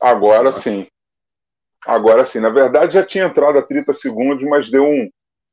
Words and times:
Agora 0.00 0.52
sim. 0.52 0.86
Agora 1.86 2.24
sim. 2.24 2.40
Na 2.40 2.50
verdade, 2.50 2.94
já 2.94 3.04
tinha 3.04 3.24
entrado 3.24 3.58
a 3.58 3.62
30 3.62 3.92
segundos, 3.92 4.46
mas 4.48 4.70
deu 4.70 4.84
um. 4.84 5.08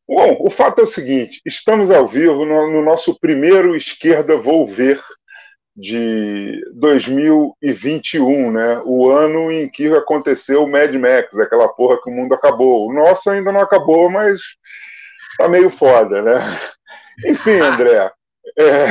Bom, 0.07 0.37
o 0.39 0.49
fato 0.49 0.81
é 0.81 0.83
o 0.83 0.87
seguinte: 0.87 1.41
estamos 1.45 1.91
ao 1.91 2.07
vivo 2.07 2.45
no, 2.45 2.71
no 2.71 2.83
nosso 2.83 3.19
primeiro 3.19 3.75
Esquerda 3.75 4.37
Vou 4.37 4.67
Ver 4.67 5.01
de 5.75 6.61
2021, 6.73 8.51
né? 8.51 8.81
O 8.85 9.09
ano 9.09 9.51
em 9.51 9.67
que 9.67 9.87
aconteceu 9.93 10.63
o 10.63 10.69
Mad 10.69 10.93
Max, 10.95 11.37
aquela 11.37 11.67
porra 11.67 12.01
que 12.01 12.09
o 12.09 12.13
mundo 12.13 12.33
acabou. 12.33 12.87
O 12.87 12.93
nosso 12.93 13.29
ainda 13.29 13.51
não 13.51 13.59
acabou, 13.59 14.09
mas 14.09 14.39
tá 15.37 15.49
meio 15.49 15.69
foda, 15.69 16.21
né? 16.21 16.39
Enfim, 17.25 17.59
André. 17.59 18.11
É... 18.57 18.85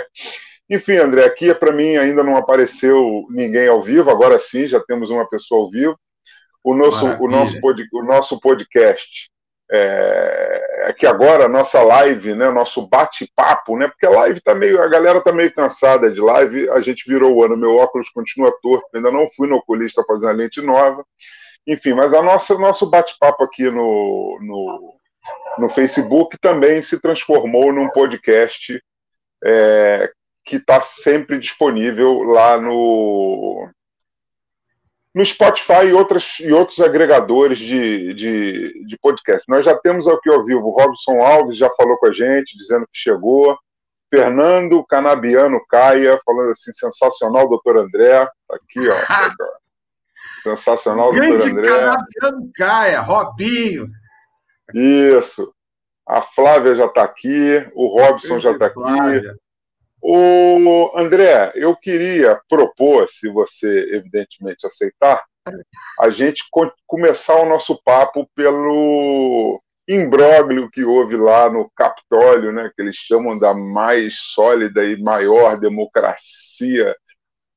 Enfim, 0.70 0.98
André, 0.98 1.24
aqui 1.24 1.52
para 1.52 1.72
mim 1.72 1.96
ainda 1.96 2.22
não 2.22 2.36
apareceu 2.36 3.26
ninguém 3.28 3.66
ao 3.66 3.82
vivo, 3.82 4.08
agora 4.08 4.38
sim 4.38 4.68
já 4.68 4.78
temos 4.78 5.10
uma 5.10 5.28
pessoa 5.28 5.62
ao 5.62 5.70
vivo. 5.70 5.98
O 6.62 6.74
nosso, 6.74 7.06
o 7.06 7.28
nosso, 7.28 7.60
pod, 7.60 7.82
o 7.92 8.04
nosso 8.04 8.38
podcast, 8.38 9.30
é, 9.68 10.88
é 10.88 10.92
que 10.92 11.06
agora 11.06 11.46
a 11.46 11.48
nossa 11.48 11.82
live, 11.82 12.34
né, 12.34 12.50
nosso 12.50 12.86
bate-papo, 12.86 13.76
né, 13.76 13.88
porque 13.88 14.06
a 14.06 14.10
live 14.10 14.40
tá 14.40 14.54
meio, 14.54 14.80
a 14.80 14.86
galera 14.86 15.20
tá 15.20 15.32
meio 15.32 15.52
cansada 15.52 16.10
de 16.10 16.20
live, 16.20 16.68
a 16.70 16.80
gente 16.80 17.08
virou 17.08 17.34
o 17.34 17.42
ano, 17.42 17.56
meu 17.56 17.76
óculos 17.76 18.10
continua 18.10 18.54
torto, 18.62 18.86
ainda 18.94 19.10
não 19.10 19.26
fui 19.28 19.48
no 19.48 19.56
oculista 19.56 20.04
fazer 20.06 20.26
uma 20.26 20.32
lente 20.32 20.60
nova, 20.60 21.04
enfim, 21.66 21.94
mas 21.94 22.14
a 22.14 22.22
nossa, 22.22 22.56
nosso 22.58 22.88
bate-papo 22.88 23.42
aqui 23.42 23.70
no, 23.70 24.38
no, 24.40 24.94
no 25.58 25.68
Facebook 25.68 26.36
também 26.40 26.82
se 26.82 27.00
transformou 27.00 27.72
num 27.72 27.88
podcast 27.88 28.80
é, 29.44 30.12
que 30.44 30.56
está 30.56 30.80
sempre 30.80 31.38
disponível 31.38 32.22
lá 32.22 32.60
no, 32.60 33.68
no 35.14 35.24
Spotify 35.24 35.86
e, 35.86 35.92
outras, 35.92 36.38
e 36.40 36.52
outros 36.52 36.80
agregadores 36.80 37.58
de, 37.58 38.14
de, 38.14 38.86
de 38.86 38.98
podcast. 38.98 39.44
Nós 39.48 39.64
já 39.64 39.76
temos 39.78 40.06
aqui 40.08 40.30
ao 40.30 40.44
vivo 40.44 40.68
o 40.68 40.70
Robson 40.70 41.20
Alves, 41.20 41.56
já 41.56 41.68
falou 41.70 41.96
com 41.98 42.06
a 42.06 42.12
gente, 42.12 42.56
dizendo 42.56 42.86
que 42.86 42.98
chegou. 42.98 43.56
Fernando 44.12 44.84
Canabiano 44.86 45.60
Caia, 45.68 46.20
falando 46.24 46.50
assim, 46.50 46.72
sensacional, 46.72 47.48
doutor 47.48 47.78
André. 47.78 48.26
Tá 48.48 48.56
aqui, 48.56 48.88
ó. 48.88 48.96
sensacional, 50.42 51.12
doutor 51.12 51.48
André. 51.48 51.68
Canabiano 51.68 52.50
Caia, 52.56 53.00
Robinho. 53.00 53.88
Isso. 54.74 55.54
A 56.06 56.22
Flávia 56.22 56.74
já 56.74 56.86
está 56.86 57.04
aqui, 57.04 57.70
o 57.72 57.86
Robson 57.86 58.40
já 58.40 58.50
está 58.50 58.66
aqui. 58.66 58.80
O 60.02 60.92
André, 60.96 61.52
eu 61.54 61.76
queria 61.76 62.40
propor, 62.48 63.06
se 63.08 63.28
você 63.28 63.94
evidentemente 63.94 64.66
aceitar, 64.66 65.24
a 65.98 66.10
gente 66.10 66.44
começar 66.86 67.36
o 67.36 67.48
nosso 67.48 67.80
papo 67.82 68.28
pelo 68.34 69.60
imbróglio 69.88 70.70
que 70.70 70.84
houve 70.84 71.16
lá 71.16 71.50
no 71.50 71.70
Capitólio, 71.76 72.52
né, 72.52 72.70
que 72.74 72.80
eles 72.80 72.96
chamam 72.96 73.38
da 73.38 73.52
mais 73.52 74.16
sólida 74.18 74.84
e 74.84 75.00
maior 75.00 75.58
democracia 75.58 76.96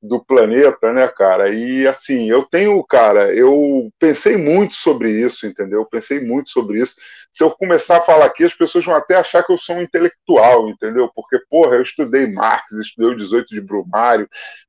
do 0.06 0.22
planeta, 0.22 0.92
né, 0.92 1.08
cara? 1.08 1.48
E 1.48 1.86
assim, 1.86 2.28
eu 2.28 2.42
tenho, 2.44 2.82
cara, 2.84 3.34
eu 3.34 3.90
pensei 3.98 4.36
muito 4.36 4.74
sobre 4.74 5.10
isso, 5.10 5.46
entendeu? 5.46 5.86
pensei 5.86 6.20
muito 6.20 6.50
sobre 6.50 6.82
isso. 6.82 6.96
Se 7.32 7.42
eu 7.42 7.50
começar 7.50 7.96
a 7.96 8.02
falar 8.02 8.26
aqui, 8.26 8.44
as 8.44 8.54
pessoas 8.54 8.84
vão 8.84 8.94
até 8.94 9.16
achar 9.16 9.42
que 9.42 9.50
eu 9.50 9.56
sou 9.56 9.76
um 9.76 9.82
intelectual, 9.82 10.68
entendeu? 10.68 11.10
Porque, 11.14 11.38
porra, 11.48 11.76
eu 11.76 11.82
estudei 11.82 12.26
Marx, 12.26 12.70
estudei 12.72 13.12
o 13.12 13.16
18 13.16 13.48
de 13.48 13.62
Brumário, 13.62 14.28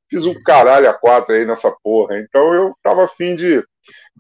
fiz 0.10 0.26
um 0.26 0.42
caralho 0.42 0.90
a 0.90 0.94
quatro 0.94 1.36
aí 1.36 1.46
nessa 1.46 1.70
porra. 1.84 2.18
Então 2.18 2.54
eu 2.54 2.74
tava 2.82 3.04
afim 3.04 3.36
de, 3.36 3.62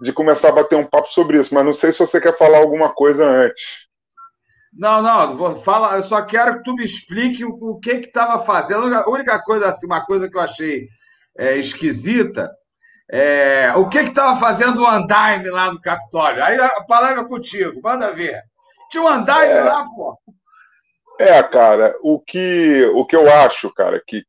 de 0.01 0.11
começar 0.11 0.49
a 0.49 0.53
bater 0.53 0.75
um 0.75 0.85
papo 0.85 1.07
sobre 1.07 1.39
isso, 1.39 1.53
mas 1.53 1.65
não 1.65 1.73
sei 1.73 1.93
se 1.93 1.99
você 1.99 2.19
quer 2.19 2.37
falar 2.37 2.57
alguma 2.57 2.89
coisa 2.89 3.25
antes. 3.25 3.85
Não, 4.73 5.01
não, 5.01 5.37
vou 5.37 5.55
falar, 5.55 5.95
eu 5.95 6.03
só 6.03 6.21
quero 6.23 6.57
que 6.57 6.63
tu 6.63 6.75
me 6.75 6.83
explique 6.83 7.45
o, 7.45 7.51
o 7.51 7.79
que 7.79 7.99
que 7.99 8.07
estava 8.07 8.43
fazendo. 8.43 8.93
A 8.93 9.09
única 9.09 9.41
coisa, 9.41 9.69
assim, 9.69 9.85
uma 9.85 10.05
coisa 10.05 10.29
que 10.29 10.35
eu 10.35 10.41
achei 10.41 10.89
é, 11.37 11.57
esquisita. 11.57 12.51
É, 13.11 13.71
o 13.75 13.87
que 13.87 13.99
estava 13.99 14.39
fazendo 14.39 14.81
o 14.81 14.87
andaime 14.87 15.49
lá 15.49 15.71
no 15.71 15.79
Capitólio? 15.79 16.43
Aí 16.43 16.59
a 16.59 16.83
palavra 16.83 17.21
é 17.21 17.25
contigo, 17.25 17.79
manda 17.83 18.11
ver. 18.11 18.41
Tinha 18.89 19.03
um 19.03 19.07
andaime 19.07 19.53
é, 19.53 19.61
lá, 19.61 19.85
pô. 19.85 20.17
É, 21.19 21.41
cara, 21.43 21.95
o 22.01 22.19
que, 22.19 22.83
o 22.93 23.05
que 23.05 23.15
eu 23.15 23.31
acho, 23.31 23.71
cara, 23.73 24.01
que. 24.05 24.23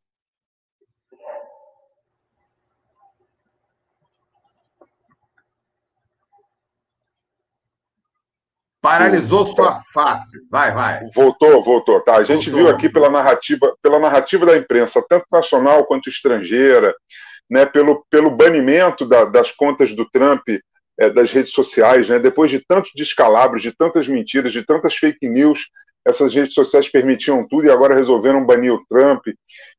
Paralisou 8.87 9.45
sua 9.45 9.81
face. 9.93 10.39
Vai, 10.49 10.73
vai. 10.73 11.09
Voltou, 11.13 11.61
voltou. 11.61 12.01
Tá, 12.03 12.19
a 12.19 12.23
gente 12.23 12.49
voltou. 12.49 12.69
viu 12.69 12.77
aqui 12.77 12.89
pela 12.89 13.11
narrativa, 13.11 13.75
pela 13.83 13.99
narrativa 13.99 14.47
da 14.47 14.57
imprensa, 14.57 15.05
tanto 15.09 15.27
nacional 15.31 15.85
quanto 15.87 16.09
estrangeira, 16.09 16.95
né, 17.51 17.67
pelo, 17.67 18.07
pelo 18.09 18.31
banimento 18.31 19.05
da, 19.05 19.25
das 19.25 19.51
contas 19.51 19.93
do 19.93 20.09
Trump 20.09 20.43
é, 21.01 21.11
das 21.11 21.33
redes 21.33 21.51
sociais, 21.51 22.09
né, 22.09 22.21
depois 22.21 22.49
de 22.49 22.65
tantos 22.65 22.93
descalabros, 22.95 23.61
de 23.61 23.77
tantas 23.77 24.07
mentiras, 24.07 24.53
de 24.53 24.65
tantas 24.65 24.95
fake 24.95 25.29
news, 25.29 25.67
essas 26.07 26.33
redes 26.33 26.55
sociais 26.55 26.89
permitiam 26.89 27.45
tudo 27.49 27.67
e 27.67 27.71
agora 27.73 27.93
resolveram 27.93 28.47
banir 28.47 28.73
o 28.73 28.87
Trump. 28.89 29.27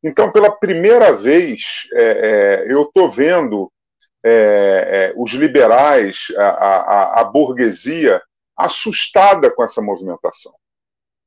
Então, 0.03 0.33
pela 0.33 0.51
primeira 0.51 1.13
vez, 1.13 1.87
é, 1.93 2.65
é, 2.67 2.73
eu 2.73 2.81
estou 2.81 3.09
vendo 3.09 3.71
os 5.15 5.31
liberais, 5.31 6.17
a, 6.35 6.47
a, 6.49 7.21
a 7.21 7.23
burguesia, 7.23 8.21
assustada 8.57 9.51
com 9.51 9.63
essa 9.63 9.81
movimentação. 9.81 10.53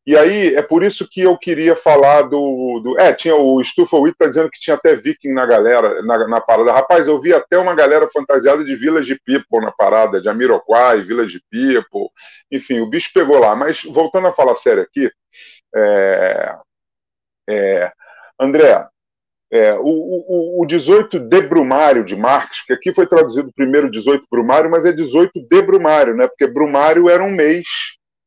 E 0.06 0.16
aí, 0.16 0.54
é 0.54 0.62
por 0.62 0.82
isso 0.82 1.06
que 1.08 1.20
eu 1.20 1.36
queria 1.36 1.76
falar 1.76 2.22
do. 2.22 2.80
do 2.82 2.98
é, 2.98 3.12
tinha 3.12 3.36
o 3.36 3.62
Stufa 3.62 3.96
Witt 3.98 4.16
tá 4.18 4.26
dizendo 4.26 4.50
que 4.50 4.58
tinha 4.58 4.74
até 4.74 4.96
viking 4.96 5.32
na 5.32 5.44
galera, 5.44 6.02
na, 6.02 6.26
na, 6.26 6.40
parada. 6.40 6.72
Rapaz, 6.72 7.06
eu 7.06 7.20
vi 7.20 7.34
até 7.34 7.58
uma 7.58 7.74
galera 7.74 8.08
fantasiada 8.10 8.64
de 8.64 8.74
Village 8.74 9.20
People 9.24 9.60
na 9.60 9.70
parada, 9.70 10.20
de 10.20 10.28
Amiroquai, 10.28 11.02
Village 11.02 11.40
People. 11.50 12.08
Enfim, 12.50 12.80
o 12.80 12.86
bicho 12.86 13.10
pegou 13.12 13.38
lá. 13.38 13.54
Mas, 13.54 13.84
voltando 13.84 14.26
a 14.28 14.32
falar 14.32 14.56
sério 14.56 14.82
aqui, 14.82 15.10
é, 15.76 16.56
é, 17.48 17.92
André, 18.40 18.88
é, 19.52 19.74
o, 19.74 19.82
o, 19.82 20.62
o 20.62 20.66
18 20.66 21.18
de 21.18 21.40
Brumário 21.42 22.04
de 22.04 22.14
Marx, 22.14 22.64
que 22.64 22.72
aqui 22.72 22.94
foi 22.94 23.06
traduzido 23.06 23.52
primeiro 23.54 23.90
18 23.90 24.24
Brumário, 24.30 24.70
mas 24.70 24.86
é 24.86 24.92
18 24.92 25.32
de 25.34 25.62
Brumário, 25.62 26.14
né? 26.14 26.28
Porque 26.28 26.46
Brumário 26.46 27.08
era 27.08 27.22
um 27.22 27.30
mês, 27.30 27.66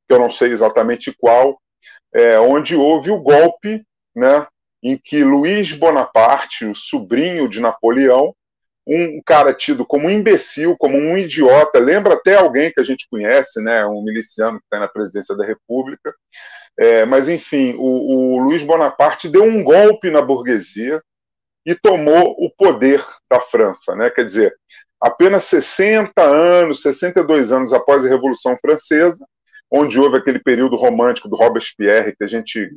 que 0.07 0.13
eu 0.13 0.19
não 0.19 0.29
sei 0.29 0.51
exatamente 0.51 1.15
qual, 1.17 1.57
é, 2.13 2.37
onde 2.39 2.75
houve 2.75 3.09
o 3.09 3.21
golpe, 3.21 3.83
né? 4.13 4.45
Em 4.83 4.99
que 5.01 5.23
Luiz 5.23 5.71
Bonaparte, 5.71 6.65
o 6.65 6.75
sobrinho 6.75 7.47
de 7.47 7.61
Napoleão, 7.61 8.35
um 8.85 9.21
cara 9.25 9.53
tido 9.53 9.85
como 9.85 10.07
um 10.07 10.11
imbecil, 10.11 10.75
como 10.77 10.97
um 10.97 11.17
idiota, 11.17 11.79
lembra 11.79 12.15
até 12.15 12.35
alguém 12.35 12.69
que 12.69 12.81
a 12.81 12.83
gente 12.83 13.07
conhece, 13.09 13.61
né? 13.61 13.85
Um 13.85 14.03
miliciano 14.03 14.59
que 14.59 14.65
está 14.65 14.77
na 14.77 14.89
presidência 14.89 15.35
da 15.37 15.45
República. 15.45 16.13
É, 16.77 17.05
mas, 17.05 17.29
enfim, 17.29 17.75
o, 17.77 18.35
o 18.35 18.39
Luiz 18.39 18.61
Bonaparte 18.63 19.29
deu 19.29 19.43
um 19.43 19.63
golpe 19.63 20.09
na 20.09 20.21
burguesia, 20.21 21.01
e 21.65 21.75
tomou 21.75 22.35
o 22.37 22.49
poder 22.49 23.03
da 23.29 23.39
França. 23.39 23.95
Né? 23.95 24.09
Quer 24.09 24.25
dizer, 24.25 24.55
apenas 24.99 25.43
60 25.45 26.21
anos, 26.21 26.81
62 26.81 27.51
anos 27.51 27.73
após 27.73 28.05
a 28.05 28.09
Revolução 28.09 28.57
Francesa, 28.61 29.25
onde 29.71 29.99
houve 29.99 30.17
aquele 30.17 30.39
período 30.39 30.75
romântico 30.75 31.27
do 31.27 31.35
Robespierre, 31.35 32.15
que 32.15 32.23
a 32.23 32.27
gente 32.27 32.75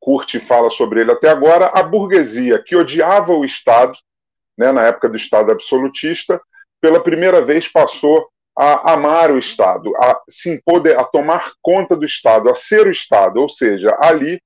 curte 0.00 0.38
e 0.38 0.40
fala 0.40 0.68
sobre 0.70 1.00
ele 1.00 1.12
até 1.12 1.28
agora, 1.28 1.66
a 1.66 1.82
burguesia, 1.82 2.60
que 2.62 2.74
odiava 2.74 3.32
o 3.32 3.44
Estado, 3.44 3.96
né, 4.58 4.72
na 4.72 4.84
época 4.86 5.08
do 5.08 5.16
Estado 5.16 5.52
absolutista, 5.52 6.40
pela 6.80 7.02
primeira 7.02 7.40
vez 7.40 7.68
passou 7.68 8.28
a 8.58 8.92
amar 8.92 9.30
o 9.30 9.38
Estado, 9.38 9.96
a 9.96 10.20
se 10.28 10.50
empoder, 10.50 10.98
a 10.98 11.04
tomar 11.04 11.52
conta 11.62 11.96
do 11.96 12.04
Estado, 12.04 12.50
a 12.50 12.54
ser 12.54 12.86
o 12.86 12.90
Estado, 12.90 13.40
ou 13.40 13.48
seja, 13.48 13.96
ali 14.00 14.42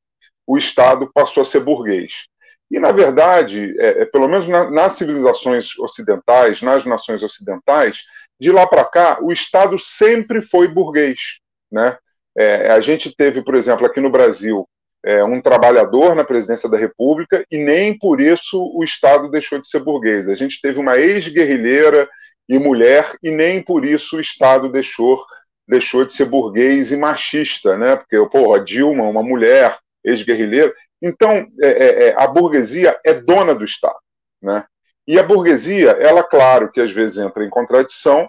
o 0.46 0.56
Estado 0.56 1.10
passou 1.12 1.42
a 1.42 1.46
ser 1.46 1.60
burguês. 1.60 2.26
E, 2.70 2.78
na 2.78 2.90
verdade, 2.92 3.74
é, 3.78 4.02
é, 4.02 4.04
pelo 4.04 4.28
menos 4.28 4.48
na, 4.48 4.70
nas 4.70 4.94
civilizações 4.94 5.78
ocidentais, 5.78 6.62
nas 6.62 6.84
nações 6.84 7.22
ocidentais, 7.22 8.02
de 8.40 8.50
lá 8.50 8.66
para 8.66 8.84
cá, 8.84 9.18
o 9.22 9.32
Estado 9.32 9.78
sempre 9.78 10.42
foi 10.42 10.68
burguês. 10.68 11.38
Né? 11.70 11.96
É, 12.36 12.70
a 12.70 12.80
gente 12.80 13.14
teve, 13.14 13.42
por 13.42 13.54
exemplo, 13.54 13.86
aqui 13.86 14.00
no 14.00 14.10
Brasil, 14.10 14.68
é, 15.04 15.22
um 15.22 15.40
trabalhador 15.40 16.16
na 16.16 16.24
presidência 16.24 16.68
da 16.68 16.76
República 16.76 17.44
e 17.50 17.58
nem 17.58 17.96
por 17.96 18.20
isso 18.20 18.60
o 18.74 18.82
Estado 18.82 19.30
deixou 19.30 19.60
de 19.60 19.68
ser 19.68 19.78
burguês. 19.78 20.28
A 20.28 20.34
gente 20.34 20.60
teve 20.60 20.80
uma 20.80 20.98
ex-guerrilheira 20.98 22.08
e 22.48 22.58
mulher 22.58 23.12
e 23.22 23.30
nem 23.30 23.62
por 23.62 23.84
isso 23.84 24.16
o 24.16 24.20
Estado 24.20 24.68
deixou, 24.68 25.24
deixou 25.66 26.04
de 26.04 26.12
ser 26.12 26.24
burguês 26.24 26.90
e 26.90 26.96
machista, 26.96 27.78
né? 27.78 27.94
Porque, 27.94 28.16
pô, 28.30 28.52
a 28.52 28.58
Dilma, 28.58 29.04
uma 29.04 29.22
mulher 29.22 29.78
ex-guerrilheira, 30.04 30.74
então, 31.02 31.46
é, 31.62 31.68
é, 31.68 32.08
é, 32.08 32.14
a 32.16 32.26
burguesia 32.26 32.98
é 33.04 33.14
dona 33.14 33.54
do 33.54 33.64
Estado. 33.64 33.98
Né? 34.42 34.64
E 35.06 35.18
a 35.18 35.22
burguesia, 35.22 35.92
ela, 35.92 36.22
claro, 36.22 36.70
que 36.70 36.80
às 36.80 36.92
vezes 36.92 37.16
entra 37.18 37.44
em 37.44 37.50
contradição, 37.50 38.28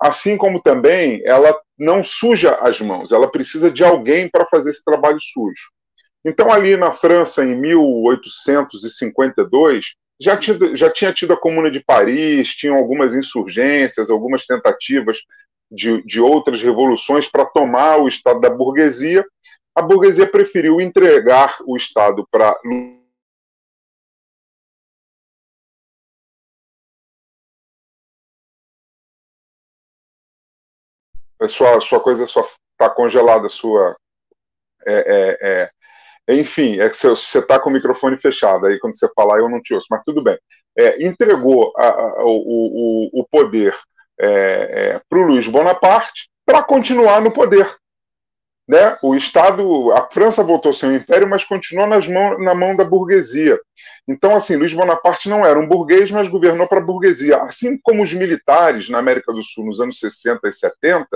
assim 0.00 0.36
como 0.36 0.62
também 0.62 1.20
ela 1.24 1.58
não 1.78 2.04
suja 2.04 2.56
as 2.56 2.80
mãos, 2.80 3.12
ela 3.12 3.30
precisa 3.30 3.70
de 3.70 3.84
alguém 3.84 4.28
para 4.28 4.46
fazer 4.46 4.70
esse 4.70 4.82
trabalho 4.84 5.18
sujo. 5.20 5.70
Então, 6.24 6.52
ali 6.52 6.76
na 6.76 6.90
França, 6.92 7.44
em 7.44 7.54
1852, 7.54 9.94
já 10.20 10.36
tinha, 10.36 10.76
já 10.76 10.90
tinha 10.90 11.12
tido 11.12 11.34
a 11.34 11.40
Comuna 11.40 11.70
de 11.70 11.84
Paris, 11.84 12.48
tinham 12.48 12.76
algumas 12.76 13.14
insurgências, 13.14 14.08
algumas 14.08 14.46
tentativas 14.46 15.18
de, 15.70 16.02
de 16.04 16.20
outras 16.20 16.62
revoluções 16.62 17.28
para 17.28 17.44
tomar 17.44 17.98
o 17.98 18.08
Estado 18.08 18.40
da 18.40 18.48
burguesia. 18.48 19.24
A 19.74 19.82
burguesia 19.82 20.26
preferiu 20.26 20.80
entregar 20.80 21.56
o 21.66 21.76
Estado 21.76 22.26
para 22.30 22.56
sua, 31.48 31.80
sua 31.80 32.00
coisa 32.00 32.26
só 32.26 32.46
está 32.72 32.88
congelada, 32.90 33.48
sua. 33.48 33.96
É, 34.86 34.92
é, 34.92 35.70
é, 36.30 36.34
enfim, 36.40 36.78
é 36.78 36.88
que 36.88 36.96
você 36.96 37.38
está 37.38 37.58
com 37.58 37.70
o 37.70 37.72
microfone 37.72 38.16
fechado, 38.16 38.66
aí 38.66 38.78
quando 38.78 38.96
você 38.96 39.08
falar 39.14 39.38
eu 39.38 39.48
não 39.48 39.60
te 39.60 39.74
ouço, 39.74 39.86
mas 39.90 40.02
tudo 40.04 40.22
bem. 40.22 40.38
É, 40.76 41.06
entregou 41.06 41.72
a, 41.76 41.86
a, 41.86 42.24
o, 42.24 43.10
o, 43.14 43.20
o, 43.20 43.28
poder 43.28 43.76
é, 44.20 44.26
é, 44.26 45.00
para 45.08 45.18
o 45.18 45.22
Luiz 45.22 45.46
Bonaparte 45.46 46.28
para 46.46 46.62
continuar 46.62 47.20
no 47.20 47.30
poder. 47.30 47.68
Né? 48.66 48.96
O 49.02 49.14
Estado, 49.14 49.92
a 49.92 50.08
França 50.10 50.42
voltou 50.42 50.70
a 50.70 50.74
ser 50.74 50.86
um 50.86 50.96
império, 50.96 51.28
mas 51.28 51.44
continuou 51.44 51.86
nas 51.86 52.08
mão, 52.08 52.38
na 52.38 52.54
mão 52.54 52.74
da 52.74 52.84
burguesia. 52.84 53.58
Então, 54.08 54.34
assim, 54.34 54.56
Luiz 54.56 54.72
Bonaparte 54.72 55.28
não 55.28 55.44
era 55.44 55.58
um 55.58 55.68
burguês, 55.68 56.10
mas 56.10 56.28
governou 56.28 56.66
para 56.66 56.78
a 56.78 56.84
burguesia. 56.84 57.42
Assim 57.42 57.78
como 57.82 58.02
os 58.02 58.12
militares 58.12 58.88
na 58.88 58.98
América 58.98 59.32
do 59.32 59.42
Sul 59.42 59.66
nos 59.66 59.80
anos 59.80 59.98
60 59.98 60.48
e 60.48 60.52
70 60.52 61.06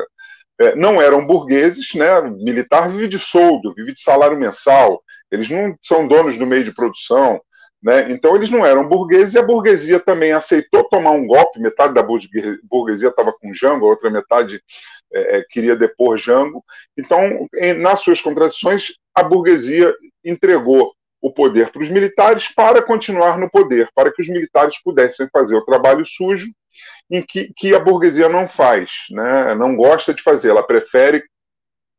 é, 0.60 0.74
não 0.74 1.00
eram 1.00 1.24
burgueses, 1.24 1.94
né? 1.94 2.18
O 2.18 2.32
militar 2.32 2.90
vive 2.90 3.08
de 3.08 3.18
soldo, 3.18 3.72
vive 3.74 3.92
de 3.92 4.00
salário 4.00 4.36
mensal, 4.36 5.02
eles 5.30 5.48
não 5.48 5.74
são 5.82 6.06
donos 6.06 6.36
do 6.36 6.46
meio 6.46 6.64
de 6.64 6.74
produção, 6.74 7.40
né? 7.82 8.10
Então 8.10 8.34
eles 8.34 8.50
não 8.50 8.66
eram 8.66 8.88
burgueses 8.88 9.34
e 9.34 9.38
a 9.38 9.42
burguesia 9.42 10.00
também 10.00 10.32
aceitou 10.32 10.88
tomar 10.88 11.12
um 11.12 11.26
golpe. 11.26 11.60
Metade 11.60 11.94
da 11.94 12.02
burguesia 12.02 13.08
estava 13.08 13.32
com 13.32 13.54
Jango, 13.54 13.86
a 13.86 13.90
outra 13.90 14.10
metade 14.10 14.60
é, 15.12 15.38
é, 15.38 15.44
queria 15.48 15.76
depor 15.76 16.18
Jango. 16.18 16.64
Então, 16.96 17.48
em, 17.56 17.74
nas 17.74 18.00
suas 18.00 18.20
contradições, 18.20 18.94
a 19.14 19.22
burguesia 19.22 19.94
entregou 20.24 20.92
o 21.20 21.32
poder 21.32 21.70
para 21.70 21.82
os 21.82 21.90
militares 21.90 22.48
para 22.48 22.82
continuar 22.82 23.38
no 23.38 23.50
poder, 23.50 23.88
para 23.94 24.12
que 24.12 24.22
os 24.22 24.28
militares 24.28 24.80
pudessem 24.82 25.28
fazer 25.32 25.56
o 25.56 25.64
trabalho 25.64 26.04
sujo 26.06 26.46
em 27.10 27.22
que, 27.22 27.52
que 27.56 27.74
a 27.74 27.80
burguesia 27.80 28.28
não 28.28 28.46
faz, 28.46 29.06
né? 29.10 29.54
não 29.54 29.74
gosta 29.74 30.14
de 30.14 30.22
fazer, 30.22 30.50
ela 30.50 30.62
prefere 30.62 31.24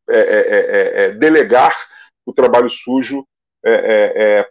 é, 0.09 0.19
é, 0.19 0.21
é, 0.21 1.05
é 1.05 1.11
delegar 1.11 1.75
o 2.25 2.33
trabalho 2.33 2.69
sujo 2.69 3.25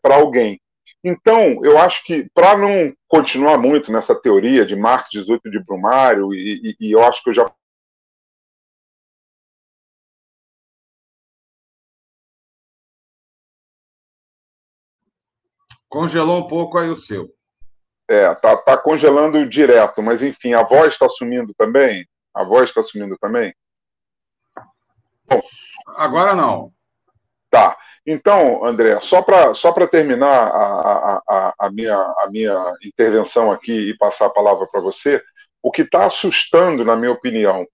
para 0.02 0.16
alguém. 0.16 0.60
Então, 1.02 1.64
eu 1.64 1.78
acho 1.78 2.04
que, 2.04 2.28
para 2.34 2.56
não 2.56 2.92
continuar 3.06 3.56
muito 3.56 3.90
nessa 3.90 4.14
teoria 4.14 4.66
de 4.66 4.76
Marx 4.76 5.08
18 5.10 5.50
de 5.50 5.64
Brumário, 5.64 6.34
e, 6.34 6.76
e, 6.80 6.88
e 6.88 6.92
eu 6.92 7.02
acho 7.04 7.22
que 7.22 7.30
eu 7.30 7.34
já 7.34 7.50
Congelou 15.88 16.38
um 16.38 16.46
pouco 16.46 16.78
aí 16.78 16.88
o 16.88 16.96
seu. 16.96 17.32
É, 18.10 18.34
tá, 18.36 18.56
tá 18.56 18.76
congelando 18.76 19.48
direto, 19.48 20.02
mas 20.02 20.22
enfim, 20.22 20.54
a 20.54 20.62
voz 20.62 20.94
está 20.94 21.08
sumindo 21.08 21.52
também? 21.56 22.06
A 22.34 22.44
voz 22.44 22.70
está 22.70 22.82
sumindo 22.82 23.16
também? 23.18 23.54
Bom, 25.26 25.42
Agora 25.96 26.34
não. 26.34 26.72
Tá. 27.50 27.76
Então, 28.06 28.64
André, 28.64 28.98
só 29.00 29.22
para 29.22 29.54
só 29.54 29.72
terminar 29.86 30.48
a, 30.48 31.22
a, 31.28 31.54
a, 31.58 31.70
minha, 31.70 31.96
a 31.96 32.28
minha 32.30 32.74
intervenção 32.84 33.50
aqui 33.50 33.90
e 33.90 33.96
passar 33.96 34.26
a 34.26 34.30
palavra 34.30 34.66
para 34.66 34.80
você, 34.80 35.22
o 35.62 35.70
que 35.70 35.82
está 35.82 36.04
assustando, 36.04 36.84
na 36.84 36.94
minha 36.94 37.12
opinião, 37.12 37.66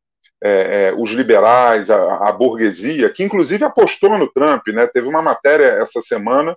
é, 0.43 0.88
é, 0.88 0.94
os 0.96 1.11
liberais, 1.11 1.90
a, 1.90 2.28
a, 2.28 2.32
burguesia, 2.32 3.11
que 3.11 3.22
inclusive 3.22 3.64
apostou 3.64 4.16
no 4.19 4.31
Trump, 4.32 4.66
né? 4.69 4.87
Teve 4.87 5.08
uma 5.08 5.22
matéria 5.22 5.66
essa 5.66 6.00
semana 6.00 6.56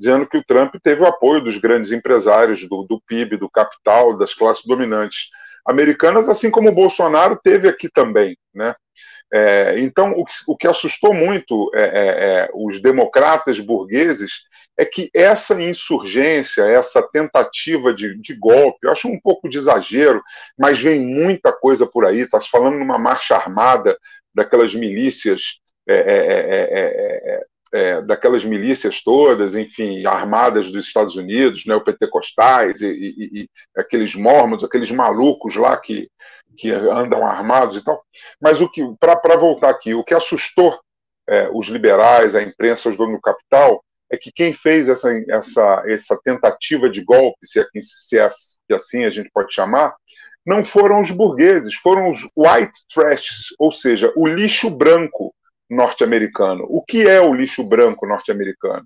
dizendo 0.00 0.26
que 0.26 0.38
o 0.38 0.42
Trump 0.42 0.74
teve 0.82 1.02
o 1.02 1.06
apoio 1.06 1.44
dos 1.44 1.58
grandes 1.58 1.92
empresários, 1.92 2.66
do, 2.66 2.84
do 2.84 2.98
PIB, 3.06 3.36
do 3.36 3.50
capital, 3.50 4.16
das 4.16 4.32
classes 4.32 4.64
dominantes 4.64 5.28
americanas, 5.66 6.26
assim 6.26 6.50
como 6.50 6.70
o 6.70 6.74
Bolsonaro 6.74 7.38
teve 7.44 7.68
aqui 7.68 7.86
também, 7.86 8.34
né? 8.54 8.74
É, 9.32 9.78
então, 9.78 10.12
o 10.12 10.24
que, 10.24 10.32
o 10.48 10.56
que, 10.56 10.66
assustou 10.66 11.12
muito 11.12 11.70
é, 11.74 11.82
é, 11.82 11.84
é, 11.84 12.50
os 12.54 12.80
democratas 12.80 13.60
burgueses 13.60 14.42
é 14.76 14.84
que 14.86 15.10
essa 15.14 15.60
insurgência, 15.62 16.62
essa 16.62 17.02
tentativa 17.12 17.92
de, 17.92 18.18
de, 18.20 18.34
golpe, 18.34 18.78
eu 18.82 18.90
acho 18.90 19.06
um 19.06 19.20
pouco 19.20 19.48
de 19.48 19.58
exagero, 19.58 20.22
mas 20.58 20.80
vem 20.80 20.98
muita 20.98 21.52
coisa 21.52 21.86
por 21.86 22.06
aí. 22.06 22.20
Está 22.20 22.40
se 22.40 22.48
falando 22.48 22.78
numa 22.78 22.98
marcha 22.98 23.36
armada 23.36 23.96
daquelas 24.34 24.74
milícias 24.74 25.60
é, 25.86 25.94
é, 25.94 27.34
é, 27.36 27.44
daquelas 28.06 28.44
milícias 28.44 29.02
todas, 29.02 29.54
enfim, 29.54 30.04
armadas 30.04 30.70
dos 30.72 30.86
Estados 30.86 31.14
Unidos, 31.14 31.64
né, 31.66 31.74
o 31.74 31.84
pentecostais 31.84 32.80
e, 32.80 32.88
e, 32.88 33.42
e 33.42 33.48
aqueles 33.76 34.14
mormons, 34.14 34.64
aqueles 34.64 34.90
malucos 34.90 35.54
lá 35.54 35.76
que, 35.76 36.10
que 36.56 36.70
andam 36.70 37.24
armados 37.26 37.76
e 37.76 37.84
tal. 37.84 38.02
Mas 38.40 38.60
o 38.60 38.68
que, 38.68 38.82
para 38.98 39.36
voltar 39.36 39.70
aqui, 39.70 39.94
o 39.94 40.02
que 40.02 40.14
assustou 40.14 40.78
é, 41.28 41.48
os 41.52 41.68
liberais, 41.68 42.34
a 42.34 42.42
imprensa, 42.42 42.88
os 42.88 42.96
donos 42.96 43.16
do 43.16 43.20
capital, 43.20 43.84
é 44.10 44.16
que 44.16 44.32
quem 44.32 44.52
fez 44.52 44.88
essa, 44.88 45.08
essa, 45.28 45.84
essa 45.86 46.20
tentativa 46.24 46.90
de 46.90 47.04
golpe, 47.04 47.38
se, 47.44 47.60
aqui, 47.60 47.80
se 47.80 48.18
é, 48.18 48.28
assim 48.74 49.04
a 49.04 49.10
gente 49.10 49.30
pode 49.32 49.54
chamar, 49.54 49.94
não 50.44 50.64
foram 50.64 51.00
os 51.00 51.12
burgueses, 51.12 51.74
foram 51.74 52.10
os 52.10 52.22
white 52.36 52.72
trash, 52.92 53.54
ou 53.58 53.70
seja, 53.70 54.12
o 54.16 54.26
lixo 54.26 54.68
branco 54.68 55.32
norte-americano. 55.70 56.66
O 56.68 56.84
que 56.84 57.06
é 57.06 57.20
o 57.20 57.32
lixo 57.32 57.62
branco 57.62 58.06
norte-americano? 58.06 58.84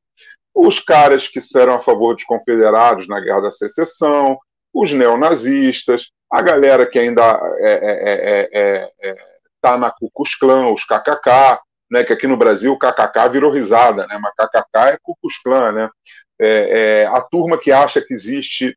Os 0.54 0.78
caras 0.78 1.26
que 1.26 1.40
eram 1.56 1.74
a 1.74 1.80
favor 1.80 2.14
dos 2.14 2.24
confederados 2.24 3.08
na 3.08 3.18
Guerra 3.18 3.42
da 3.42 3.52
Secessão, 3.52 4.38
os 4.72 4.92
neonazistas, 4.92 6.10
a 6.30 6.42
galera 6.42 6.86
que 6.86 6.98
ainda 6.98 7.22
está 7.22 7.46
é, 7.58 8.50
é, 8.50 8.50
é, 8.52 9.10
é 9.10 9.16
tá 9.60 9.78
na 9.78 9.90
Ku 9.90 10.10
Klan, 10.38 10.68
os 10.68 10.84
KKK, 10.84 11.60
né, 11.90 12.04
que 12.04 12.12
aqui 12.12 12.26
no 12.26 12.36
Brasil 12.36 12.72
o 12.72 12.78
KKK 12.78 13.30
virou 13.32 13.50
risada, 13.50 14.06
né, 14.06 14.18
mas 14.20 14.34
KKK 14.34 14.92
é 14.92 14.98
Ku 15.02 15.16
Klux 15.20 15.40
Klan, 15.42 15.72
né, 15.72 15.88
é, 16.38 17.06
a 17.06 17.20
turma 17.22 17.58
que 17.58 17.72
acha 17.72 18.02
que 18.02 18.12
existe 18.12 18.76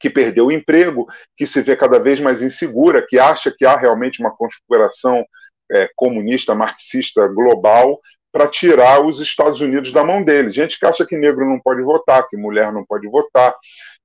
que 0.00 0.10
perdeu 0.10 0.46
o 0.46 0.52
emprego, 0.52 1.06
que 1.36 1.46
se 1.46 1.60
vê 1.62 1.76
cada 1.76 1.98
vez 1.98 2.20
mais 2.20 2.42
insegura, 2.42 3.06
que 3.06 3.18
acha 3.18 3.54
que 3.56 3.64
há 3.64 3.76
realmente 3.76 4.20
uma 4.20 4.34
conspiração 4.34 5.24
é, 5.70 5.88
comunista, 5.96 6.54
marxista 6.54 7.26
global 7.28 8.00
para 8.32 8.48
tirar 8.48 9.00
os 9.00 9.20
Estados 9.20 9.60
Unidos 9.60 9.92
da 9.92 10.04
mão 10.04 10.22
dele. 10.22 10.52
Gente 10.52 10.78
que 10.78 10.84
acha 10.84 11.06
que 11.06 11.16
negro 11.16 11.48
não 11.48 11.58
pode 11.58 11.80
votar, 11.82 12.28
que 12.28 12.36
mulher 12.36 12.70
não 12.70 12.84
pode 12.84 13.08
votar, 13.08 13.54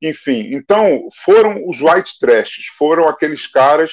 enfim. 0.01 0.49
Então, 0.53 1.07
foram 1.23 1.67
os 1.67 1.81
white 1.81 2.17
trashes, 2.19 2.65
foram 2.77 3.09
aqueles 3.09 3.45
caras 3.45 3.91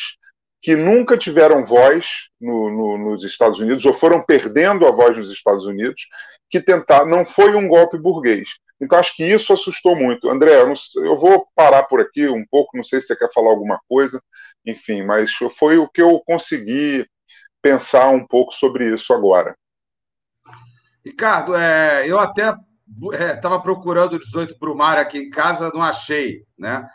que 0.62 0.76
nunca 0.76 1.16
tiveram 1.16 1.64
voz 1.64 2.28
no, 2.40 2.70
no, 2.70 2.98
nos 2.98 3.24
Estados 3.24 3.60
Unidos, 3.60 3.84
ou 3.84 3.92
foram 3.92 4.24
perdendo 4.24 4.86
a 4.86 4.90
voz 4.90 5.16
nos 5.16 5.30
Estados 5.30 5.64
Unidos, 5.66 6.06
que 6.50 6.60
tentar 6.60 7.04
não 7.04 7.26
foi 7.26 7.54
um 7.54 7.68
golpe 7.68 7.98
burguês. 7.98 8.48
Então, 8.80 8.98
acho 8.98 9.16
que 9.16 9.24
isso 9.24 9.52
assustou 9.52 9.96
muito. 9.96 10.30
André, 10.30 10.60
eu, 10.60 10.68
não, 10.68 10.74
eu, 11.04 11.16
vou 11.16 11.48
parar 11.54 11.82
por 11.84 12.00
aqui 12.00 12.28
um 12.28 12.44
pouco, 12.48 12.76
não 12.76 12.84
sei 12.84 13.00
se 13.00 13.08
você 13.08 13.16
quer 13.16 13.32
falar 13.32 13.50
alguma 13.50 13.80
coisa, 13.88 14.22
enfim, 14.64 15.02
mas 15.02 15.30
foi 15.58 15.78
o 15.78 15.88
que 15.88 16.00
eu 16.00 16.20
consegui 16.24 17.04
pensar 17.62 18.08
um 18.08 18.26
pouco 18.26 18.52
sobre 18.54 18.94
isso 18.94 19.12
agora. 19.12 19.56
Ricardo, 21.04 21.54
é, 21.54 22.06
eu 22.06 22.18
até 22.18 22.54
estava 23.34 23.56
é, 23.56 23.62
procurando 23.62 24.14
o 24.14 24.18
18 24.18 24.58
Brumário 24.58 25.02
aqui 25.02 25.18
em 25.18 25.30
casa, 25.30 25.70
não 25.72 25.82
achei, 25.82 26.44
né? 26.58 26.86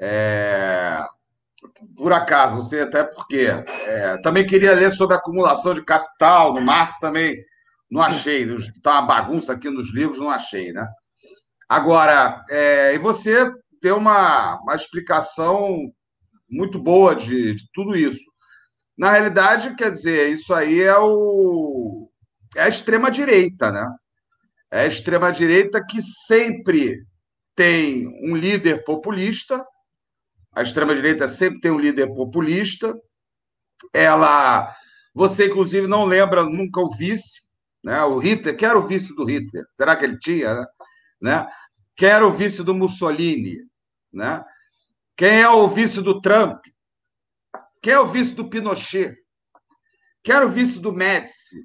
É, 0.00 1.04
por 1.96 2.12
acaso, 2.12 2.56
não 2.56 2.62
sei 2.62 2.82
até 2.82 3.04
porquê. 3.04 3.48
É, 3.86 4.16
também 4.18 4.46
queria 4.46 4.74
ler 4.74 4.90
sobre 4.90 5.16
acumulação 5.16 5.74
de 5.74 5.84
capital 5.84 6.54
no 6.54 6.60
Marx, 6.60 6.98
também 6.98 7.36
não 7.90 8.00
achei. 8.00 8.44
Está 8.54 9.00
uma 9.00 9.06
bagunça 9.06 9.52
aqui 9.52 9.68
nos 9.68 9.92
livros, 9.92 10.18
não 10.18 10.30
achei, 10.30 10.72
né? 10.72 10.86
Agora, 11.68 12.44
é, 12.48 12.94
e 12.94 12.98
você 12.98 13.50
deu 13.82 13.96
uma, 13.96 14.60
uma 14.62 14.74
explicação 14.74 15.92
muito 16.48 16.78
boa 16.78 17.14
de, 17.14 17.54
de 17.54 17.64
tudo 17.72 17.96
isso. 17.96 18.24
Na 18.98 19.12
realidade, 19.12 19.76
quer 19.76 19.92
dizer, 19.92 20.30
isso 20.30 20.52
aí 20.52 20.82
é 20.82 20.98
o 20.98 22.10
é 22.56 22.62
a 22.62 22.68
extrema 22.68 23.10
direita, 23.10 23.70
né? 23.70 23.86
É 24.70 24.80
a 24.80 24.86
extrema 24.86 25.30
direita 25.30 25.84
que 25.84 26.02
sempre 26.02 27.06
tem 27.54 28.06
um 28.22 28.36
líder 28.36 28.84
populista, 28.84 29.64
A 30.52 30.62
extrema-direita 30.62 31.28
sempre 31.28 31.60
tem 31.60 31.70
um 31.70 31.78
líder 31.78 32.12
populista. 32.14 32.94
Ela. 33.92 34.74
Você, 35.14 35.46
inclusive, 35.46 35.86
não 35.86 36.04
lembra 36.04 36.44
nunca 36.44 36.80
o 36.80 36.90
vice, 36.90 37.42
né? 37.82 38.02
o 38.04 38.18
Hitler. 38.18 38.56
Quem 38.56 38.68
era 38.68 38.78
o 38.78 38.86
vice 38.86 39.14
do 39.14 39.24
Hitler? 39.24 39.64
Será 39.74 39.96
que 39.96 40.04
ele 40.04 40.18
tinha? 40.18 40.66
Né? 41.20 41.46
Quem 41.96 42.08
era 42.08 42.26
o 42.26 42.32
vice 42.32 42.64
do 42.64 42.74
Mussolini? 42.74 43.58
Né? 44.12 44.44
Quem 45.16 45.40
é 45.40 45.48
o 45.48 45.68
vice 45.68 46.00
do 46.02 46.20
Trump? 46.20 46.58
Quem 47.82 47.92
é 47.92 48.00
o 48.00 48.06
vice 48.06 48.34
do 48.34 48.48
Pinochet? 48.48 49.16
Quem 50.22 50.34
era 50.34 50.46
o 50.46 50.50
vice 50.50 50.78
do 50.78 50.92
Médici? 50.92 51.56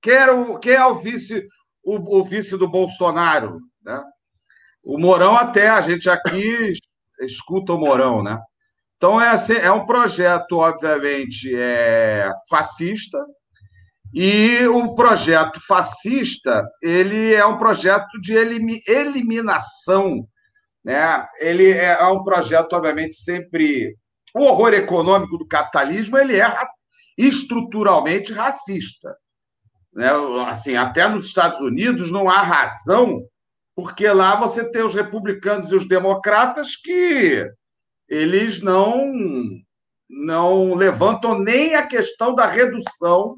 Quem, 0.00 0.14
era 0.14 0.34
o, 0.34 0.58
quem 0.58 0.72
é 0.72 0.84
o 0.84 0.96
vice, 0.96 1.46
o, 1.82 2.18
o 2.18 2.24
vice 2.24 2.56
do 2.56 2.68
Bolsonaro? 2.68 3.60
Né? 3.82 4.02
O 4.84 4.98
Mourão, 4.98 5.36
até 5.36 5.68
a 5.68 5.80
gente 5.80 6.08
aqui 6.08 6.72
escuta 7.20 7.72
o 7.72 7.78
Mourão, 7.78 8.22
né? 8.22 8.38
Então, 8.96 9.20
é, 9.20 9.28
assim, 9.28 9.54
é 9.54 9.70
um 9.70 9.86
projeto, 9.86 10.56
obviamente, 10.56 11.54
é, 11.54 12.32
fascista, 12.50 13.18
e 14.12 14.66
o 14.66 14.94
projeto 14.94 15.60
fascista 15.66 16.66
ele 16.82 17.34
é 17.34 17.44
um 17.44 17.58
projeto 17.58 18.20
de 18.20 18.34
eliminação. 18.34 20.26
Né? 20.82 21.26
Ele 21.38 21.70
é 21.70 22.02
um 22.06 22.24
projeto, 22.24 22.72
obviamente, 22.72 23.14
sempre. 23.16 23.94
O 24.38 24.44
horror 24.44 24.72
econômico 24.72 25.36
do 25.36 25.46
capitalismo 25.46 26.16
ele 26.16 26.40
é 26.40 26.56
estruturalmente 27.16 28.32
racista. 28.32 29.16
Né? 29.92 30.08
Assim, 30.46 30.76
até 30.76 31.08
nos 31.08 31.26
Estados 31.26 31.60
Unidos 31.60 32.10
não 32.10 32.28
há 32.28 32.40
razão 32.40 33.26
porque 33.74 34.08
lá 34.08 34.34
você 34.34 34.68
tem 34.70 34.84
os 34.84 34.94
republicanos 34.94 35.70
e 35.70 35.74
os 35.74 35.86
democratas 35.86 36.74
que 36.74 37.48
eles 38.08 38.60
não 38.60 39.12
não 40.10 40.74
levantam 40.74 41.38
nem 41.38 41.74
a 41.74 41.86
questão 41.86 42.34
da 42.34 42.46
redução 42.46 43.36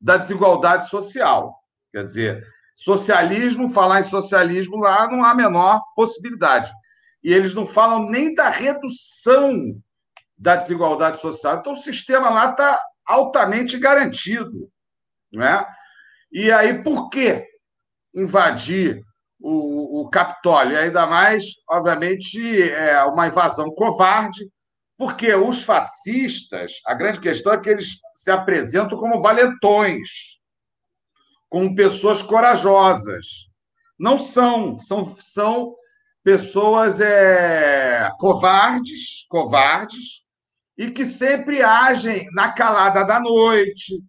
da 0.00 0.16
desigualdade 0.16 0.88
social. 0.88 1.56
Quer 1.92 2.04
dizer, 2.04 2.46
socialismo, 2.74 3.68
falar 3.68 4.00
em 4.00 4.04
socialismo 4.04 4.76
lá 4.76 5.10
não 5.10 5.24
há 5.24 5.30
a 5.30 5.34
menor 5.34 5.80
possibilidade. 5.96 6.70
E 7.22 7.32
eles 7.32 7.54
não 7.54 7.66
falam 7.66 8.08
nem 8.08 8.34
da 8.34 8.48
redução 8.48 9.80
da 10.40 10.56
desigualdade 10.56 11.20
social. 11.20 11.58
Então, 11.58 11.74
o 11.74 11.76
sistema 11.76 12.30
lá 12.30 12.50
está 12.50 12.80
altamente 13.06 13.78
garantido. 13.78 14.70
Não 15.30 15.44
é? 15.44 15.66
E 16.32 16.50
aí, 16.50 16.82
por 16.82 17.10
que 17.10 17.44
invadir 18.14 19.00
o, 19.40 20.02
o 20.02 20.10
Capitólio. 20.10 20.74
E 20.74 20.76
ainda 20.76 21.06
mais, 21.06 21.44
obviamente, 21.68 22.62
é 22.70 23.02
uma 23.04 23.26
invasão 23.26 23.70
covarde, 23.74 24.48
porque 24.98 25.34
os 25.34 25.62
fascistas, 25.62 26.72
a 26.86 26.94
grande 26.94 27.20
questão 27.20 27.52
é 27.52 27.60
que 27.60 27.70
eles 27.70 27.98
se 28.14 28.30
apresentam 28.30 28.98
como 28.98 29.22
valentões, 29.22 30.08
como 31.48 31.74
pessoas 31.74 32.22
corajosas. 32.22 33.26
Não 33.98 34.16
são, 34.18 34.78
são, 34.78 35.16
são 35.18 35.74
pessoas 36.22 37.00
é, 37.00 38.10
covardes, 38.18 39.26
covardes, 39.28 40.24
e 40.80 40.90
que 40.90 41.04
sempre 41.04 41.62
agem 41.62 42.26
na 42.32 42.52
calada 42.52 43.04
da 43.04 43.20
noite, 43.20 44.02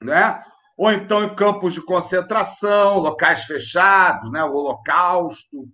né? 0.00 0.40
ou 0.76 0.92
então 0.92 1.24
em 1.24 1.34
campos 1.34 1.74
de 1.74 1.84
concentração, 1.84 2.98
locais 2.98 3.42
fechados, 3.42 4.30
né? 4.30 4.44
o 4.44 4.54
Holocausto. 4.54 5.68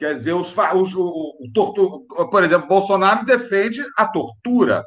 Quer 0.00 0.14
dizer, 0.14 0.32
os, 0.32 0.52
os, 0.74 0.94
o, 0.96 1.36
o 1.46 2.28
por 2.28 2.42
exemplo, 2.42 2.66
Bolsonaro 2.66 3.24
defende 3.24 3.86
a 3.96 4.04
tortura. 4.08 4.84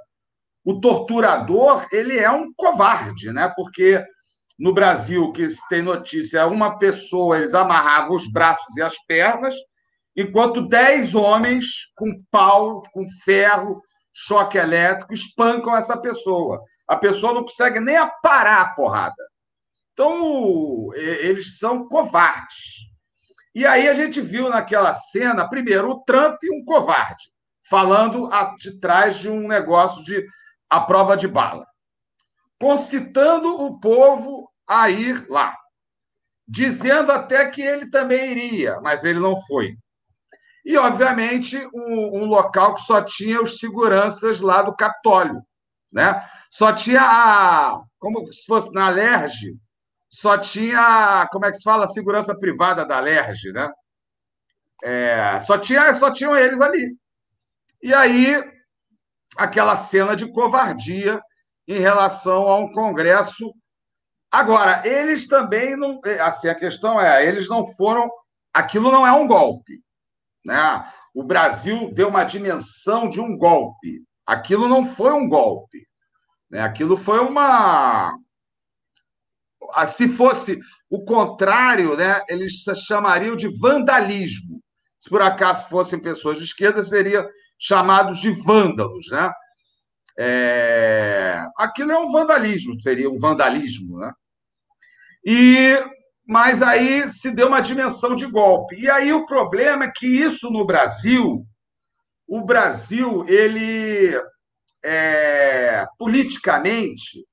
O 0.65 0.81
torturador 0.81 1.87
ele 1.89 2.19
é 2.19 2.29
um 2.29 2.51
covarde, 2.53 3.31
né? 3.31 3.49
porque 3.55 4.03
no 4.59 4.73
Brasil, 4.73 5.31
que 5.31 5.47
se 5.47 5.65
tem 5.69 5.81
notícia, 5.81 6.45
uma 6.47 6.77
pessoa, 6.77 7.37
eles 7.37 7.53
amarravam 7.53 8.13
os 8.13 8.29
braços 8.29 8.75
e 8.75 8.81
as 8.81 8.97
pernas, 9.05 9.55
enquanto 10.17 10.67
dez 10.67 11.15
homens 11.15 11.65
com 11.95 12.21
pau, 12.29 12.81
com 12.91 13.05
ferro, 13.23 13.81
choque 14.13 14.57
elétrico, 14.57 15.13
espancam 15.13 15.75
essa 15.75 15.97
pessoa. 15.99 16.61
A 16.87 16.95
pessoa 16.95 17.33
não 17.33 17.43
consegue 17.43 17.79
nem 17.79 17.97
aparar 17.97 18.61
a 18.61 18.73
porrada. 18.73 19.29
Então, 19.93 20.91
eles 20.95 21.57
são 21.57 21.87
covardes. 21.87 22.89
E 23.53 23.65
aí 23.65 23.89
a 23.89 23.93
gente 23.93 24.21
viu 24.21 24.49
naquela 24.49 24.93
cena, 24.93 25.49
primeiro, 25.49 25.89
o 25.89 26.03
Trump, 26.03 26.37
um 26.51 26.63
covarde, 26.63 27.25
falando 27.69 28.29
de 28.57 28.79
trás 28.79 29.17
de 29.17 29.29
um 29.29 29.47
negócio 29.47 30.03
de 30.03 30.25
a 30.69 30.79
prova 30.79 31.17
de 31.17 31.27
bala, 31.27 31.65
concitando 32.61 33.61
o 33.61 33.79
povo 33.79 34.49
a 34.67 34.89
ir 34.89 35.27
lá, 35.27 35.57
dizendo 36.47 37.11
até 37.11 37.49
que 37.49 37.61
ele 37.61 37.89
também 37.89 38.31
iria, 38.31 38.79
mas 38.81 39.03
ele 39.03 39.19
não 39.19 39.41
foi. 39.41 39.75
E, 40.65 40.77
obviamente, 40.77 41.57
um, 41.73 42.21
um 42.21 42.25
local 42.25 42.75
que 42.75 42.81
só 42.81 43.01
tinha 43.01 43.41
os 43.41 43.59
seguranças 43.59 44.41
lá 44.41 44.61
do 44.61 44.75
Capitólio. 44.75 45.41
Né? 45.91 46.23
Só 46.51 46.73
tinha 46.73 47.01
a. 47.01 47.81
Como 47.97 48.31
se 48.31 48.45
fosse 48.45 48.71
na 48.73 48.87
Alerj, 48.87 49.57
só 50.09 50.37
tinha, 50.37 51.27
como 51.31 51.45
é 51.45 51.51
que 51.51 51.57
se 51.57 51.63
fala, 51.63 51.83
a 51.83 51.87
segurança 51.87 52.37
privada 52.37 52.83
da 52.83 52.99
Lerge, 52.99 53.51
né? 53.51 53.69
É, 54.83 55.39
só, 55.41 55.57
tinha, 55.57 55.93
só 55.93 56.11
tinham 56.11 56.35
eles 56.35 56.61
ali. 56.61 56.95
E 57.81 57.93
aí, 57.93 58.41
aquela 59.37 59.75
cena 59.75 60.15
de 60.15 60.31
covardia 60.31 61.21
em 61.67 61.79
relação 61.79 62.47
a 62.47 62.57
um 62.57 62.71
Congresso. 62.71 63.53
Agora, 64.31 64.81
eles 64.87 65.27
também 65.27 65.75
não. 65.75 65.99
Assim, 66.21 66.49
a 66.49 66.55
questão 66.55 66.99
é, 66.99 67.25
eles 67.25 67.47
não 67.47 67.65
foram. 67.65 68.09
Aquilo 68.53 68.91
não 68.91 69.05
é 69.05 69.11
um 69.11 69.27
golpe. 69.27 69.79
Né? 70.45 70.91
O 71.13 71.23
Brasil 71.23 71.91
deu 71.93 72.09
uma 72.09 72.23
dimensão 72.23 73.09
de 73.09 73.19
um 73.19 73.37
golpe. 73.37 74.03
Aquilo 74.25 74.67
não 74.67 74.85
foi 74.85 75.11
um 75.11 75.27
golpe. 75.27 75.87
Né? 76.49 76.61
Aquilo 76.61 76.97
foi 76.97 77.19
uma, 77.19 78.13
ah, 79.73 79.85
se 79.85 80.07
fosse 80.07 80.59
o 80.89 81.03
contrário, 81.03 81.95
né, 81.95 82.21
eles 82.27 82.63
chamariam 82.87 83.35
de 83.35 83.47
vandalismo. 83.59 84.61
Se 84.97 85.09
por 85.09 85.21
acaso 85.21 85.69
fossem 85.69 85.99
pessoas 85.99 86.37
de 86.37 86.43
esquerda, 86.43 86.81
seriam 86.83 87.27
chamados 87.57 88.19
de 88.19 88.31
vândalos. 88.31 89.05
Né? 89.11 89.31
É... 90.17 91.45
Aquilo 91.57 91.91
é 91.91 91.97
um 91.97 92.11
vandalismo, 92.11 92.81
seria 92.81 93.09
um 93.09 93.17
vandalismo. 93.17 93.99
Né? 93.99 94.11
E... 95.25 95.98
Mas 96.29 96.61
aí 96.61 97.09
se 97.09 97.31
deu 97.31 97.47
uma 97.47 97.59
dimensão 97.59 98.13
de 98.13 98.27
golpe. 98.27 98.75
E 98.79 98.87
aí 98.87 99.11
o 99.11 99.25
problema 99.25 99.85
é 99.85 99.91
que 99.91 100.05
isso 100.05 100.51
no 100.51 100.63
Brasil, 100.63 101.43
o 102.27 102.45
Brasil, 102.45 103.25
ele 103.27 104.15
é... 104.85 105.87
politicamente, 105.97 107.25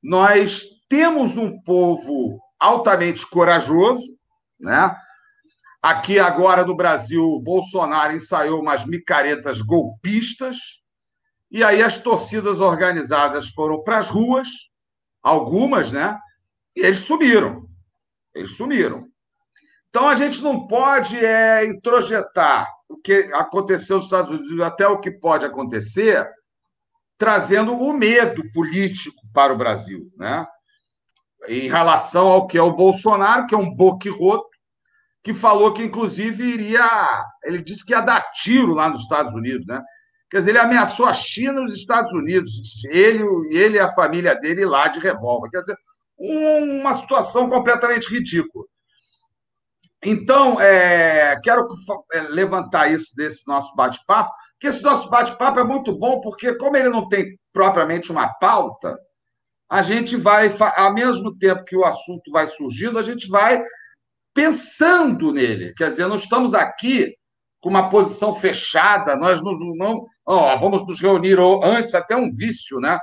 nós 0.00 0.62
temos 0.88 1.36
um 1.36 1.60
povo 1.62 2.38
altamente 2.60 3.26
corajoso, 3.26 4.06
né? 4.60 4.94
Aqui 5.82 6.20
agora 6.20 6.64
no 6.64 6.76
Brasil, 6.76 7.40
Bolsonaro 7.40 8.14
ensaiou 8.14 8.60
umas 8.60 8.86
micaretas 8.86 9.60
golpistas, 9.60 10.56
e 11.50 11.64
aí 11.64 11.82
as 11.82 11.98
torcidas 11.98 12.60
organizadas 12.60 13.48
foram 13.48 13.82
para 13.82 13.98
as 13.98 14.08
ruas, 14.08 14.48
algumas, 15.20 15.90
né? 15.90 16.16
E 16.76 16.82
eles 16.82 17.00
sumiram. 17.00 17.66
Eles 18.38 18.56
sumiram. 18.56 19.06
Então 19.88 20.08
a 20.08 20.14
gente 20.14 20.42
não 20.42 20.66
pode 20.66 21.18
é, 21.18 21.64
introjetar 21.64 22.68
o 22.88 22.96
que 22.96 23.30
aconteceu 23.32 23.96
nos 23.96 24.04
Estados 24.04 24.32
Unidos 24.32 24.60
até 24.60 24.86
o 24.86 25.00
que 25.00 25.10
pode 25.10 25.44
acontecer, 25.44 26.28
trazendo 27.16 27.72
o 27.72 27.92
medo 27.92 28.42
político 28.52 29.20
para 29.32 29.52
o 29.52 29.56
Brasil, 29.56 30.10
né? 30.16 30.46
em 31.46 31.68
relação 31.68 32.26
ao 32.28 32.46
que 32.46 32.58
é 32.58 32.62
o 32.62 32.74
Bolsonaro, 32.74 33.46
que 33.46 33.54
é 33.54 33.58
um 33.58 33.74
boquirroto, 33.74 34.48
que 35.22 35.34
falou 35.34 35.72
que, 35.72 35.82
inclusive, 35.82 36.42
iria. 36.42 37.24
Ele 37.44 37.60
disse 37.60 37.84
que 37.84 37.92
ia 37.92 38.00
dar 38.00 38.30
tiro 38.32 38.72
lá 38.72 38.88
nos 38.88 39.02
Estados 39.02 39.32
Unidos, 39.34 39.66
né? 39.66 39.82
Quer 40.30 40.38
dizer, 40.38 40.50
ele 40.50 40.58
ameaçou 40.58 41.06
a 41.06 41.14
China 41.14 41.60
e 41.60 41.64
os 41.64 41.74
Estados 41.74 42.12
Unidos, 42.12 42.84
ele, 42.90 43.24
ele 43.50 43.76
e 43.76 43.80
a 43.80 43.92
família 43.92 44.34
dele 44.34 44.64
lá 44.64 44.88
de 44.88 45.00
revólver. 45.00 45.50
Quer 45.50 45.60
dizer, 45.60 45.76
uma 46.18 46.94
situação 46.94 47.48
completamente 47.48 48.08
ridícula. 48.08 48.64
Então, 50.04 50.60
é, 50.60 51.38
quero 51.42 51.66
é, 52.12 52.20
levantar 52.22 52.90
isso 52.90 53.14
desse 53.16 53.46
nosso 53.46 53.74
bate-papo, 53.74 54.32
que 54.60 54.66
esse 54.68 54.82
nosso 54.82 55.08
bate-papo 55.10 55.58
é 55.58 55.64
muito 55.64 55.96
bom, 55.96 56.20
porque, 56.20 56.54
como 56.54 56.76
ele 56.76 56.88
não 56.88 57.08
tem 57.08 57.36
propriamente 57.52 58.10
uma 58.12 58.28
pauta, 58.34 58.96
a 59.70 59.82
gente 59.82 60.16
vai, 60.16 60.54
ao 60.76 60.94
mesmo 60.94 61.36
tempo 61.36 61.64
que 61.64 61.76
o 61.76 61.84
assunto 61.84 62.30
vai 62.30 62.46
surgindo, 62.46 62.98
a 62.98 63.02
gente 63.02 63.28
vai 63.28 63.62
pensando 64.32 65.32
nele. 65.32 65.74
Quer 65.74 65.90
dizer, 65.90 66.06
não 66.06 66.16
estamos 66.16 66.54
aqui 66.54 67.12
com 67.60 67.68
uma 67.68 67.90
posição 67.90 68.34
fechada, 68.34 69.16
nós 69.16 69.42
não, 69.42 69.52
não 69.74 70.06
vamos 70.58 70.86
nos 70.86 71.00
reunir 71.00 71.38
antes, 71.62 71.94
até 71.94 72.16
um 72.16 72.30
vício, 72.30 72.78
né? 72.78 72.98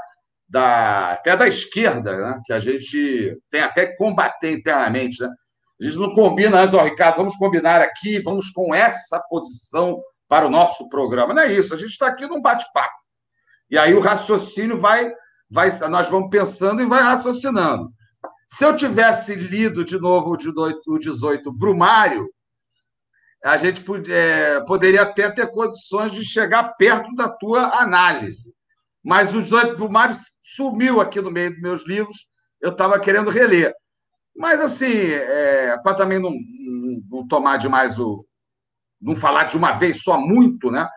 Da, 0.48 1.14
até 1.14 1.36
da 1.36 1.48
esquerda, 1.48 2.16
né? 2.16 2.42
que 2.46 2.54
a 2.54 2.60
gente 2.60 3.36
tem 3.50 3.62
até 3.62 3.88
que 3.88 3.98
combater 3.98 4.52
internamente. 4.52 5.22
Né? 5.22 5.30
A 5.82 5.84
gente 5.84 5.98
não 5.98 6.14
combina 6.14 6.62
antes, 6.62 6.74
ó, 6.74 6.84
Ricardo, 6.84 7.18
vamos 7.18 7.36
combinar 7.36 7.82
aqui, 7.82 8.20
vamos 8.20 8.52
com 8.52 8.74
essa 8.74 9.20
posição 9.28 10.00
para 10.28 10.46
o 10.46 10.50
nosso 10.50 10.88
programa. 10.90 11.34
Não 11.34 11.42
é 11.42 11.52
isso, 11.52 11.74
a 11.74 11.78
gente 11.78 11.92
está 11.92 12.08
aqui 12.08 12.28
num 12.28 12.42
bate-papo. 12.42 12.96
E 13.70 13.78
aí 13.78 13.94
o 13.94 14.00
raciocínio 14.00 14.78
vai, 14.78 15.12
vai, 15.50 15.70
nós 15.90 16.10
vamos 16.10 16.30
pensando 16.30 16.82
e 16.82 16.86
vai 16.86 17.02
raciocinando. 17.02 17.92
Se 18.48 18.64
eu 18.64 18.75
tivesse 18.75 19.36
lido 19.36 19.84
de 19.84 20.00
novo 20.00 20.38
o 20.88 21.00
18 21.00 21.52
Brumário, 21.52 22.30
a 23.44 23.58
gente 23.58 23.84
é, 24.10 24.60
poderia 24.62 25.04
até 25.04 25.30
ter 25.30 25.52
condições 25.52 26.12
de 26.12 26.24
chegar 26.24 26.75
perto 26.78 27.14
da 27.14 27.30
tua 27.30 27.82
análise. 27.82 28.54
Mas 29.06 29.36
o 29.36 29.42
18 29.42 29.78
Brumário 29.78 30.16
sumiu 30.42 31.00
aqui 31.00 31.22
no 31.22 31.30
meio 31.30 31.52
dos 31.52 31.62
meus 31.62 31.86
livros, 31.86 32.28
eu 32.60 32.72
estava 32.72 33.00
querendo 33.00 33.30
reler. 33.30 33.72
Mas, 34.36 34.60
assim, 34.60 34.92
é, 34.92 35.78
para 35.84 35.94
também 35.96 36.18
não, 36.18 36.32
não, 36.32 37.02
não 37.10 37.28
tomar 37.28 37.58
demais 37.58 38.00
o. 38.00 38.26
não 39.00 39.16
falar 39.16 39.44
de 39.44 39.56
uma 39.56 39.74
vez 39.74 40.02
só 40.02 40.20
muito, 40.20 40.72
né? 40.72 40.90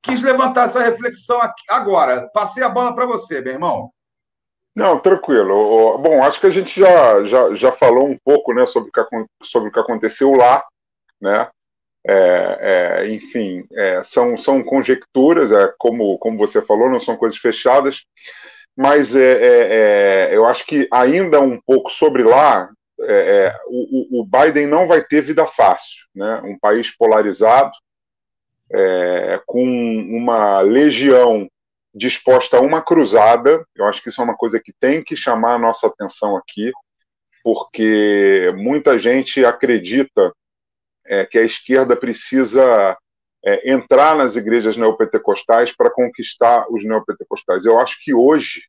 Quis 0.00 0.22
levantar 0.22 0.66
essa 0.66 0.80
reflexão 0.80 1.42
aqui, 1.42 1.64
agora. 1.68 2.30
Passei 2.32 2.62
a 2.62 2.68
bola 2.68 2.94
para 2.94 3.04
você, 3.04 3.40
meu 3.40 3.54
irmão. 3.54 3.90
Não, 4.76 5.00
tranquilo. 5.00 5.98
Bom, 5.98 6.22
acho 6.22 6.38
que 6.38 6.46
a 6.46 6.50
gente 6.50 6.78
já, 6.78 7.24
já, 7.24 7.52
já 7.56 7.72
falou 7.72 8.06
um 8.06 8.16
pouco 8.24 8.54
né, 8.54 8.64
sobre, 8.66 8.90
o 8.90 8.92
que, 8.92 9.26
sobre 9.42 9.70
o 9.70 9.72
que 9.72 9.80
aconteceu 9.80 10.34
lá, 10.34 10.62
né? 11.20 11.50
É, 12.08 12.58
é, 12.60 13.08
enfim, 13.12 13.64
é, 13.72 14.02
são, 14.04 14.38
são 14.38 14.62
conjecturas, 14.62 15.50
é, 15.50 15.72
como, 15.76 16.16
como 16.18 16.38
você 16.38 16.62
falou, 16.62 16.88
não 16.88 17.00
são 17.00 17.16
coisas 17.16 17.36
fechadas, 17.36 18.04
mas 18.76 19.16
é, 19.16 19.22
é, 19.22 20.28
é 20.30 20.36
eu 20.36 20.46
acho 20.46 20.64
que 20.66 20.86
ainda 20.92 21.40
um 21.40 21.60
pouco 21.60 21.90
sobre 21.90 22.22
lá, 22.22 22.70
o, 23.66 24.20
o, 24.20 24.24
Biden 24.24 24.66
não 24.66 24.86
vai 24.86 25.02
ter 25.02 25.20
vida 25.20 25.46
fácil, 25.46 26.06
né? 26.14 26.40
um 26.44 26.58
país 26.58 26.96
polarizado, 26.96 27.70
com 29.44 29.62
uma 29.62 30.60
legião 30.60 31.46
disposta 31.94 32.56
a 32.56 32.60
uma 32.60 32.82
cruzada, 32.82 33.64
eu 33.74 33.84
acho 33.84 34.02
que 34.02 34.08
isso 34.08 34.20
é 34.20 34.24
uma 34.24 34.36
coisa 34.36 34.58
que 34.58 34.72
tem 34.80 35.04
que 35.04 35.14
chamar 35.14 35.54
a 35.54 35.58
nossa 35.58 35.86
atenção 35.86 36.36
aqui, 36.36 36.72
porque 37.44 38.52
muita 38.56 38.98
gente 38.98 39.44
acredita 39.44 40.32
é, 41.08 41.24
que 41.26 41.38
a 41.38 41.42
esquerda 41.42 41.96
precisa 41.96 42.96
é, 43.44 43.70
entrar 43.70 44.16
nas 44.16 44.36
igrejas 44.36 44.76
neopentecostais 44.76 45.74
para 45.74 45.90
conquistar 45.90 46.66
os 46.70 46.84
neopentecostais. 46.84 47.64
Eu 47.64 47.78
acho 47.78 47.96
que 48.02 48.12
hoje, 48.12 48.62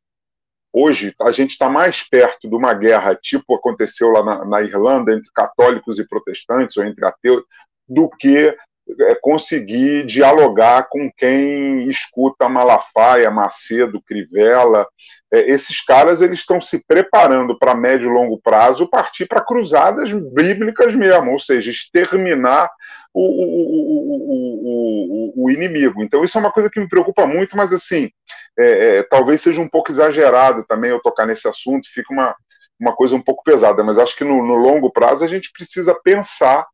hoje 0.72 1.14
a 1.20 1.32
gente 1.32 1.50
está 1.50 1.68
mais 1.68 2.02
perto 2.02 2.48
de 2.48 2.54
uma 2.54 2.74
guerra 2.74 3.14
tipo 3.14 3.54
aconteceu 3.54 4.10
lá 4.10 4.22
na, 4.22 4.44
na 4.44 4.62
Irlanda 4.62 5.12
entre 5.12 5.30
católicos 5.34 5.98
e 5.98 6.06
protestantes 6.06 6.76
ou 6.76 6.84
entre 6.84 7.04
ateus 7.04 7.42
do 7.88 8.08
que 8.08 8.56
conseguir 9.20 10.06
dialogar 10.06 10.88
com 10.88 11.10
quem 11.16 11.88
escuta 11.90 12.48
Malafaia, 12.48 13.30
Macedo, 13.30 14.00
Crivella. 14.02 14.86
É, 15.32 15.50
esses 15.50 15.84
caras 15.84 16.22
eles 16.22 16.40
estão 16.40 16.60
se 16.60 16.84
preparando 16.86 17.58
para 17.58 17.74
médio 17.74 18.10
e 18.10 18.12
longo 18.12 18.40
prazo 18.40 18.88
partir 18.88 19.26
para 19.26 19.44
cruzadas 19.44 20.10
bíblicas 20.12 20.94
mesmo, 20.94 21.32
ou 21.32 21.38
seja, 21.38 21.70
exterminar 21.70 22.70
o, 23.12 23.22
o, 23.22 23.72
o, 25.42 25.44
o, 25.44 25.50
inimigo. 25.50 26.02
Então 26.02 26.24
isso 26.24 26.38
é 26.38 26.40
uma 26.40 26.52
coisa 26.52 26.70
que 26.70 26.80
me 26.80 26.88
preocupa 26.88 27.26
muito, 27.26 27.56
mas 27.56 27.72
assim, 27.72 28.10
é, 28.58 28.98
é, 28.98 29.02
talvez 29.02 29.40
seja 29.40 29.60
um 29.60 29.68
pouco 29.68 29.90
exagerado 29.90 30.64
também 30.66 30.90
eu 30.90 31.00
tocar 31.00 31.26
nesse 31.26 31.48
assunto, 31.48 31.88
fica 31.92 32.12
uma, 32.12 32.34
uma 32.80 32.94
coisa 32.94 33.16
um 33.16 33.22
pouco 33.22 33.42
pesada, 33.42 33.82
mas 33.82 33.98
acho 33.98 34.16
que 34.16 34.24
no, 34.24 34.46
no 34.46 34.54
longo 34.54 34.90
prazo 34.90 35.24
a 35.24 35.28
gente 35.28 35.50
precisa 35.52 35.98
pensar 36.02 36.66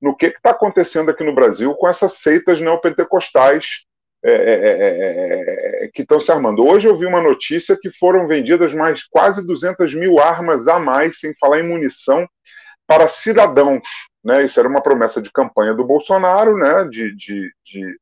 no 0.00 0.16
que 0.16 0.26
está 0.26 0.50
acontecendo 0.50 1.10
aqui 1.10 1.22
no 1.22 1.34
Brasil 1.34 1.74
com 1.74 1.88
essas 1.88 2.14
seitas 2.14 2.60
neopentecostais 2.60 3.84
é, 4.22 4.32
é, 4.32 4.34
é, 4.34 5.84
é, 5.84 5.88
que 5.88 6.02
estão 6.02 6.20
se 6.20 6.30
armando. 6.30 6.62
Hoje 6.66 6.86
eu 6.86 6.94
vi 6.94 7.06
uma 7.06 7.22
notícia 7.22 7.76
que 7.80 7.88
foram 7.88 8.26
vendidas 8.26 8.74
mais 8.74 9.02
quase 9.04 9.46
200 9.46 9.94
mil 9.94 10.18
armas 10.18 10.68
a 10.68 10.78
mais, 10.78 11.18
sem 11.18 11.34
falar 11.36 11.60
em 11.60 11.68
munição, 11.68 12.28
para 12.86 13.08
cidadãos. 13.08 13.80
Né? 14.22 14.44
Isso 14.44 14.60
era 14.60 14.68
uma 14.68 14.82
promessa 14.82 15.22
de 15.22 15.32
campanha 15.32 15.72
do 15.72 15.86
Bolsonaro, 15.86 16.58
né? 16.58 16.84
de, 16.84 17.16
de, 17.16 17.50
de, 17.64 17.98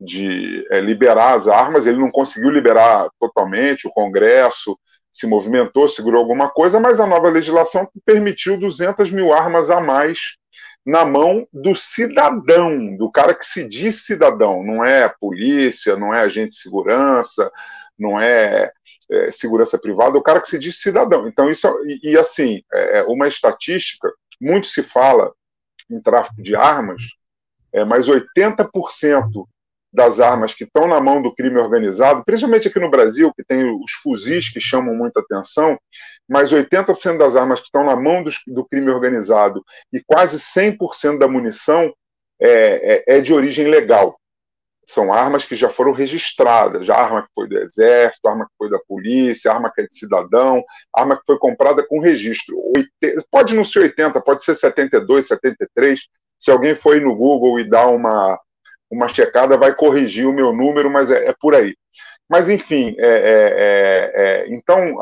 de 0.00 0.66
é, 0.72 0.80
liberar 0.80 1.34
as 1.34 1.46
armas. 1.46 1.86
Ele 1.86 1.98
não 1.98 2.10
conseguiu 2.10 2.50
liberar 2.50 3.08
totalmente, 3.20 3.86
o 3.86 3.92
Congresso 3.92 4.76
se 5.12 5.28
movimentou, 5.28 5.86
segurou 5.86 6.20
alguma 6.20 6.50
coisa, 6.50 6.80
mas 6.80 6.98
a 6.98 7.06
nova 7.06 7.30
legislação 7.30 7.88
permitiu 8.04 8.58
200 8.58 9.12
mil 9.12 9.32
armas 9.32 9.70
a 9.70 9.80
mais 9.80 10.18
na 10.84 11.04
mão 11.04 11.48
do 11.52 11.74
cidadão, 11.74 12.96
do 12.96 13.10
cara 13.10 13.34
que 13.34 13.46
se 13.46 13.66
diz 13.66 14.04
cidadão, 14.04 14.62
não 14.62 14.84
é 14.84 15.08
polícia, 15.08 15.96
não 15.96 16.12
é 16.12 16.20
agente 16.20 16.50
de 16.50 16.60
segurança, 16.60 17.50
não 17.98 18.20
é, 18.20 18.70
é 19.10 19.30
segurança 19.30 19.78
privada, 19.78 20.16
é 20.16 20.20
o 20.20 20.22
cara 20.22 20.40
que 20.40 20.48
se 20.48 20.58
diz 20.58 20.80
cidadão. 20.80 21.26
Então, 21.26 21.50
isso, 21.50 21.66
e, 21.86 22.12
e 22.12 22.18
assim, 22.18 22.62
é, 22.72 22.98
é 22.98 23.02
uma 23.04 23.26
estatística, 23.26 24.12
muito 24.40 24.66
se 24.66 24.82
fala 24.82 25.32
em 25.90 26.00
tráfico 26.00 26.42
de 26.42 26.54
armas, 26.54 27.02
é, 27.72 27.84
mas 27.84 28.06
80% 28.06 28.68
das 29.94 30.18
armas 30.18 30.52
que 30.52 30.64
estão 30.64 30.88
na 30.88 31.00
mão 31.00 31.22
do 31.22 31.32
crime 31.32 31.56
organizado, 31.56 32.24
principalmente 32.26 32.66
aqui 32.66 32.80
no 32.80 32.90
Brasil, 32.90 33.32
que 33.32 33.44
tem 33.44 33.64
os 33.64 33.92
fuzis 34.02 34.52
que 34.52 34.60
chamam 34.60 34.92
muita 34.92 35.20
atenção, 35.20 35.78
mas 36.28 36.52
80% 36.52 37.16
das 37.16 37.36
armas 37.36 37.60
que 37.60 37.66
estão 37.66 37.84
na 37.84 37.94
mão 37.94 38.24
do, 38.24 38.30
do 38.48 38.64
crime 38.64 38.90
organizado 38.90 39.64
e 39.92 40.02
quase 40.04 40.38
100% 40.38 41.18
da 41.18 41.28
munição 41.28 41.94
é, 42.40 43.04
é, 43.06 43.18
é, 43.18 43.20
de 43.20 43.32
origem 43.32 43.68
legal. 43.68 44.18
São 44.86 45.12
armas 45.12 45.46
que 45.46 45.54
já 45.54 45.70
foram 45.70 45.92
registradas, 45.92 46.84
já 46.84 46.96
arma 46.96 47.22
que 47.22 47.28
foi 47.32 47.48
do 47.48 47.56
Exército, 47.56 48.28
arma 48.28 48.46
que 48.46 48.52
foi 48.58 48.68
da 48.68 48.78
polícia, 48.88 49.52
arma 49.52 49.72
que 49.72 49.80
é 49.80 49.86
de 49.86 49.96
cidadão, 49.96 50.62
arma 50.92 51.16
que 51.16 51.22
foi 51.24 51.38
comprada 51.38 51.86
com 51.86 52.00
registro. 52.00 52.56
Pode 53.30 53.54
não 53.54 53.64
ser 53.64 53.78
80, 53.78 54.20
pode 54.22 54.42
ser 54.42 54.56
72, 54.56 55.28
73. 55.28 56.00
Se 56.38 56.50
alguém 56.50 56.74
for 56.74 57.00
no 57.00 57.14
Google 57.14 57.60
e 57.60 57.70
dar 57.70 57.86
uma, 57.86 58.38
uma 58.94 59.08
checada, 59.08 59.56
vai 59.56 59.74
corrigir 59.74 60.26
o 60.26 60.32
meu 60.32 60.52
número, 60.52 60.90
mas 60.90 61.10
é, 61.10 61.28
é 61.28 61.34
por 61.38 61.54
aí. 61.54 61.76
Mas, 62.28 62.48
enfim, 62.48 62.94
é, 62.98 63.06
é, 63.06 63.54
é, 63.56 64.12
é 64.14 64.54
então, 64.54 64.96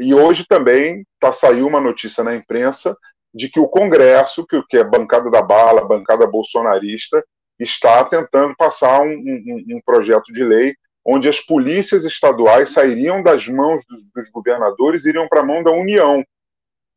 e 0.00 0.14
hoje 0.14 0.46
também 0.46 1.04
tá, 1.18 1.32
saiu 1.32 1.66
uma 1.66 1.80
notícia 1.80 2.22
na 2.22 2.34
imprensa 2.34 2.96
de 3.34 3.48
que 3.48 3.58
o 3.58 3.68
Congresso, 3.68 4.46
que, 4.46 4.62
que 4.68 4.76
é 4.76 4.84
bancada 4.84 5.30
da 5.30 5.42
bala, 5.42 5.86
bancada 5.86 6.26
bolsonarista, 6.26 7.24
está 7.58 8.04
tentando 8.04 8.54
passar 8.56 9.00
um, 9.00 9.12
um, 9.12 9.76
um 9.76 9.80
projeto 9.84 10.32
de 10.32 10.44
lei 10.44 10.74
onde 11.04 11.28
as 11.28 11.40
polícias 11.40 12.04
estaduais 12.04 12.70
sairiam 12.70 13.22
das 13.22 13.48
mãos 13.48 13.84
dos, 13.88 14.02
dos 14.14 14.30
governadores 14.30 15.04
e 15.04 15.08
iriam 15.08 15.28
para 15.28 15.40
a 15.40 15.44
mão 15.44 15.62
da 15.62 15.70
União. 15.70 16.24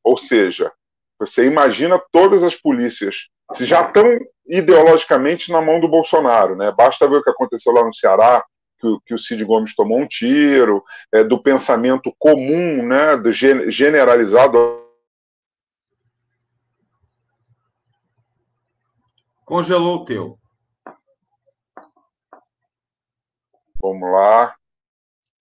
Ou 0.03 0.15
seja, 0.15 0.71
você 1.19 1.45
imagina 1.45 2.01
todas 2.11 2.43
as 2.43 2.55
polícias, 2.55 3.29
se 3.53 3.65
já 3.65 3.81
estão 3.81 4.19
ideologicamente 4.47 5.51
na 5.51 5.61
mão 5.61 5.79
do 5.79 5.87
Bolsonaro, 5.87 6.55
né? 6.55 6.71
Basta 6.71 7.07
ver 7.07 7.17
o 7.17 7.23
que 7.23 7.29
aconteceu 7.29 7.73
lá 7.73 7.83
no 7.83 7.93
Ceará, 7.93 8.43
que, 8.79 8.87
que 9.05 9.13
o 9.13 9.19
Cid 9.19 9.43
Gomes 9.43 9.75
tomou 9.75 9.99
um 9.99 10.07
tiro, 10.07 10.83
é, 11.11 11.23
do 11.23 11.41
pensamento 11.41 12.13
comum, 12.19 12.85
né? 12.85 13.17
Do 13.17 13.31
generalizado. 13.33 14.83
Congelou 19.45 19.97
o 19.97 20.05
teu. 20.05 20.39
Vamos 23.81 24.11
lá. 24.11 24.55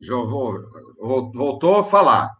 Já 0.00 0.16
vou, 0.16 0.60
voltou 1.32 1.76
a 1.76 1.84
falar. 1.84 2.30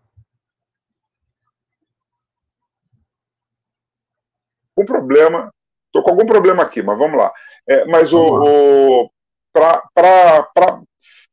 Um 4.77 4.85
problema 4.85 5.54
Estou 5.95 6.03
com 6.03 6.11
algum 6.11 6.27
problema 6.27 6.65
aqui, 6.65 6.83
mas 6.83 6.99
vamos 6.99 7.17
lá. 7.17 7.33
É, 7.69 7.85
mas 7.85 8.11
vamos 8.11 8.49
o, 8.49 9.05
o 9.05 9.11
para 9.55 10.83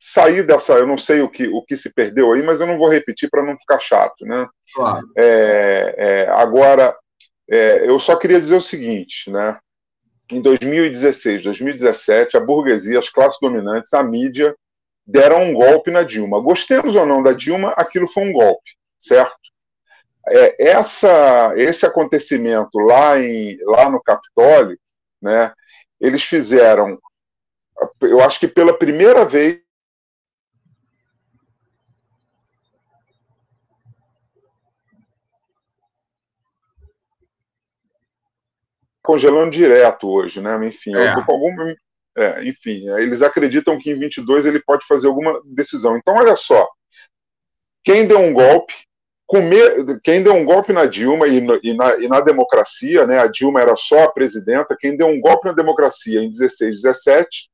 sair 0.00 0.46
dessa, 0.46 0.74
eu 0.74 0.86
não 0.86 0.96
sei 0.96 1.20
o 1.20 1.28
que, 1.28 1.48
o 1.48 1.62
que 1.62 1.76
se 1.76 1.92
perdeu 1.92 2.32
aí, 2.32 2.44
mas 2.44 2.60
eu 2.60 2.68
não 2.68 2.78
vou 2.78 2.88
repetir 2.88 3.28
para 3.28 3.42
não 3.42 3.58
ficar 3.58 3.80
chato, 3.80 4.24
né? 4.24 4.48
Claro. 4.72 5.04
É, 5.18 5.94
é, 5.98 6.28
agora, 6.30 6.96
é, 7.50 7.88
eu 7.88 7.98
só 7.98 8.14
queria 8.14 8.40
dizer 8.40 8.54
o 8.54 8.60
seguinte, 8.60 9.28
né? 9.30 9.58
Em 10.30 10.40
2016, 10.40 11.42
2017, 11.42 12.36
a 12.36 12.40
burguesia, 12.40 13.00
as 13.00 13.08
classes 13.08 13.38
dominantes, 13.40 13.92
a 13.92 14.02
mídia 14.02 14.54
deram 15.04 15.42
um 15.42 15.54
golpe 15.54 15.90
na 15.90 16.04
Dilma. 16.04 16.40
Gostemos 16.40 16.94
ou 16.94 17.04
não 17.04 17.20
da 17.20 17.32
Dilma, 17.32 17.70
aquilo 17.70 18.06
foi 18.06 18.22
um 18.22 18.32
golpe, 18.32 18.70
certo? 18.96 19.36
É, 20.28 20.70
essa, 20.70 21.52
esse 21.56 21.84
acontecimento 21.84 22.78
lá, 22.78 23.18
em, 23.18 23.58
lá 23.62 23.90
no 23.90 24.02
Capitólio, 24.02 24.78
né, 25.20 25.52
eles 26.00 26.22
fizeram, 26.22 26.98
eu 28.00 28.20
acho 28.20 28.40
que 28.40 28.48
pela 28.48 28.76
primeira 28.76 29.24
vez, 29.24 29.60
congelando 39.02 39.50
direto 39.50 40.08
hoje, 40.08 40.40
né? 40.40 40.56
Enfim, 40.66 40.94
é. 40.94 41.10
algum, 41.10 41.74
é, 42.16 42.44
enfim, 42.48 42.88
eles 42.98 43.20
acreditam 43.20 43.78
que 43.78 43.90
em 43.90 43.98
22 43.98 44.46
ele 44.46 44.62
pode 44.62 44.86
fazer 44.86 45.08
alguma 45.08 45.40
decisão. 45.44 45.96
Então, 45.96 46.14
olha 46.14 46.36
só, 46.36 46.68
quem 47.84 48.06
deu 48.06 48.20
um 48.20 48.32
golpe, 48.32 48.74
comer, 49.32 49.98
quem 50.04 50.22
deu 50.22 50.34
um 50.34 50.44
golpe 50.44 50.74
na 50.74 50.84
Dilma 50.84 51.26
e, 51.26 51.38
e, 51.38 51.74
na, 51.74 51.96
e, 51.96 52.06
na, 52.06 52.20
democracia, 52.20 53.06
né? 53.06 53.18
A 53.18 53.26
Dilma 53.26 53.62
era 53.62 53.74
só 53.78 54.04
a 54.04 54.12
presidenta. 54.12 54.76
Quem 54.78 54.94
deu 54.94 55.06
um 55.06 55.18
golpe 55.18 55.48
na 55.48 55.54
democracia 55.54 56.20
em 56.20 56.28
16, 56.28 56.82
17, 56.82 57.48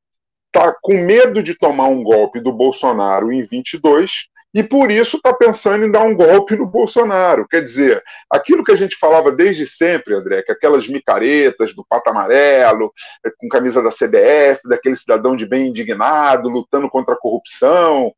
está 0.47 0.75
com 0.81 0.95
medo 0.95 1.41
de 1.41 1.57
tomar 1.57 1.87
um 1.87 2.03
golpe 2.03 2.41
do 2.41 2.51
Bolsonaro 2.51 3.31
em 3.31 3.45
22 3.45 4.11
e 4.53 4.61
por 4.61 4.91
isso 4.91 5.17
está 5.17 5.31
pensando 5.31 5.85
em 5.85 5.91
dar 5.91 6.01
um 6.01 6.13
golpe 6.13 6.55
no 6.57 6.65
Bolsonaro. 6.65 7.47
Quer 7.47 7.61
dizer, 7.61 8.03
aquilo 8.29 8.63
que 8.63 8.71
a 8.71 8.75
gente 8.75 8.97
falava 8.97 9.31
desde 9.31 9.65
sempre, 9.65 10.15
André, 10.15 10.41
que 10.41 10.51
aquelas 10.51 10.87
micaretas 10.87 11.73
do 11.73 11.85
pato 11.87 12.09
amarelo, 12.09 12.91
eh, 13.25 13.31
com 13.37 13.47
camisa 13.47 13.81
da 13.81 13.91
CBF, 13.91 14.67
daquele 14.67 14.95
cidadão 14.95 15.35
de 15.35 15.45
bem 15.45 15.67
indignado, 15.67 16.49
lutando 16.49 16.89
contra 16.89 17.13
a 17.13 17.17
corrupção, 17.17 18.11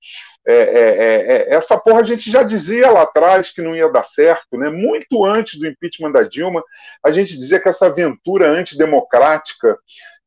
é, 0.48 0.54
é, 0.54 0.58
é, 0.58 1.52
é, 1.52 1.54
essa 1.54 1.78
porra 1.78 2.00
a 2.00 2.04
gente 2.04 2.32
já 2.32 2.42
dizia 2.42 2.90
lá 2.90 3.04
atrás 3.04 3.52
que 3.52 3.62
não 3.62 3.76
ia 3.76 3.92
dar 3.92 4.04
certo, 4.04 4.58
né? 4.58 4.72
Muito 4.72 5.24
antes 5.24 5.60
do 5.60 5.68
impeachment 5.68 6.12
da 6.12 6.24
Dilma, 6.24 6.64
a 7.04 7.12
gente 7.12 7.38
dizia 7.38 7.60
que 7.60 7.70
essa 7.70 7.86
aventura 7.86 8.50
antidemocrática 8.50 9.78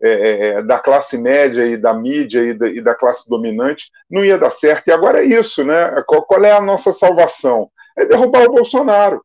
é, 0.01 0.11
é, 0.11 0.63
da 0.63 0.79
classe 0.79 1.19
média 1.19 1.67
e 1.67 1.77
da 1.77 1.93
mídia 1.93 2.43
e 2.43 2.55
da, 2.55 2.69
e 2.69 2.81
da, 2.81 2.95
classe 2.95 3.29
dominante 3.29 3.91
não 4.09 4.25
ia 4.25 4.39
dar 4.39 4.51
certo. 4.51 4.89
E 4.89 4.93
agora 4.93 5.25
é 5.25 5.27
isso, 5.27 5.65
né? 5.65 6.03
Qual, 6.07 6.25
qual, 6.25 6.45
é 6.45 6.53
a 6.53 6.61
nossa 6.61 6.93
salvação? 6.93 7.69
É 7.97 8.07
derrubar 8.07 8.45
o 8.45 8.53
Bolsonaro. 8.53 9.25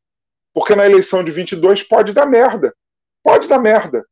Porque 0.53 0.73
na 0.73 0.85
eleição 0.85 1.23
de 1.23 1.31
22 1.31 1.83
pode 1.83 2.13
dar 2.13 2.25
merda. 2.25 2.73
Pode 3.23 3.47
dar 3.47 3.59
merda. 3.59 4.03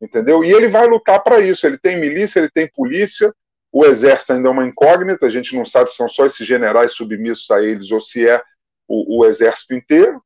Entendeu? 0.00 0.44
E 0.44 0.52
ele 0.52 0.68
vai 0.68 0.86
lutar 0.86 1.22
para 1.22 1.40
isso. 1.40 1.66
Ele 1.66 1.78
tem 1.78 1.98
milícia, 1.98 2.40
ele 2.40 2.50
tem 2.50 2.70
polícia. 2.74 3.32
O 3.76 3.84
exército 3.84 4.32
ainda 4.32 4.48
é 4.48 4.50
uma 4.50 4.64
incógnita. 4.64 5.26
A 5.26 5.28
gente 5.28 5.54
não 5.54 5.66
sabe 5.66 5.90
se 5.90 5.96
são 5.96 6.08
só 6.08 6.24
esses 6.24 6.46
generais 6.46 6.94
submissos 6.94 7.50
a 7.50 7.62
eles 7.62 7.90
ou 7.90 8.00
se 8.00 8.26
é 8.26 8.42
o, 8.88 9.18
o 9.18 9.26
exército 9.26 9.74
inteiro. 9.74 10.18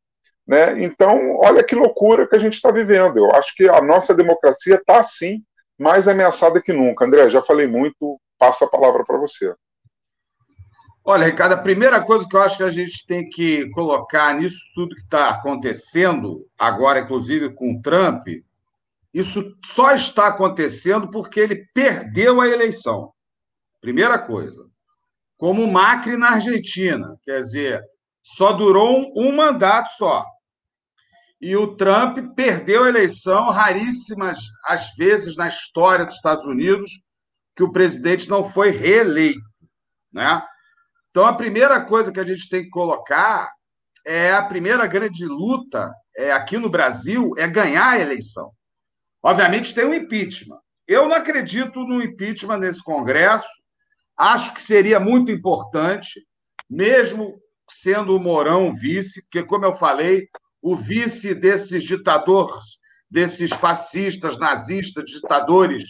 Né? 0.46 0.84
Então, 0.84 1.36
olha 1.42 1.64
que 1.64 1.74
loucura 1.74 2.28
que 2.28 2.36
a 2.36 2.38
gente 2.38 2.54
está 2.54 2.70
vivendo. 2.70 3.18
Eu 3.18 3.34
acho 3.34 3.52
que 3.56 3.68
a 3.68 3.82
nossa 3.82 4.14
democracia 4.14 4.76
está, 4.76 5.02
sim, 5.02 5.42
mais 5.76 6.06
ameaçada 6.06 6.62
que 6.62 6.72
nunca. 6.72 7.04
André, 7.04 7.28
já 7.28 7.42
falei 7.42 7.66
muito, 7.66 8.20
passo 8.38 8.62
a 8.62 8.70
palavra 8.70 9.04
para 9.04 9.18
você. 9.18 9.52
Olha, 11.04 11.26
Ricardo, 11.26 11.54
a 11.54 11.60
primeira 11.60 12.00
coisa 12.00 12.28
que 12.28 12.36
eu 12.36 12.42
acho 12.42 12.56
que 12.56 12.62
a 12.62 12.70
gente 12.70 13.04
tem 13.04 13.28
que 13.28 13.68
colocar 13.70 14.32
nisso 14.32 14.60
tudo 14.76 14.94
que 14.94 15.02
está 15.02 15.28
acontecendo, 15.28 16.46
agora, 16.56 17.00
inclusive 17.00 17.52
com 17.52 17.72
o 17.72 17.82
Trump, 17.82 18.28
isso 19.12 19.56
só 19.66 19.92
está 19.92 20.28
acontecendo 20.28 21.10
porque 21.10 21.40
ele 21.40 21.66
perdeu 21.74 22.40
a 22.40 22.46
eleição. 22.46 23.12
Primeira 23.80 24.18
coisa. 24.18 24.66
Como 25.36 25.64
o 25.64 25.72
Macri 25.72 26.16
na 26.16 26.32
Argentina, 26.32 27.16
quer 27.22 27.42
dizer, 27.42 27.82
só 28.22 28.52
durou 28.52 28.98
um, 28.98 29.28
um 29.28 29.36
mandato 29.36 29.88
só 29.96 30.24
e 31.40 31.56
o 31.56 31.74
Trump 31.74 32.18
perdeu 32.36 32.84
a 32.84 32.88
eleição 32.88 33.48
raríssimas 33.48 34.38
as 34.66 34.94
vezes 34.94 35.36
na 35.36 35.48
história 35.48 36.04
dos 36.04 36.16
Estados 36.16 36.44
Unidos 36.44 36.90
que 37.56 37.62
o 37.62 37.72
presidente 37.72 38.28
não 38.28 38.44
foi 38.44 38.70
reeleito, 38.70 39.40
né? 40.12 40.42
Então 41.10 41.24
a 41.24 41.34
primeira 41.34 41.80
coisa 41.80 42.12
que 42.12 42.20
a 42.20 42.26
gente 42.26 42.48
tem 42.48 42.62
que 42.62 42.70
colocar 42.70 43.50
é 44.04 44.32
a 44.32 44.44
primeira 44.44 44.86
grande 44.86 45.24
luta 45.24 45.92
é, 46.16 46.30
aqui 46.30 46.58
no 46.58 46.68
Brasil 46.68 47.32
é 47.36 47.48
ganhar 47.48 47.90
a 47.90 47.98
eleição. 47.98 48.52
Obviamente 49.22 49.74
tem 49.74 49.84
o 49.84 49.90
um 49.90 49.94
impeachment. 49.94 50.58
Eu 50.86 51.08
não 51.08 51.14
acredito 51.14 51.80
no 51.80 52.02
impeachment 52.02 52.58
nesse 52.58 52.82
Congresso. 52.82 53.48
Acho 54.20 54.52
que 54.52 54.62
seria 54.62 55.00
muito 55.00 55.32
importante, 55.32 56.20
mesmo 56.68 57.40
sendo 57.70 58.14
o 58.14 58.20
Mourão 58.20 58.70
vice, 58.70 59.22
porque, 59.22 59.42
como 59.42 59.64
eu 59.64 59.72
falei, 59.72 60.28
o 60.60 60.76
vice 60.76 61.34
desses 61.34 61.82
ditadores, 61.82 62.78
desses 63.10 63.50
fascistas, 63.50 64.36
nazistas, 64.36 65.10
ditadores, 65.10 65.84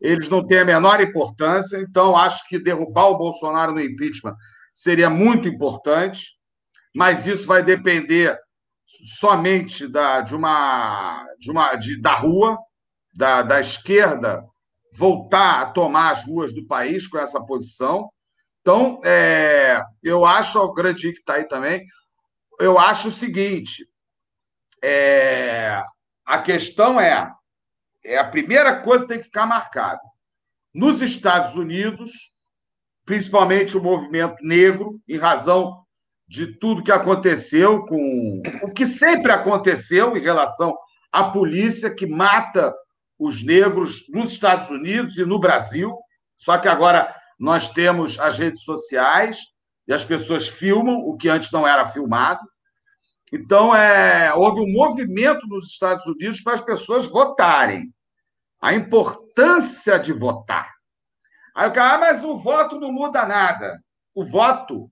eles 0.00 0.28
não 0.28 0.46
têm 0.46 0.58
a 0.58 0.64
menor 0.64 1.00
importância. 1.00 1.78
Então, 1.78 2.16
acho 2.16 2.46
que 2.48 2.60
derrubar 2.60 3.08
o 3.08 3.18
Bolsonaro 3.18 3.72
no 3.72 3.80
impeachment 3.80 4.36
seria 4.72 5.10
muito 5.10 5.48
importante, 5.48 6.38
mas 6.94 7.26
isso 7.26 7.44
vai 7.44 7.60
depender 7.60 8.38
somente 9.18 9.88
da, 9.88 10.20
de 10.20 10.36
uma, 10.36 11.26
de 11.40 11.50
uma 11.50 11.74
de, 11.74 12.00
da 12.00 12.14
rua, 12.14 12.56
da, 13.12 13.42
da 13.42 13.58
esquerda 13.58 14.44
voltar 14.94 15.60
a 15.60 15.66
tomar 15.66 16.12
as 16.12 16.24
ruas 16.24 16.52
do 16.52 16.66
país 16.66 17.06
com 17.06 17.18
essa 17.18 17.44
posição. 17.44 18.08
Então, 18.60 19.00
é, 19.04 19.82
eu 20.02 20.24
acho, 20.24 20.58
o 20.58 20.72
grande 20.72 21.12
que 21.12 21.18
está 21.18 21.34
aí 21.34 21.46
também, 21.46 21.84
eu 22.60 22.78
acho 22.78 23.08
o 23.08 23.12
seguinte: 23.12 23.86
é, 24.82 25.82
a 26.24 26.38
questão 26.38 27.00
é, 27.00 27.30
é 28.04 28.16
a 28.16 28.28
primeira 28.28 28.80
coisa 28.80 29.04
que 29.04 29.12
tem 29.12 29.18
que 29.18 29.24
ficar 29.24 29.46
marcada. 29.46 30.00
Nos 30.72 31.02
Estados 31.02 31.54
Unidos, 31.56 32.10
principalmente 33.04 33.76
o 33.76 33.82
movimento 33.82 34.36
negro, 34.42 35.00
em 35.06 35.18
razão 35.18 35.84
de 36.26 36.58
tudo 36.58 36.82
que 36.82 36.90
aconteceu 36.90 37.84
com 37.84 38.42
o 38.62 38.72
que 38.72 38.86
sempre 38.86 39.30
aconteceu 39.30 40.16
em 40.16 40.20
relação 40.20 40.74
à 41.12 41.24
polícia 41.24 41.94
que 41.94 42.06
mata 42.06 42.74
os 43.26 43.42
negros 43.44 44.04
nos 44.08 44.32
Estados 44.32 44.68
Unidos 44.70 45.18
e 45.18 45.24
no 45.24 45.38
Brasil. 45.38 45.96
Só 46.36 46.58
que 46.58 46.68
agora 46.68 47.14
nós 47.38 47.68
temos 47.68 48.18
as 48.18 48.38
redes 48.38 48.62
sociais 48.62 49.38
e 49.86 49.92
as 49.94 50.04
pessoas 50.04 50.48
filmam 50.48 50.96
o 50.96 51.16
que 51.16 51.28
antes 51.28 51.50
não 51.50 51.66
era 51.66 51.86
filmado. 51.86 52.40
Então, 53.32 53.74
é, 53.74 54.32
houve 54.34 54.60
um 54.60 54.72
movimento 54.72 55.46
nos 55.48 55.66
Estados 55.70 56.06
Unidos 56.06 56.40
para 56.40 56.54
as 56.54 56.60
pessoas 56.60 57.06
votarem. 57.06 57.92
A 58.60 58.74
importância 58.74 59.98
de 59.98 60.12
votar. 60.12 60.72
Aí 61.54 61.68
o 61.68 61.72
cara, 61.72 61.94
ah, 61.94 61.98
mas 61.98 62.24
o 62.24 62.36
voto 62.36 62.80
não 62.80 62.90
muda 62.90 63.26
nada. 63.26 63.82
O 64.14 64.24
voto, 64.24 64.90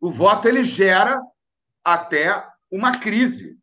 o 0.00 0.10
voto 0.10 0.46
ele 0.46 0.62
gera 0.62 1.20
até 1.84 2.46
uma 2.70 2.98
crise. 2.98 3.58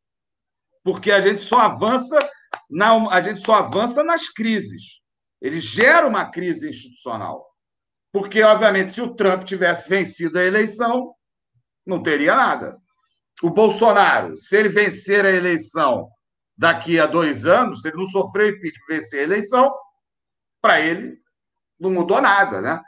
Porque 0.83 1.11
a 1.11 1.21
gente 1.21 1.41
só 1.41 1.59
avança 1.59 2.17
na, 2.69 3.09
a 3.09 3.21
gente 3.21 3.41
só 3.41 3.55
avança 3.55 4.03
nas 4.03 4.29
crises. 4.29 5.01
Ele 5.41 5.59
gera 5.59 6.07
uma 6.07 6.29
crise 6.29 6.69
institucional. 6.69 7.45
Porque, 8.11 8.41
obviamente, 8.41 8.93
se 8.93 9.01
o 9.01 9.13
Trump 9.13 9.43
tivesse 9.43 9.89
vencido 9.89 10.39
a 10.39 10.43
eleição, 10.43 11.13
não 11.85 12.01
teria 12.01 12.35
nada 12.35 12.77
o 13.41 13.49
Bolsonaro, 13.49 14.37
se 14.37 14.55
ele 14.55 14.69
vencer 14.69 15.25
a 15.25 15.31
eleição 15.31 16.09
daqui 16.57 16.99
a 16.99 17.05
dois 17.05 17.45
anos, 17.45 17.81
se 17.81 17.89
ele 17.89 17.97
não 17.97 18.05
sofrer 18.05 18.55
impeachment 18.55 18.85
vencer 18.87 19.19
a 19.19 19.23
eleição, 19.23 19.73
para 20.61 20.79
ele 20.79 21.17
não 21.79 21.91
mudou 21.91 22.21
nada, 22.21 22.61
né? 22.61 22.81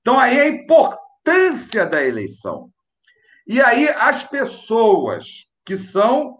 Então 0.00 0.18
aí 0.18 0.38
a 0.38 0.48
importância 0.48 1.86
da 1.86 2.04
eleição. 2.04 2.70
E 3.46 3.60
aí 3.60 3.88
as 3.88 4.22
pessoas 4.22 5.46
que 5.64 5.76
são 5.76 6.38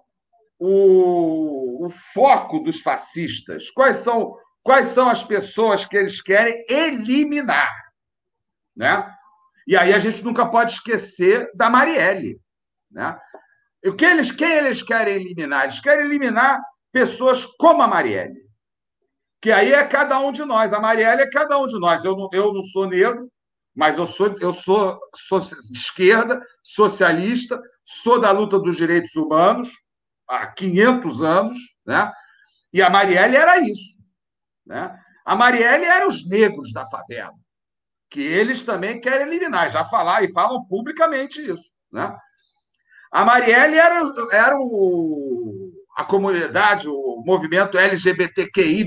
o, 0.58 1.86
o 1.86 1.90
foco 1.90 2.60
dos 2.60 2.80
fascistas, 2.80 3.70
quais 3.70 3.96
são 3.98 4.34
quais 4.62 4.86
são 4.86 5.08
as 5.08 5.22
pessoas 5.22 5.84
que 5.84 5.96
eles 5.96 6.20
querem 6.20 6.64
eliminar, 6.68 7.72
né? 8.76 9.08
E 9.64 9.76
aí 9.76 9.94
a 9.94 9.98
gente 10.00 10.24
nunca 10.24 10.44
pode 10.44 10.72
esquecer 10.72 11.48
da 11.54 11.70
Marielle, 11.70 12.40
né? 12.90 13.16
O 13.84 13.94
que 13.94 14.04
eles, 14.04 14.32
quem 14.32 14.50
eles 14.50 14.82
querem 14.82 15.14
eliminar? 15.14 15.64
Eles 15.64 15.80
querem 15.80 16.06
eliminar 16.06 16.60
pessoas 16.92 17.44
como 17.44 17.80
a 17.80 17.86
Marielle. 17.86 18.44
Que 19.40 19.52
aí 19.52 19.72
é 19.72 19.84
cada 19.84 20.18
um 20.18 20.32
de 20.32 20.44
nós. 20.44 20.72
A 20.72 20.80
Marielle 20.80 21.22
é 21.22 21.30
cada 21.30 21.56
um 21.58 21.68
de 21.68 21.78
nós. 21.78 22.04
Eu 22.04 22.16
não, 22.16 22.28
eu 22.32 22.52
não 22.52 22.62
sou 22.64 22.88
negro, 22.88 23.30
mas 23.72 23.98
eu 23.98 24.06
sou, 24.06 24.34
eu 24.40 24.52
sou, 24.52 24.98
sou 25.14 25.38
de 25.38 25.78
esquerda, 25.78 26.40
socialista, 26.60 27.60
sou 27.84 28.20
da 28.20 28.32
luta 28.32 28.58
dos 28.58 28.76
direitos 28.76 29.14
humanos 29.14 29.85
há 30.28 30.46
500 30.46 31.22
anos, 31.22 31.58
né? 31.84 32.12
E 32.72 32.82
a 32.82 32.90
Marielle 32.90 33.36
era 33.36 33.58
isso, 33.60 34.02
né? 34.64 34.98
A 35.24 35.34
Marielle 35.34 35.84
era 35.84 36.06
os 36.06 36.26
negros 36.28 36.72
da 36.72 36.86
favela, 36.86 37.34
que 38.10 38.20
eles 38.20 38.62
também 38.62 39.00
querem 39.00 39.26
eliminar, 39.26 39.70
já 39.70 39.84
falar 39.84 40.22
e 40.22 40.32
falam 40.32 40.64
publicamente 40.66 41.40
isso, 41.40 41.70
né? 41.90 42.16
A 43.10 43.24
Marielle 43.24 43.76
era, 43.76 44.02
era 44.32 44.56
o, 44.58 45.72
a 45.96 46.04
comunidade, 46.04 46.88
o 46.88 47.22
movimento 47.24 47.78
LGBTQI, 47.78 48.84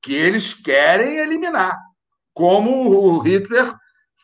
que 0.00 0.14
eles 0.14 0.54
querem 0.54 1.16
eliminar, 1.16 1.76
como 2.32 2.90
o 2.90 3.18
Hitler 3.18 3.74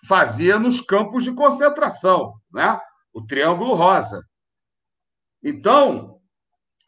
fazia 0.07 0.59
nos 0.59 0.81
campos 0.81 1.25
de 1.25 1.35
concentração, 1.35 2.35
né? 2.53 2.79
o 3.13 3.23
Triângulo 3.23 3.75
Rosa. 3.75 4.23
Então, 5.43 6.21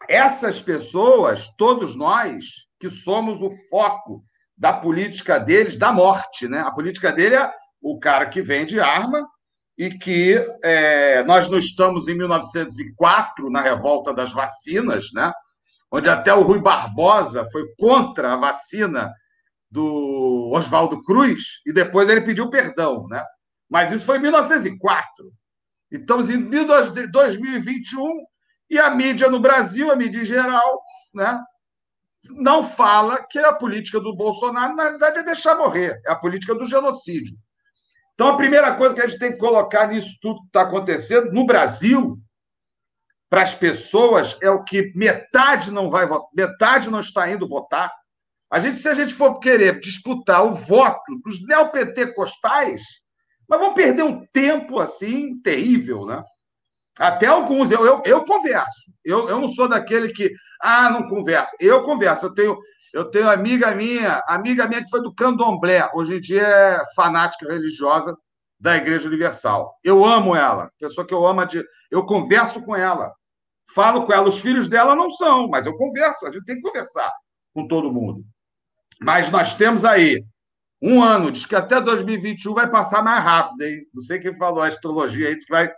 essas 0.09 0.61
pessoas, 0.61 1.49
todos 1.57 1.97
nós, 1.97 2.45
que 2.79 2.88
somos 2.88 3.43
o 3.43 3.51
foco 3.69 4.23
da 4.57 4.73
política 4.73 5.38
deles, 5.38 5.77
da 5.77 5.93
morte. 5.93 6.47
Né? 6.47 6.61
A 6.61 6.71
política 6.71 7.12
dele 7.12 7.37
é 7.37 7.53
o 7.81 7.99
cara 7.99 8.27
que 8.27 8.40
vende 8.40 8.81
arma 8.81 9.27
e 9.77 9.90
que 9.90 10.35
é, 10.62 11.25
nós 11.25 11.49
não 11.49 11.59
estamos 11.59 12.07
em 12.07 12.17
1904, 12.17 13.51
na 13.51 13.61
revolta 13.61 14.14
das 14.14 14.33
vacinas, 14.33 15.07
né? 15.12 15.33
onde 15.90 16.09
até 16.09 16.33
o 16.33 16.43
Rui 16.43 16.61
Barbosa 16.61 17.45
foi 17.51 17.64
contra 17.77 18.33
a 18.33 18.37
vacina 18.37 19.12
do 19.71 20.51
Oswaldo 20.55 21.03
Cruz 21.03 21.61
e 21.67 21.73
depois 21.73 22.09
ele 22.09 22.21
pediu 22.21 22.49
perdão. 22.49 23.07
Né? 23.09 23.25
Mas 23.69 23.90
isso 23.90 24.05
foi 24.05 24.19
em 24.19 24.23
1904. 24.23 25.05
Estamos 25.90 26.31
em 26.31 26.49
2021 27.11 28.25
e 28.68 28.79
a 28.79 28.90
mídia 28.90 29.29
no 29.29 29.40
Brasil, 29.40 29.90
a 29.90 29.96
mídia 29.96 30.20
em 30.20 30.24
geral, 30.24 30.83
né, 31.14 31.40
não 32.31 32.64
fala 32.64 33.22
que 33.22 33.38
a 33.38 33.53
política 33.53 34.00
do 34.00 34.16
Bolsonaro, 34.16 34.74
na 34.74 34.90
verdade, 34.90 35.18
é 35.18 35.22
deixar 35.22 35.57
morrer, 35.57 36.00
é 36.07 36.11
a 36.11 36.16
política 36.16 36.55
do 36.55 36.64
genocídio. 36.64 37.37
Então, 38.14 38.29
a 38.29 38.37
primeira 38.37 38.74
coisa 38.74 38.94
que 38.94 39.00
a 39.00 39.07
gente 39.07 39.18
tem 39.18 39.33
que 39.33 39.38
colocar 39.38 39.88
nisso 39.88 40.16
tudo 40.22 40.40
que 40.40 40.46
está 40.46 40.62
acontecendo 40.62 41.33
no 41.33 41.44
Brasil, 41.44 42.18
para 43.29 43.42
as 43.42 43.55
pessoas, 43.55 44.38
é 44.40 44.48
o 44.48 44.62
que 44.62 44.92
metade 44.94 45.70
não 45.70 45.90
vai 45.90 46.07
votar, 46.07 46.29
metade 46.33 46.88
não 46.88 47.00
está 47.00 47.29
indo 47.29 47.48
votar. 47.48 47.92
A 48.48 48.61
gente, 48.61 48.79
se 48.79 48.88
a 48.88 48.94
gente 48.94 49.12
for 49.12 49.40
querer 49.40 49.81
disputar 49.81 50.46
o 50.46 50.55
voto 50.55 51.18
dos 51.24 51.44
neopentecostais, 51.44 52.83
nós 53.48 53.59
vamos 53.59 53.74
perder 53.74 54.05
um 54.05 54.24
tempo 54.27 54.79
assim 54.79 55.40
terrível, 55.42 56.07
né? 56.07 56.22
Até 56.98 57.26
alguns, 57.26 57.70
eu, 57.70 57.85
eu, 57.85 58.02
eu 58.04 58.24
converso. 58.24 58.92
Eu, 59.04 59.28
eu 59.28 59.40
não 59.40 59.48
sou 59.48 59.68
daquele 59.68 60.12
que, 60.12 60.33
ah, 60.61 60.90
não 60.90 61.09
conversa. 61.09 61.57
Eu 61.59 61.83
converso. 61.83 62.26
Eu 62.26 62.35
tenho, 62.35 62.59
eu 62.92 63.11
tenho 63.11 63.28
amiga 63.28 63.74
minha, 63.74 64.22
amiga 64.28 64.68
minha 64.68 64.83
que 64.83 64.90
foi 64.90 65.02
do 65.02 65.14
candomblé, 65.14 65.90
hoje 65.92 66.14
em 66.16 66.20
dia 66.20 66.42
é 66.42 66.83
fanática 66.94 67.52
religiosa 67.52 68.16
da 68.59 68.76
Igreja 68.76 69.09
Universal. 69.09 69.74
Eu 69.83 70.04
amo 70.04 70.37
ela, 70.37 70.70
pessoa 70.78 71.07
que 71.07 71.12
eu 71.12 71.26
amo, 71.26 71.44
de, 71.44 71.64
eu 71.90 72.07
converso 72.07 72.62
com 72.62 72.74
ela, 72.74 73.12
falo 73.74 74.07
com 74.07 74.12
ela. 74.12 74.28
Os 74.28 74.38
filhos 74.38 74.68
dela 74.68 74.94
não 74.94 75.11
são, 75.11 75.48
mas 75.48 75.66
eu 75.66 75.76
converso, 75.76 76.24
a 76.24 76.33
gente 76.33 76.44
tem 76.44 76.57
que 76.57 76.62
conversar 76.62 77.12
com 77.52 77.66
todo 77.66 77.92
mundo. 77.92 78.24
Mas 79.02 79.28
nós 79.28 79.54
temos 79.54 79.85
aí 79.85 80.24
um 80.80 81.02
ano, 81.02 81.33
diz 81.33 81.44
que 81.44 81.57
até 81.57 81.80
2021 81.80 82.54
vai 82.54 82.70
passar 82.70 83.02
mais 83.02 83.24
rápido, 83.24 83.62
hein? 83.62 83.83
Não 83.92 84.02
sei 84.02 84.18
quem 84.20 84.35
falou 84.35 84.62
a 84.62 84.68
astrologia 84.68 85.28
aí, 85.28 85.35
diz 85.35 85.46
que 85.46 85.52
vai 85.52 85.68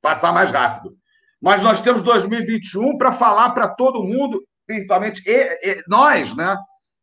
passar 0.00 0.32
mais 0.32 0.50
rápido. 0.50 0.96
Mas 1.40 1.62
nós 1.62 1.80
temos 1.80 2.02
2021 2.02 2.98
para 2.98 3.12
falar 3.12 3.50
para 3.50 3.68
todo 3.68 4.04
mundo, 4.04 4.42
principalmente 4.66 5.22
e, 5.26 5.70
e, 5.70 5.82
nós, 5.88 6.34
né, 6.36 6.56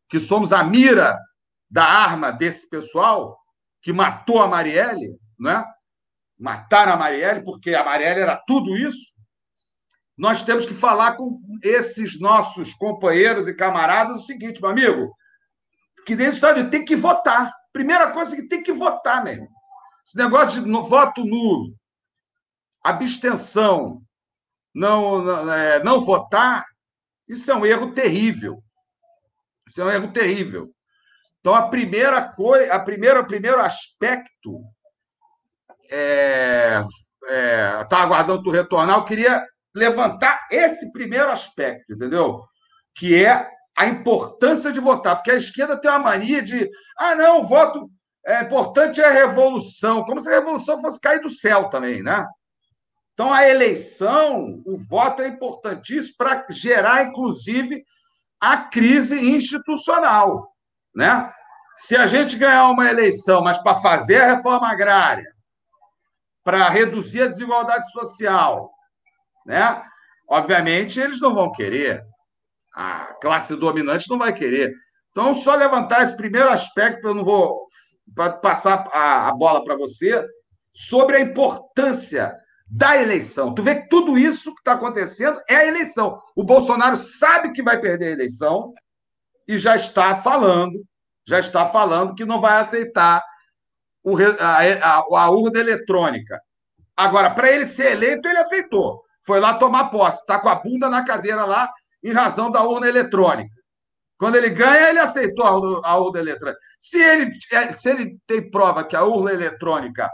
que 0.08 0.20
somos 0.20 0.52
a 0.52 0.62
mira 0.62 1.18
da 1.70 1.84
arma 1.84 2.30
desse 2.30 2.68
pessoal 2.68 3.38
que 3.82 3.92
matou 3.92 4.40
a 4.40 4.48
Marielle, 4.48 5.18
né? 5.38 5.64
Mataram 6.38 6.92
a 6.92 6.96
Marielle 6.96 7.42
porque 7.44 7.74
a 7.74 7.84
Marielle 7.84 8.20
era 8.20 8.36
tudo 8.46 8.76
isso. 8.76 9.14
Nós 10.16 10.42
temos 10.42 10.64
que 10.64 10.74
falar 10.74 11.16
com 11.16 11.40
esses 11.62 12.18
nossos 12.20 12.74
companheiros 12.74 13.46
e 13.46 13.54
camaradas 13.54 14.16
o 14.16 14.24
seguinte, 14.24 14.60
meu 14.60 14.70
amigo, 14.70 15.12
que 16.04 16.16
dentro 16.16 16.32
do 16.32 16.34
Estado 16.34 16.70
tem 16.70 16.84
que 16.84 16.96
votar. 16.96 17.52
Primeira 17.72 18.10
coisa 18.10 18.34
que 18.34 18.48
tem 18.48 18.62
que 18.62 18.72
votar, 18.72 19.22
mesmo. 19.22 19.48
Esse 20.06 20.16
negócio 20.16 20.62
de 20.62 20.70
voto 20.70 21.24
nulo, 21.24 21.74
abstenção, 22.82 24.02
não, 24.74 25.22
não, 25.22 25.52
é, 25.52 25.82
não 25.82 26.04
votar, 26.04 26.64
isso 27.28 27.50
é 27.50 27.54
um 27.54 27.66
erro 27.66 27.92
terrível. 27.92 28.62
Isso 29.66 29.80
é 29.82 29.84
um 29.84 29.90
erro 29.90 30.12
terrível. 30.12 30.70
Então, 31.40 31.54
a 31.54 31.68
primeira 31.68 32.22
coisa, 32.22 32.72
a 32.72 32.80
primeira, 32.80 33.20
o 33.20 33.26
primeiro 33.26 33.60
aspecto 33.60 34.62
é, 35.90 36.82
é, 37.28 37.84
tá 37.84 37.98
aguardando 37.98 38.42
tu 38.42 38.50
retornar, 38.50 38.98
eu 38.98 39.04
queria 39.04 39.46
levantar 39.74 40.46
esse 40.50 40.90
primeiro 40.92 41.30
aspecto, 41.30 41.92
entendeu? 41.92 42.42
Que 42.94 43.24
é 43.24 43.48
a 43.76 43.86
importância 43.86 44.72
de 44.72 44.80
votar, 44.80 45.16
porque 45.16 45.30
a 45.30 45.36
esquerda 45.36 45.80
tem 45.80 45.90
uma 45.90 46.00
mania 46.00 46.42
de, 46.42 46.68
ah, 46.98 47.14
não, 47.14 47.38
o 47.38 47.46
voto 47.46 47.88
é 48.26 48.42
importante 48.42 49.00
é 49.00 49.06
a 49.06 49.10
revolução, 49.10 50.04
como 50.04 50.20
se 50.20 50.28
a 50.28 50.32
revolução 50.32 50.80
fosse 50.82 51.00
cair 51.00 51.20
do 51.20 51.30
céu 51.30 51.70
também, 51.70 52.02
né? 52.02 52.26
Então, 53.18 53.32
a 53.32 53.48
eleição, 53.48 54.62
o 54.64 54.76
voto 54.76 55.22
é 55.22 55.26
importantíssimo 55.26 56.14
para 56.16 56.46
gerar, 56.50 57.02
inclusive, 57.02 57.84
a 58.40 58.58
crise 58.58 59.18
institucional. 59.18 60.54
Né? 60.94 61.28
Se 61.76 61.96
a 61.96 62.06
gente 62.06 62.36
ganhar 62.36 62.70
uma 62.70 62.88
eleição, 62.88 63.42
mas 63.42 63.58
para 63.58 63.74
fazer 63.80 64.20
a 64.20 64.36
reforma 64.36 64.68
agrária, 64.68 65.34
para 66.44 66.68
reduzir 66.68 67.22
a 67.22 67.26
desigualdade 67.26 67.90
social, 67.90 68.70
né? 69.44 69.82
obviamente 70.28 71.00
eles 71.00 71.20
não 71.20 71.34
vão 71.34 71.50
querer. 71.50 72.06
A 72.72 73.14
classe 73.20 73.56
dominante 73.56 74.08
não 74.08 74.16
vai 74.18 74.32
querer. 74.32 74.72
Então, 75.10 75.34
só 75.34 75.56
levantar 75.56 76.04
esse 76.04 76.16
primeiro 76.16 76.50
aspecto, 76.50 77.08
eu 77.08 77.14
não 77.16 77.24
vou 77.24 77.66
passar 78.40 78.88
a 78.92 79.34
bola 79.34 79.64
para 79.64 79.74
você, 79.74 80.24
sobre 80.72 81.16
a 81.16 81.20
importância 81.20 82.32
da 82.70 83.00
eleição. 83.00 83.54
Tu 83.54 83.62
vê 83.62 83.76
que 83.76 83.88
tudo 83.88 84.18
isso 84.18 84.54
que 84.54 84.60
está 84.60 84.72
acontecendo 84.72 85.40
é 85.48 85.56
a 85.56 85.66
eleição. 85.66 86.20
O 86.36 86.44
Bolsonaro 86.44 86.96
sabe 86.96 87.52
que 87.52 87.62
vai 87.62 87.80
perder 87.80 88.08
a 88.08 88.12
eleição 88.12 88.74
e 89.46 89.56
já 89.56 89.76
está 89.76 90.16
falando, 90.16 90.84
já 91.26 91.38
está 91.40 91.66
falando 91.66 92.14
que 92.14 92.24
não 92.24 92.40
vai 92.40 92.60
aceitar 92.60 93.24
o, 94.04 94.16
a, 94.38 94.58
a, 94.58 94.96
a 94.98 95.30
urna 95.30 95.58
eletrônica. 95.58 96.38
Agora, 96.96 97.30
para 97.30 97.50
ele 97.50 97.64
ser 97.64 97.92
eleito, 97.92 98.28
ele 98.28 98.38
aceitou. 98.38 99.02
Foi 99.24 99.40
lá 99.40 99.54
tomar 99.54 99.90
posse, 99.90 100.20
está 100.20 100.38
com 100.38 100.48
a 100.48 100.54
bunda 100.54 100.88
na 100.88 101.04
cadeira 101.04 101.44
lá 101.44 101.70
em 102.02 102.12
razão 102.12 102.50
da 102.50 102.62
urna 102.62 102.88
eletrônica. 102.88 103.54
Quando 104.18 104.34
ele 104.34 104.50
ganha, 104.50 104.90
ele 104.90 104.98
aceitou 104.98 105.44
a 105.84 105.96
urna, 105.96 106.18
eletrônica. 106.18 106.58
Se 106.78 107.00
ele, 107.00 107.30
se 107.72 107.90
ele 107.90 108.18
tem 108.26 108.50
prova 108.50 108.84
que 108.84 108.96
a 108.96 109.04
urna 109.04 109.32
eletrônica 109.32 110.10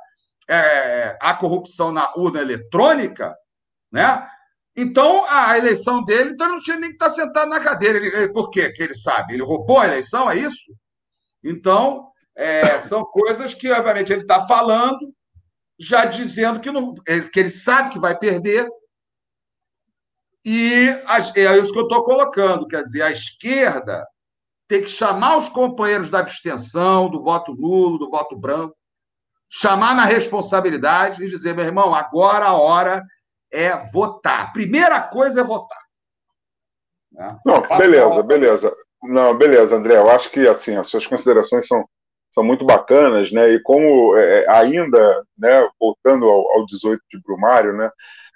é, 0.49 1.17
a 1.21 1.35
corrupção 1.35 1.93
na 1.93 2.13
urna 2.17 2.41
eletrônica, 2.41 3.35
né? 3.91 4.29
Então, 4.77 5.25
a 5.29 5.57
eleição 5.57 6.05
dele, 6.05 6.31
então 6.31 6.49
ele 6.49 6.57
não 6.57 6.63
tinha 6.63 6.77
nem 6.77 6.91
que 6.91 6.97
estar 6.97 7.11
sentado 7.11 7.49
na 7.49 7.61
cadeira. 7.61 7.99
Ele, 7.99 8.33
por 8.33 8.51
quê? 8.51 8.73
Que 8.73 8.83
ele 8.83 8.95
sabe? 8.95 9.35
Ele 9.35 9.45
roubou 9.45 9.79
a 9.79 9.87
eleição, 9.87 10.29
é 10.29 10.37
isso? 10.37 10.75
Então, 11.43 12.09
é, 12.35 12.79
são 12.81 13.05
coisas 13.05 13.55
que, 13.55 13.71
obviamente, 13.71 14.13
ele 14.13 14.23
está 14.23 14.45
falando, 14.47 15.15
já 15.79 16.05
dizendo 16.05 16.59
que, 16.59 16.73
não, 16.73 16.93
que 16.95 17.41
ele 17.41 17.51
sabe 17.51 17.91
que 17.91 18.01
vai 18.01 18.19
perder. 18.19 18.69
E 20.45 20.89
é 21.37 21.59
isso 21.59 21.73
que 21.73 21.79
eu 21.79 21.85
estou 21.85 22.03
colocando. 22.03 22.67
Quer 22.67 22.83
dizer, 22.83 23.03
a 23.03 23.13
esquerda 23.13 24.05
tem 24.67 24.81
que 24.81 24.89
chamar 24.89 25.37
os 25.37 25.49
companheiros 25.49 26.11
da 26.11 26.19
abstenção, 26.19 27.09
do 27.09 27.21
voto 27.21 27.55
nulo, 27.55 27.99
do 27.99 28.11
voto 28.11 28.37
branco, 28.37 28.77
chamar 29.51 29.95
na 29.95 30.05
responsabilidade 30.05 31.23
e 31.23 31.29
dizer, 31.29 31.55
meu 31.55 31.65
irmão, 31.65 31.95
agora 31.95 32.47
a 32.47 32.57
hora 32.57 33.03
é 33.53 33.77
votar. 33.93 34.53
Primeira 34.53 35.01
coisa 35.01 35.41
é 35.41 35.45
votar. 35.45 35.79
Né? 37.13 37.39
Não, 37.45 37.63
beleza, 37.79 38.23
beleza. 38.23 38.77
Não, 39.03 39.37
beleza, 39.37 39.77
André. 39.77 39.97
Eu 39.97 40.11
acho 40.11 40.31
que 40.31 40.47
assim 40.49 40.77
as 40.77 40.89
suas 40.89 41.07
considerações 41.07 41.67
são, 41.67 41.85
são 42.33 42.43
muito 42.43 42.65
bacanas, 42.65 43.31
né? 43.31 43.51
E 43.51 43.63
como 43.63 44.17
é, 44.17 44.45
é 44.45 44.51
ainda, 44.51 45.25
né? 45.39 45.69
Voltando 45.79 46.29
ao, 46.29 46.51
ao 46.53 46.67
18 46.67 47.01
de 47.11 47.21
Brumário, 47.23 47.75
né? 47.75 47.91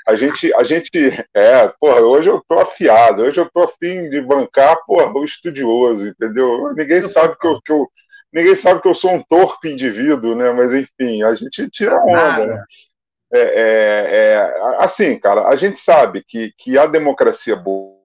A 0.06 0.14
gente, 0.14 0.54
a 0.54 0.62
gente, 0.62 0.90
é, 1.34 1.68
porra, 1.78 2.00
hoje 2.00 2.30
eu 2.30 2.42
tô 2.48 2.58
afiado, 2.58 3.22
hoje 3.22 3.38
eu 3.38 3.50
tô 3.52 3.64
afim 3.64 4.08
de 4.08 4.22
bancar, 4.22 4.78
porra, 4.86 5.12
o 5.12 5.24
estudioso, 5.24 6.08
entendeu? 6.08 6.72
Ninguém 6.74 7.02
sabe 7.02 7.36
que 7.38 7.46
eu, 7.46 7.60
que 7.60 7.72
eu 7.72 7.86
ninguém 8.32 8.56
sabe 8.56 8.80
que 8.80 8.88
eu 8.88 8.94
sou 8.94 9.12
um 9.12 9.22
torpe 9.22 9.68
indivíduo, 9.68 10.34
né? 10.34 10.50
Mas 10.52 10.72
enfim, 10.72 11.22
a 11.22 11.34
gente 11.34 11.68
tira 11.70 11.96
onda, 12.02 12.46
né? 12.46 12.64
É, 13.32 13.40
é, 13.40 14.34
é, 14.34 14.36
assim, 14.78 15.18
cara, 15.18 15.48
a 15.48 15.56
gente 15.56 15.78
sabe 15.78 16.24
que, 16.26 16.52
que 16.56 16.78
a 16.78 16.86
democracia 16.86 17.54
boa. 17.54 17.98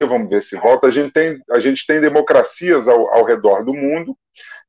Vamos 0.00 0.30
ver 0.30 0.42
se 0.42 0.56
volta. 0.56 0.86
A 0.86 0.90
gente 0.90 1.12
tem, 1.12 1.42
a 1.50 1.60
gente 1.60 1.84
tem 1.86 2.00
democracias 2.00 2.88
ao, 2.88 3.12
ao 3.12 3.24
redor 3.24 3.64
do 3.64 3.74
mundo 3.74 4.16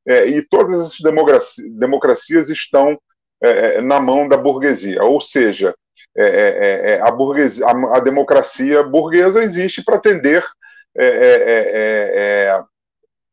é, 0.06 0.26
e 0.26 0.42
todas 0.48 0.74
essas 0.80 1.00
democracias, 1.00 1.72
democracias 1.78 2.50
estão 2.50 3.00
é, 3.42 3.80
na 3.82 4.00
mão 4.00 4.28
da 4.28 4.36
burguesia. 4.36 5.04
Ou 5.04 5.22
seja, 5.22 5.74
é, 6.17 6.93
é, 6.95 7.01
a, 7.01 7.12
burguesia, 7.12 7.65
a, 7.65 7.97
a, 7.97 7.99
democracia 7.99 8.83
burguesa 8.83 9.43
existe 9.43 9.83
para 9.83 9.97
atender 9.97 10.43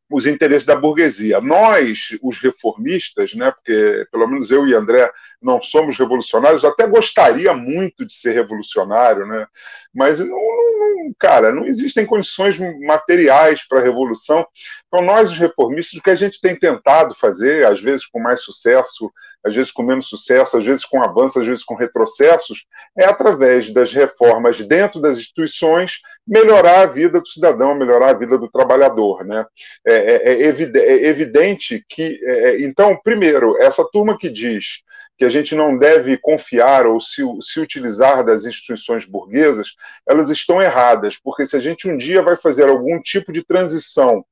os 0.09 0.25
interesses 0.25 0.65
da 0.65 0.75
burguesia. 0.75 1.41
Nós, 1.41 2.17
os 2.21 2.39
reformistas, 2.39 3.33
né, 3.33 3.51
porque 3.51 4.07
pelo 4.11 4.27
menos 4.27 4.51
eu 4.51 4.67
e 4.67 4.73
André 4.73 5.09
não 5.41 5.61
somos 5.61 5.97
revolucionários, 5.97 6.63
até 6.63 6.87
gostaria 6.87 7.53
muito 7.53 8.05
de 8.05 8.13
ser 8.13 8.31
revolucionário, 8.31 9.25
né, 9.25 9.45
mas 9.93 10.19
não, 10.19 10.29
não, 10.29 11.13
cara, 11.19 11.51
não 11.51 11.65
existem 11.65 12.05
condições 12.05 12.57
materiais 12.79 13.67
para 13.67 13.79
a 13.79 13.83
revolução. 13.83 14.47
Então, 14.87 15.03
nós, 15.03 15.31
os 15.31 15.37
reformistas, 15.37 15.99
o 15.99 16.03
que 16.03 16.09
a 16.09 16.15
gente 16.15 16.39
tem 16.39 16.55
tentado 16.55 17.13
fazer, 17.13 17.65
às 17.65 17.81
vezes 17.81 18.05
com 18.05 18.19
mais 18.19 18.41
sucesso, 18.41 19.11
às 19.45 19.55
vezes 19.55 19.71
com 19.71 19.83
menos 19.83 20.07
sucesso, 20.07 20.57
às 20.57 20.63
vezes 20.63 20.85
com 20.85 21.01
avanços, 21.01 21.41
às 21.41 21.47
vezes 21.47 21.63
com 21.63 21.75
retrocessos, 21.75 22.65
é 22.97 23.05
através 23.05 23.71
das 23.71 23.93
reformas 23.93 24.65
dentro 24.65 24.99
das 24.99 25.17
instituições 25.17 25.99
melhorar 26.27 26.81
a 26.81 26.85
vida 26.85 27.19
do 27.19 27.27
cidadão, 27.27 27.75
melhorar 27.75 28.09
a 28.09 28.17
vida 28.17 28.37
do 28.37 28.49
trabalhador. 28.49 29.25
Né? 29.25 29.45
É, 29.85 29.93
é, 29.93 30.31
é, 30.33 30.47
é 30.47 31.07
evidente 31.07 31.85
que. 31.87 32.19
É, 32.23 32.49
é, 32.49 32.61
então, 32.61 32.99
primeiro, 33.03 33.57
essa 33.61 33.87
turma 33.91 34.17
que 34.17 34.29
diz 34.29 34.83
que 35.17 35.25
a 35.25 35.29
gente 35.29 35.55
não 35.55 35.77
deve 35.77 36.15
confiar 36.17 36.85
ou 36.85 37.01
se, 37.01 37.23
se 37.41 37.59
utilizar 37.59 38.23
das 38.23 38.45
instituições 38.45 39.03
burguesas, 39.03 39.69
elas 40.07 40.29
estão 40.29 40.61
erradas, 40.61 41.17
porque 41.17 41.45
se 41.45 41.55
a 41.55 41.59
gente 41.59 41.89
um 41.89 41.97
dia 41.97 42.21
vai 42.21 42.37
fazer 42.37 42.69
algum 42.69 43.01
tipo 43.01 43.33
de 43.33 43.43
transição 43.43 44.23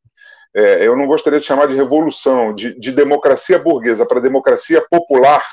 é, 0.56 0.88
eu 0.88 0.96
não 0.96 1.06
gostaria 1.06 1.40
de 1.40 1.46
chamar 1.46 1.68
de 1.68 1.76
revolução, 1.76 2.56
de, 2.56 2.80
de 2.80 2.92
democracia 2.92 3.60
burguesa 3.60 4.06
para 4.06 4.22
democracia 4.22 4.82
popular, 4.90 5.44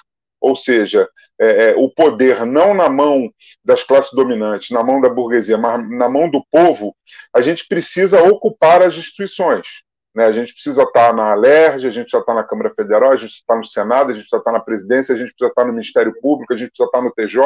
ou 0.41 0.55
seja, 0.55 1.09
é, 1.41 1.71
é, 1.71 1.75
o 1.77 1.89
poder 1.89 2.47
não 2.47 2.73
na 2.73 2.89
mão 2.89 3.29
das 3.65 3.83
classes 3.83 4.13
dominantes, 4.13 4.71
na 4.71 4.83
mão 4.83 5.01
da 5.01 5.09
burguesia, 5.09 5.59
mas 5.59 5.89
na 5.91 6.09
mão 6.09 6.31
do 6.31 6.45
povo, 6.51 6.95
a 7.35 7.41
gente 7.41 7.67
precisa 7.69 8.23
ocupar 8.23 8.83
as 8.83 8.95
instituições. 8.95 9.67
Né? 10.15 10.27
A 10.27 10.33
gente 10.33 10.53
precisa 10.53 10.83
estar 10.83 11.15
na 11.15 11.33
Alerj, 11.33 11.87
a 11.87 11.91
gente 11.91 12.11
já 12.11 12.19
está 12.19 12.35
na 12.35 12.45
Câmara 12.45 12.73
Federal, 12.75 13.13
a 13.13 13.17
gente 13.17 13.33
está 13.33 13.57
no 13.57 13.65
Senado, 13.65 14.11
a 14.11 14.13
gente 14.13 14.23
precisa 14.23 14.41
estar 14.41 14.53
na 14.53 14.61
presidência, 14.61 15.15
a 15.15 15.19
gente 15.19 15.33
precisa 15.33 15.49
estar 15.49 15.65
no 15.65 15.73
Ministério 15.73 16.15
Público, 16.21 16.53
a 16.53 16.57
gente 16.57 16.69
precisa 16.69 16.87
estar 16.87 17.01
no 17.01 17.13
TJ, 17.13 17.41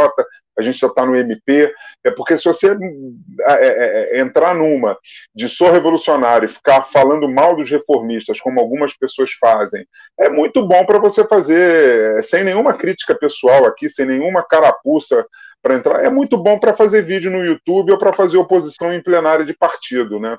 a 0.59 0.63
gente 0.63 0.73
precisa 0.73 0.87
estar 0.87 1.07
no 1.07 1.15
MP. 1.15 1.73
É 2.05 2.11
porque 2.11 2.37
se 2.37 2.45
você 2.45 2.71
é, 2.71 3.67
é, 3.67 4.19
é, 4.19 4.21
entrar 4.21 4.55
numa 4.55 4.99
de 5.35 5.49
sou 5.49 5.71
revolucionário 5.71 6.47
e 6.47 6.53
ficar 6.53 6.83
falando 6.83 7.29
mal 7.29 7.55
dos 7.55 7.71
reformistas, 7.71 8.41
como 8.41 8.59
algumas 8.59 8.97
pessoas 8.97 9.31
fazem, 9.33 9.87
é 10.19 10.29
muito 10.29 10.67
bom 10.67 10.85
para 10.85 10.99
você 10.99 11.25
fazer, 11.25 12.23
sem 12.25 12.43
nenhuma 12.43 12.75
crítica 12.75 13.15
pessoal 13.15 13.65
aqui, 13.65 13.89
sem 13.89 14.07
nenhuma 14.07 14.43
carapuça 14.43 15.25
para 15.67 15.75
entrar. 15.75 16.05
É 16.05 16.09
muito 16.09 16.37
bom 16.37 16.61
para 16.61 16.73
fazer 16.73 17.03
vídeo 17.03 17.29
no 17.29 17.45
YouTube 17.45 17.91
ou 17.91 17.99
para 17.99 18.13
fazer 18.13 18.37
oposição 18.37 18.93
em 18.93 19.03
plenária 19.03 19.45
de 19.45 19.53
partido, 19.53 20.21
né? 20.21 20.39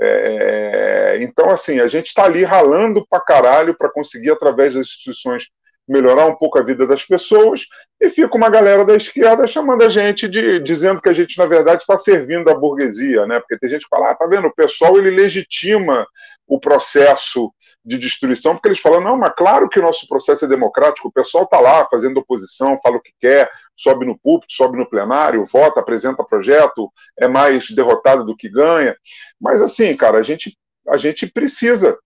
É, 0.00 1.16
é 1.16 1.22
então, 1.22 1.50
assim, 1.50 1.80
a 1.80 1.88
gente 1.88 2.06
está 2.06 2.24
ali 2.24 2.44
ralando 2.44 3.04
para 3.10 3.20
caralho 3.20 3.76
para 3.76 3.90
conseguir, 3.90 4.30
através 4.30 4.74
das 4.74 4.86
instituições, 4.86 5.46
melhorar 5.88 6.26
um 6.26 6.36
pouco 6.36 6.58
a 6.58 6.62
vida 6.62 6.86
das 6.86 7.04
pessoas, 7.04 7.62
e 8.00 8.08
fica 8.08 8.36
uma 8.36 8.50
galera 8.50 8.84
da 8.84 8.94
esquerda 8.94 9.46
chamando 9.48 9.82
a 9.82 9.88
gente 9.88 10.28
de 10.28 10.60
dizendo 10.60 11.00
que 11.00 11.08
a 11.08 11.14
gente, 11.14 11.36
na 11.38 11.46
verdade, 11.46 11.80
está 11.80 11.96
servindo 11.96 12.48
a 12.48 12.54
burguesia, 12.54 13.26
né? 13.26 13.40
Porque 13.40 13.58
tem 13.58 13.70
gente 13.70 13.82
que 13.82 13.88
fala, 13.88 14.12
ah, 14.12 14.14
tá 14.14 14.28
vendo, 14.28 14.46
o 14.46 14.54
pessoal 14.54 14.96
ele 14.96 15.10
legitima 15.10 16.06
o 16.48 16.58
processo 16.58 17.52
de 17.84 17.98
destruição, 17.98 18.54
porque 18.54 18.68
eles 18.68 18.80
falam, 18.80 19.02
não, 19.02 19.18
mas 19.18 19.34
claro 19.36 19.68
que 19.68 19.78
o 19.78 19.82
nosso 19.82 20.08
processo 20.08 20.46
é 20.46 20.48
democrático, 20.48 21.08
o 21.08 21.12
pessoal 21.12 21.44
está 21.44 21.60
lá 21.60 21.86
fazendo 21.90 22.18
oposição, 22.18 22.80
fala 22.82 22.96
o 22.96 23.02
que 23.02 23.12
quer, 23.20 23.50
sobe 23.76 24.06
no 24.06 24.18
púlpito, 24.18 24.54
sobe 24.54 24.78
no 24.78 24.88
plenário, 24.88 25.44
vota, 25.44 25.80
apresenta 25.80 26.24
projeto, 26.24 26.90
é 27.18 27.28
mais 27.28 27.68
derrotado 27.70 28.24
do 28.24 28.34
que 28.34 28.48
ganha. 28.48 28.96
Mas 29.38 29.60
assim, 29.60 29.94
cara, 29.94 30.18
a 30.18 30.22
gente, 30.22 30.56
a 30.88 30.96
gente 30.96 31.26
precisa 31.26 31.98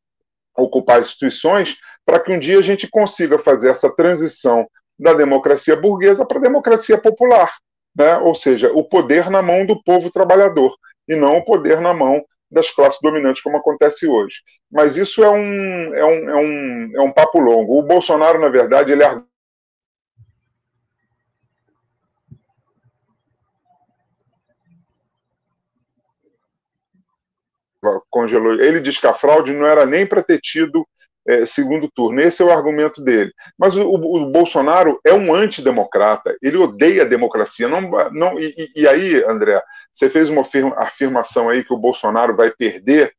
ocupar 0.58 0.98
as 0.98 1.06
instituições 1.06 1.76
para 2.04 2.18
que 2.18 2.32
um 2.32 2.38
dia 2.38 2.58
a 2.58 2.62
gente 2.62 2.88
consiga 2.88 3.38
fazer 3.38 3.70
essa 3.70 3.94
transição 3.94 4.66
da 4.98 5.14
democracia 5.14 5.76
burguesa 5.76 6.26
para 6.26 6.38
a 6.38 6.42
democracia 6.42 6.98
popular. 6.98 7.54
Né? 7.96 8.18
Ou 8.18 8.34
seja, 8.34 8.72
o 8.72 8.82
poder 8.84 9.30
na 9.30 9.40
mão 9.40 9.64
do 9.64 9.80
povo 9.84 10.10
trabalhador 10.10 10.74
e 11.08 11.14
não 11.14 11.38
o 11.38 11.44
poder 11.44 11.80
na 11.80 11.94
mão 11.94 12.24
das 12.52 12.70
classes 12.70 13.00
dominantes, 13.02 13.42
como 13.42 13.56
acontece 13.56 14.06
hoje. 14.06 14.36
Mas 14.70 14.96
isso 14.96 15.24
é 15.24 15.30
um, 15.30 15.94
é 15.94 16.04
um, 16.04 16.30
é 16.30 16.36
um, 16.36 16.92
é 16.96 17.00
um 17.00 17.12
papo 17.12 17.40
longo. 17.40 17.78
O 17.78 17.82
Bolsonaro, 17.82 18.38
na 18.38 18.48
verdade, 18.48 18.92
ele 18.92 19.02
congelou. 28.10 28.54
Ele 28.54 28.80
diz 28.80 28.98
que 28.98 29.06
a 29.06 29.14
fraude 29.14 29.52
não 29.52 29.66
era 29.66 29.84
nem 29.86 30.06
para 30.06 30.22
ter 30.22 30.40
tido 30.40 30.86
é, 31.26 31.46
segundo 31.46 31.90
turno. 31.90 32.20
Esse 32.20 32.42
é 32.42 32.44
o 32.44 32.50
argumento 32.50 33.02
dele. 33.02 33.32
Mas 33.58 33.76
o, 33.76 33.88
o, 33.88 34.26
Bolsonaro 34.30 35.00
é 35.04 35.12
um 35.12 35.34
antidemocrata, 35.34 36.36
ele 36.42 36.56
odeia 36.56 37.02
a 37.02 37.08
democracia. 37.08 37.68
Não, 37.68 37.80
não, 38.10 38.38
e, 38.38 38.70
e 38.74 38.86
aí, 38.86 39.24
André, 39.24 39.62
você 39.92 40.08
fez 40.10 40.28
uma 40.28 40.42
afirmação 40.76 41.48
aí 41.48 41.64
que 41.64 41.72
o 41.72 41.78
Bolsonaro 41.78 42.34
vai 42.34 42.50
perder. 42.50 43.12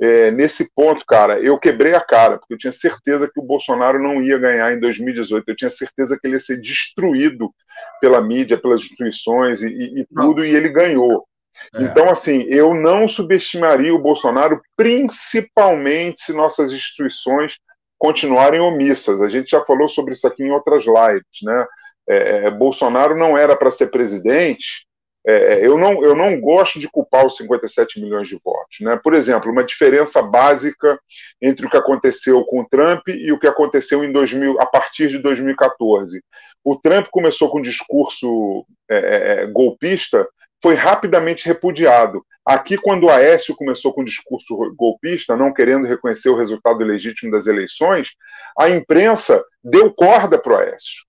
É, 0.00 0.32
nesse 0.32 0.72
ponto, 0.74 1.04
cara, 1.06 1.38
eu 1.38 1.58
quebrei 1.58 1.94
a 1.94 2.00
cara, 2.00 2.38
porque 2.38 2.54
eu 2.54 2.58
tinha 2.58 2.72
certeza 2.72 3.30
que 3.32 3.38
o 3.38 3.44
Bolsonaro 3.44 4.02
não 4.02 4.20
ia 4.20 4.38
ganhar 4.38 4.72
em 4.72 4.80
2018. 4.80 5.44
Eu 5.46 5.56
tinha 5.56 5.70
certeza 5.70 6.18
que 6.20 6.26
ele 6.26 6.34
ia 6.34 6.40
ser 6.40 6.60
destruído 6.60 7.52
pela 8.00 8.20
mídia, 8.20 8.58
pelas 8.58 8.80
instituições 8.80 9.62
e, 9.62 9.68
e, 9.68 10.00
e 10.00 10.06
tudo, 10.06 10.44
e 10.44 10.54
ele 10.54 10.68
ganhou. 10.70 11.24
É. 11.74 11.82
Então, 11.82 12.08
assim, 12.08 12.42
eu 12.48 12.74
não 12.74 13.08
subestimaria 13.08 13.94
o 13.94 14.02
Bolsonaro, 14.02 14.60
principalmente 14.76 16.22
se 16.22 16.32
nossas 16.32 16.72
instituições 16.72 17.56
continuarem 17.98 18.60
omissas. 18.60 19.22
A 19.22 19.28
gente 19.28 19.50
já 19.50 19.64
falou 19.64 19.88
sobre 19.88 20.12
isso 20.12 20.26
aqui 20.26 20.42
em 20.42 20.50
outras 20.50 20.84
lives, 20.84 21.42
né? 21.42 21.66
É, 22.08 22.46
é 22.46 22.50
Bolsonaro 22.50 23.16
não 23.16 23.38
era 23.38 23.56
para 23.56 23.70
ser 23.70 23.88
presidente. 23.88 24.86
É, 25.24 25.54
é, 25.54 25.66
eu, 25.66 25.78
não, 25.78 26.02
eu 26.02 26.16
não 26.16 26.40
gosto 26.40 26.80
de 26.80 26.88
culpar 26.88 27.24
os 27.24 27.36
57 27.36 28.00
milhões 28.00 28.26
de 28.26 28.36
votos. 28.44 28.78
Né? 28.80 28.98
Por 29.02 29.14
exemplo, 29.14 29.52
uma 29.52 29.62
diferença 29.62 30.20
básica 30.20 30.98
entre 31.40 31.64
o 31.64 31.70
que 31.70 31.76
aconteceu 31.76 32.44
com 32.44 32.60
o 32.60 32.68
Trump 32.68 33.06
e 33.08 33.30
o 33.30 33.38
que 33.38 33.46
aconteceu 33.46 34.02
em 34.02 34.10
2000, 34.10 34.60
a 34.60 34.66
partir 34.66 35.08
de 35.08 35.18
2014. 35.18 36.20
O 36.64 36.76
Trump 36.76 37.06
começou 37.10 37.50
com 37.50 37.58
um 37.58 37.62
discurso 37.62 38.66
é, 38.90 39.46
golpista 39.46 40.28
foi 40.62 40.74
rapidamente 40.74 41.46
repudiado. 41.46 42.24
Aqui, 42.44 42.76
quando 42.76 43.10
Aécio 43.10 43.54
começou 43.54 43.92
com 43.92 44.02
o 44.02 44.04
discurso 44.04 44.56
golpista, 44.76 45.36
não 45.36 45.52
querendo 45.52 45.86
reconhecer 45.86 46.28
o 46.28 46.36
resultado 46.36 46.84
legítimo 46.84 47.30
das 47.30 47.46
eleições, 47.46 48.10
a 48.58 48.68
imprensa 48.68 49.42
deu 49.62 49.92
corda 49.92 50.38
para 50.38 50.52
o 50.52 50.56
Aécio 50.56 51.02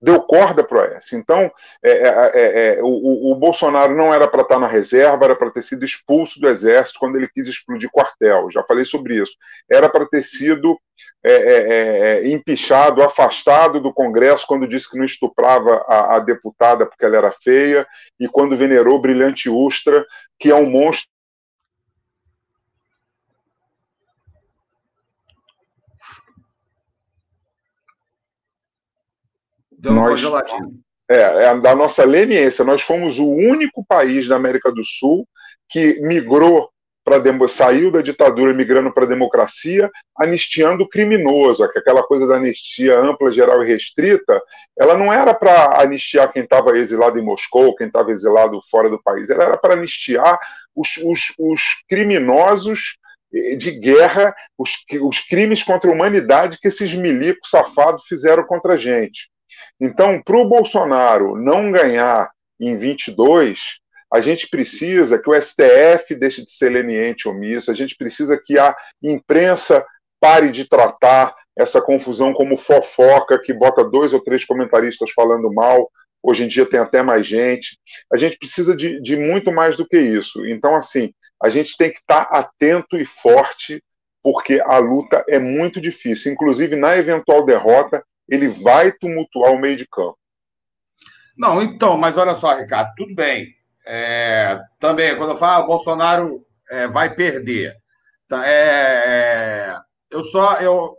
deu 0.00 0.22
corda 0.22 0.62
para 0.62 0.78
o 0.78 0.80
Aécio. 0.80 1.18
Então, 1.18 1.50
é, 1.82 1.90
é, 1.90 2.30
é, 2.34 2.78
é 2.78 2.82
o, 2.82 3.32
o, 3.32 3.34
Bolsonaro 3.34 3.94
não 3.96 4.14
era 4.14 4.28
para 4.28 4.42
estar 4.42 4.58
na 4.58 4.66
reserva, 4.66 5.24
era 5.24 5.36
para 5.36 5.50
ter 5.50 5.62
sido 5.62 5.84
expulso 5.84 6.40
do 6.40 6.48
Exército 6.48 6.98
quando 6.98 7.16
ele 7.16 7.28
quis 7.28 7.48
explodir 7.48 7.90
quartel. 7.90 8.50
Já 8.50 8.62
falei 8.62 8.84
sobre 8.84 9.16
isso. 9.16 9.32
Era 9.70 9.88
para 9.88 10.06
ter 10.06 10.22
sido 10.22 10.78
é, 11.24 11.32
é, 11.32 12.28
empichado, 12.28 13.02
afastado 13.02 13.80
do 13.80 13.92
Congresso 13.92 14.46
quando 14.46 14.68
disse 14.68 14.90
que 14.90 14.98
não 14.98 15.04
estuprava 15.04 15.84
a, 15.88 16.16
a 16.16 16.18
deputada 16.20 16.86
porque 16.86 17.04
ela 17.04 17.16
era 17.16 17.32
feia 17.32 17.86
e 18.18 18.28
quando 18.28 18.56
venerou 18.56 19.00
Brilhante 19.00 19.50
Ustra, 19.50 20.04
que 20.38 20.50
é 20.50 20.54
um 20.54 20.70
monstro 20.70 21.08
Deu 29.78 29.92
nós, 29.92 30.20
é, 31.08 31.44
é, 31.44 31.60
da 31.60 31.74
nossa 31.74 32.04
leniência. 32.04 32.64
Nós 32.64 32.82
fomos 32.82 33.18
o 33.18 33.26
único 33.26 33.84
país 33.86 34.26
da 34.26 34.36
América 34.36 34.72
do 34.72 34.84
Sul 34.84 35.26
que 35.68 36.00
migrou 36.02 36.68
para 37.04 37.48
saiu 37.48 37.90
da 37.90 38.02
ditadura 38.02 38.52
migrando 38.52 38.92
para 38.92 39.04
a 39.04 39.08
democracia, 39.08 39.90
anistiando 40.18 40.84
o 40.84 40.88
criminoso, 40.88 41.64
aquela 41.64 42.02
coisa 42.02 42.26
da 42.26 42.36
anistia 42.36 43.00
ampla, 43.00 43.32
geral 43.32 43.64
e 43.64 43.66
restrita, 43.66 44.42
ela 44.78 44.94
não 44.94 45.10
era 45.10 45.32
para 45.32 45.80
anistiar 45.80 46.30
quem 46.30 46.42
estava 46.42 46.76
exilado 46.76 47.18
em 47.18 47.24
Moscou, 47.24 47.74
quem 47.74 47.86
estava 47.86 48.10
exilado 48.10 48.60
fora 48.70 48.90
do 48.90 49.02
país, 49.02 49.30
ela 49.30 49.44
era 49.44 49.56
para 49.56 49.72
anistiar 49.72 50.38
os, 50.76 50.98
os, 50.98 51.32
os, 51.38 51.62
criminosos 51.88 52.98
eh, 53.32 53.56
de 53.56 53.70
guerra, 53.70 54.34
os, 54.58 54.70
os 55.00 55.20
crimes 55.20 55.62
contra 55.62 55.90
a 55.90 55.94
humanidade 55.94 56.58
que 56.60 56.68
esses 56.68 56.92
milicos 56.92 57.48
safados 57.48 58.04
fizeram 58.06 58.44
contra 58.44 58.74
a 58.74 58.78
gente. 58.78 59.30
Então, 59.80 60.22
para 60.22 60.36
o 60.36 60.48
Bolsonaro 60.48 61.36
não 61.36 61.70
ganhar 61.70 62.30
em 62.60 62.76
22, 62.76 63.78
a 64.12 64.20
gente 64.20 64.48
precisa 64.48 65.18
que 65.18 65.28
o 65.28 65.40
STF 65.40 66.14
deixe 66.14 66.44
de 66.44 66.50
ser 66.50 66.70
leniente 66.70 67.28
omisso, 67.28 67.70
a 67.70 67.74
gente 67.74 67.94
precisa 67.96 68.40
que 68.42 68.58
a 68.58 68.74
imprensa 69.02 69.84
pare 70.20 70.50
de 70.50 70.66
tratar 70.66 71.34
essa 71.56 71.82
confusão 71.82 72.32
como 72.32 72.56
fofoca, 72.56 73.38
que 73.38 73.52
bota 73.52 73.84
dois 73.84 74.14
ou 74.14 74.22
três 74.22 74.44
comentaristas 74.44 75.10
falando 75.12 75.52
mal. 75.52 75.90
Hoje 76.22 76.44
em 76.44 76.48
dia 76.48 76.64
tem 76.64 76.80
até 76.80 77.02
mais 77.02 77.26
gente. 77.26 77.78
A 78.12 78.16
gente 78.16 78.38
precisa 78.38 78.76
de, 78.76 79.00
de 79.02 79.16
muito 79.16 79.52
mais 79.52 79.76
do 79.76 79.86
que 79.86 79.98
isso. 79.98 80.46
Então, 80.46 80.74
assim, 80.74 81.12
a 81.42 81.48
gente 81.48 81.76
tem 81.76 81.90
que 81.90 81.98
estar 81.98 82.22
atento 82.22 82.96
e 82.96 83.04
forte, 83.04 83.82
porque 84.22 84.60
a 84.60 84.78
luta 84.78 85.24
é 85.28 85.38
muito 85.38 85.80
difícil. 85.80 86.32
Inclusive, 86.32 86.76
na 86.76 86.96
eventual 86.96 87.44
derrota, 87.44 88.04
ele 88.28 88.48
vai 88.48 88.92
tumultuar 88.92 89.52
o 89.52 89.58
meio 89.58 89.76
de 89.76 89.86
campo. 89.86 90.18
Não, 91.36 91.62
então, 91.62 91.96
mas 91.96 92.18
olha 92.18 92.34
só, 92.34 92.54
Ricardo, 92.54 92.92
tudo 92.96 93.14
bem. 93.14 93.54
É, 93.86 94.60
também, 94.78 95.16
quando 95.16 95.30
eu 95.30 95.36
falo, 95.36 95.62
ah, 95.62 95.64
o 95.64 95.68
Bolsonaro 95.68 96.46
é, 96.68 96.86
vai 96.88 97.14
perder. 97.14 97.74
Tá, 98.28 98.46
é, 98.46 99.02
é, 99.06 99.76
eu 100.10 100.22
só. 100.24 100.56
Eu, 100.56 100.94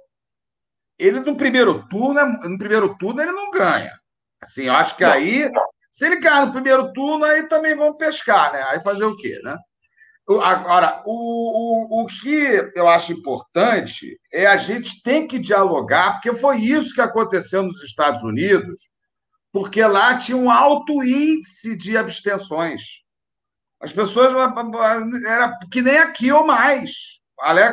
ele 0.98 1.20
no 1.20 1.36
primeiro 1.36 1.88
turno, 1.88 2.26
no 2.26 2.58
primeiro 2.58 2.98
turno, 2.98 3.22
ele 3.22 3.32
não 3.32 3.52
ganha. 3.52 4.00
Assim, 4.42 4.64
eu 4.66 4.74
acho 4.74 4.96
que 4.96 5.04
aí, 5.04 5.50
se 5.92 6.06
ele 6.06 6.20
ganhar 6.20 6.46
no 6.46 6.52
primeiro 6.52 6.92
turno, 6.94 7.26
aí 7.26 7.48
também 7.48 7.76
vão 7.76 7.96
pescar, 7.96 8.52
né? 8.54 8.64
Aí 8.64 8.82
fazer 8.82 9.04
o 9.04 9.16
quê, 9.18 9.40
né? 9.44 9.58
Agora, 10.30 11.02
o, 11.06 11.98
o, 11.98 12.04
o 12.04 12.06
que 12.06 12.72
eu 12.76 12.88
acho 12.88 13.14
importante 13.14 14.20
é 14.32 14.46
a 14.46 14.58
gente 14.58 15.02
tem 15.02 15.28
que 15.28 15.40
dialogar, 15.40 16.14
porque 16.14 16.34
foi 16.34 16.58
isso 16.58 16.94
que 16.94 17.02
aconteceu 17.02 17.64
nos 17.64 17.84
Estados 17.84 18.24
Unidos 18.24 18.90
porque 19.52 19.84
lá 19.84 20.18
tinha 20.18 20.38
um 20.38 20.50
alto 20.50 21.04
índice 21.04 21.76
de 21.76 21.98
abstenções. 21.98 23.04
As 23.82 23.92
pessoas 23.92 24.34
era 25.26 25.58
que 25.72 25.82
nem 25.82 25.98
aqui 25.98 26.32
ou 26.32 26.46
mais. 26.46 27.20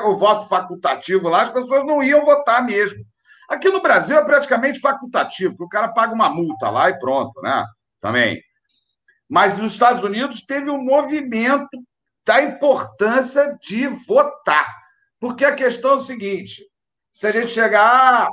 O 0.04 0.16
voto 0.16 0.48
facultativo 0.48 1.28
lá, 1.28 1.42
as 1.42 1.50
pessoas 1.50 1.84
não 1.84 2.02
iam 2.02 2.24
votar 2.24 2.64
mesmo. 2.64 3.04
Aqui 3.48 3.68
no 3.68 3.82
Brasil 3.82 4.16
é 4.16 4.24
praticamente 4.24 4.80
facultativo, 4.80 5.56
porque 5.56 5.64
o 5.64 5.80
cara 5.80 5.92
paga 5.92 6.14
uma 6.14 6.28
multa 6.28 6.70
lá 6.70 6.88
e 6.88 6.98
pronto, 6.98 7.40
né? 7.42 7.64
Também. 8.00 8.40
Mas 9.28 9.58
nos 9.58 9.72
Estados 9.72 10.04
Unidos 10.04 10.44
teve 10.46 10.70
um 10.70 10.82
movimento 10.82 11.68
da 12.26 12.42
importância 12.42 13.56
de 13.62 13.86
votar. 13.86 14.66
Porque 15.20 15.44
a 15.44 15.54
questão 15.54 15.92
é 15.92 15.94
o 15.94 16.00
seguinte: 16.00 16.62
se 17.12 17.26
a 17.26 17.30
gente 17.30 17.48
chegar 17.48 18.28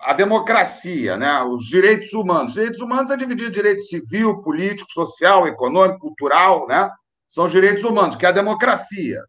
a 0.00 0.12
democracia, 0.12 1.16
né? 1.16 1.42
os 1.42 1.66
direitos 1.66 2.12
humanos. 2.12 2.50
Os 2.50 2.54
direitos 2.54 2.80
humanos 2.80 3.10
é 3.10 3.16
dividido 3.16 3.48
em 3.48 3.52
direito 3.52 3.82
civil, 3.82 4.40
político, 4.40 4.90
social, 4.92 5.46
econômico, 5.46 5.98
cultural, 5.98 6.66
né? 6.68 6.88
São 7.26 7.46
os 7.46 7.52
direitos 7.52 7.84
humanos, 7.84 8.16
que 8.16 8.24
é 8.24 8.28
a 8.28 8.32
democracia. 8.32 9.20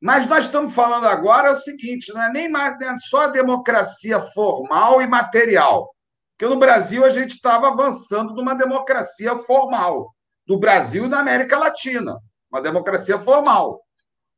Mas 0.00 0.26
nós 0.26 0.44
estamos 0.44 0.74
falando 0.74 1.06
agora 1.06 1.52
o 1.52 1.56
seguinte: 1.56 2.12
não 2.12 2.22
é 2.22 2.32
nem 2.32 2.48
mais 2.50 2.76
né, 2.78 2.94
só 3.08 3.22
a 3.22 3.28
democracia 3.28 4.20
formal 4.20 5.00
e 5.00 5.06
material. 5.06 5.88
Porque 6.36 6.52
no 6.52 6.58
Brasil 6.58 7.04
a 7.04 7.10
gente 7.10 7.30
estava 7.30 7.68
avançando 7.68 8.34
numa 8.34 8.54
democracia 8.54 9.36
formal, 9.36 10.12
do 10.46 10.58
Brasil 10.58 11.06
e 11.06 11.08
da 11.08 11.20
América 11.20 11.56
Latina, 11.56 12.18
uma 12.50 12.60
democracia 12.60 13.18
formal, 13.18 13.80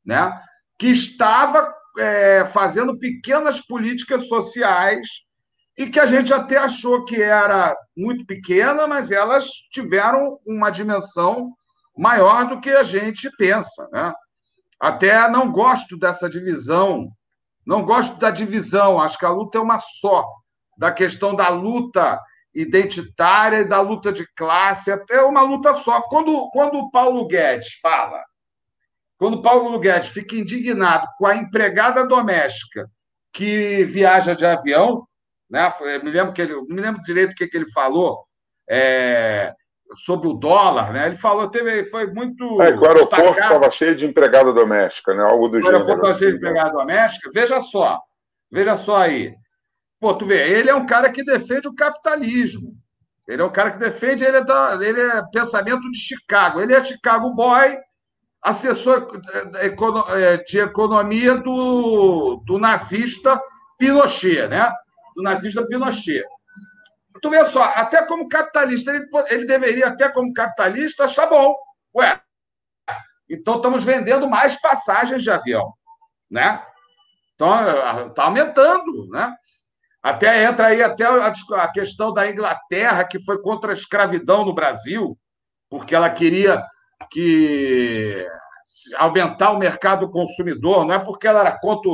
né? 0.05 0.41
que 0.79 0.89
estava 0.89 1.75
é, 1.99 2.45
fazendo 2.47 2.99
pequenas 2.99 3.61
políticas 3.61 4.29
sociais 4.29 5.07
e 5.77 5.89
que 5.89 6.01
a 6.01 6.07
gente 6.07 6.33
até 6.33 6.57
achou 6.57 7.05
que 7.05 7.21
era 7.21 7.77
muito 7.97 8.25
pequena, 8.27 8.87
mas 8.87 9.11
elas 9.11 9.47
tiveram 9.71 10.39
uma 10.47 10.71
dimensão 10.71 11.53
maior 11.97 12.49
do 12.49 12.61
que 12.61 12.71
a 12.71 12.83
gente 12.83 13.31
pensa. 13.37 13.89
Né? 13.93 14.13
Até 14.81 15.29
não 15.29 15.51
gosto 15.51 15.97
dessa 15.97 16.29
divisão, 16.29 17.09
não 17.67 17.85
gosto 17.85 18.17
da 18.19 18.31
divisão, 18.31 19.01
acho 19.01 19.19
que 19.19 19.27
a 19.27 19.31
luta 19.31 19.59
é 19.59 19.61
uma 19.61 19.79
só, 19.79 20.27
da 20.77 20.91
questão 20.93 21.35
da 21.35 21.49
luta 21.49 22.21
identitária 22.61 23.59
e 23.59 23.65
da 23.65 23.81
luta 23.81 24.13
de 24.13 24.27
classe, 24.35 24.91
é 25.11 25.23
uma 25.23 25.43
luta 25.43 25.75
só. 25.75 26.01
Quando, 26.03 26.51
quando 26.51 26.79
o 26.79 26.91
Paulo 26.91 27.27
Guedes 27.27 27.75
fala, 27.81 28.23
quando 29.17 29.35
o 29.35 29.43
Paulo 29.43 29.79
Guedes 29.79 30.09
fica 30.09 30.35
indignado 30.35 31.07
com 31.17 31.27
a 31.27 31.37
empregada 31.37 32.07
doméstica 32.07 32.89
que 33.33 33.85
viaja 33.85 34.35
de 34.35 34.45
avião, 34.45 35.07
né? 35.49 35.73
me 36.03 36.11
lembro 36.11 36.33
que 36.33 36.43
ele, 36.43 36.55
me 36.69 36.81
lembro 36.81 37.01
direito 37.01 37.33
o 37.33 37.35
que, 37.35 37.47
que 37.47 37.57
ele 37.57 37.71
falou 37.71 38.25
é, 38.69 39.53
sobre 39.97 40.29
o 40.29 40.35
dólar, 40.35 40.93
né? 40.93 41.07
Ele 41.07 41.17
falou, 41.17 41.49
teve, 41.49 41.85
foi 41.85 42.07
muito. 42.13 42.61
É, 42.61 42.77
o 42.77 42.85
aeroporto 42.85 43.39
estava 43.39 43.71
cheio 43.71 43.97
de 43.97 44.05
empregada 44.05 44.53
doméstica, 44.53 45.15
né? 45.15 45.23
Algo 45.23 45.49
do 45.49 45.59
o 45.59 45.63
gênero. 45.63 45.79
O 45.79 45.83
aeroporto 45.83 46.07
estava 46.07 46.19
cheio 46.19 46.31
de 46.33 46.37
assim, 46.37 46.45
né? 46.45 46.51
empregada 46.51 46.77
doméstica. 46.77 47.31
Veja 47.33 47.61
só, 47.61 48.01
veja 48.51 48.77
só 48.77 48.97
aí. 48.97 49.35
Pô, 50.01 50.15
tu 50.15 50.27
vê, 50.27 50.49
ele 50.51 50.71
é 50.71 50.75
um 50.75 50.87
cara 50.87 51.11
que 51.11 51.25
defende 51.25 51.69
o 51.69 51.75
capitalismo. 51.75 52.77
Ele 53.27 53.43
é 53.43 53.45
um 53.45 53.53
cara 53.53 53.73
que 53.73 53.79
defende, 53.79 54.25
ele 54.25 54.39
é, 54.39 54.45
da, 54.45 54.79
ele 54.81 55.01
é 55.01 55.23
pensamento 55.33 55.91
de 55.91 55.99
Chicago. 55.99 56.61
Ele 56.61 56.75
é 56.75 56.83
Chicago 56.83 57.35
Boy, 57.35 57.77
assessor 58.41 59.09
é, 59.57 59.67
é, 59.67 60.37
de 60.39 60.59
economia 60.59 61.37
do, 61.37 62.43
do 62.47 62.59
nazista 62.59 63.41
Pinochet, 63.77 64.49
né? 64.49 64.73
do 65.15 65.23
nazista 65.23 65.67
Pinochet. 65.67 66.25
Tu 67.21 67.31
vê 67.31 67.45
só, 67.45 67.65
até 67.75 68.05
como 68.07 68.29
capitalista, 68.29 68.93
ele, 68.95 69.07
ele 69.29 69.45
deveria, 69.45 69.89
até 69.89 70.09
como 70.09 70.33
capitalista, 70.33 71.05
achar 71.05 71.27
bom. 71.27 71.55
Ué, 71.95 72.21
então 73.29 73.57
estamos 73.57 73.85
vendendo 73.85 74.29
mais 74.29 74.61
passagens 74.61 75.23
de 75.23 75.31
avião, 75.31 75.73
né? 76.31 76.65
Então, 77.35 78.09
está 78.09 78.25
aumentando, 78.25 79.09
né? 79.11 79.35
Até 80.03 80.45
entra 80.45 80.69
aí 80.69 80.83
até 80.83 81.05
a, 81.05 81.69
questão 81.69 82.13
da 82.13 82.31
Inglaterra, 82.31 83.05
que 83.05 83.19
foi 83.25 83.41
contra 83.43 83.73
a 83.73 83.75
escravidão 83.75 84.45
no 84.45 84.55
Brasil, 84.55 85.19
porque 85.69 85.95
ela 85.95 86.09
queria 86.09 86.63
que 87.11 88.27
aumentar 88.97 89.51
o 89.51 89.59
mercado 89.59 90.11
consumidor, 90.11 90.85
não 90.85 90.95
é 90.95 90.99
porque 90.99 91.27
ela 91.27 91.41
era 91.41 91.59
contra, 91.59 91.91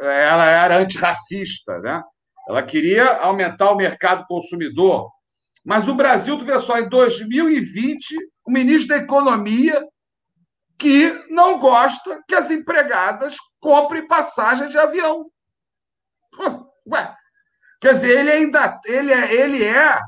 ela 0.00 0.44
era 0.46 0.78
antirracista, 0.78 1.78
né? 1.80 2.02
Ela 2.48 2.62
queria 2.62 3.16
aumentar 3.18 3.70
o 3.70 3.76
mercado 3.76 4.24
consumidor. 4.26 5.10
Mas 5.64 5.88
o 5.88 5.94
Brasil, 5.94 6.38
tu 6.38 6.44
vê 6.44 6.58
só, 6.58 6.78
em 6.78 6.88
2020, 6.88 8.16
o 8.46 8.50
ministro 8.50 8.88
da 8.88 8.96
Economia 8.96 9.84
que 10.78 11.12
não 11.28 11.58
gosta 11.58 12.22
que 12.26 12.34
as 12.34 12.50
empregadas 12.50 13.36
comprem 13.60 14.06
passagem 14.06 14.68
de 14.68 14.78
avião. 14.78 15.26
Ué, 16.90 17.14
quer 17.80 17.94
dizer, 17.94 18.18
ele 18.18 18.30
ainda 18.30 18.78
ele 18.84 19.12
é, 19.12 19.34
ele 19.34 19.64
é, 19.64 19.98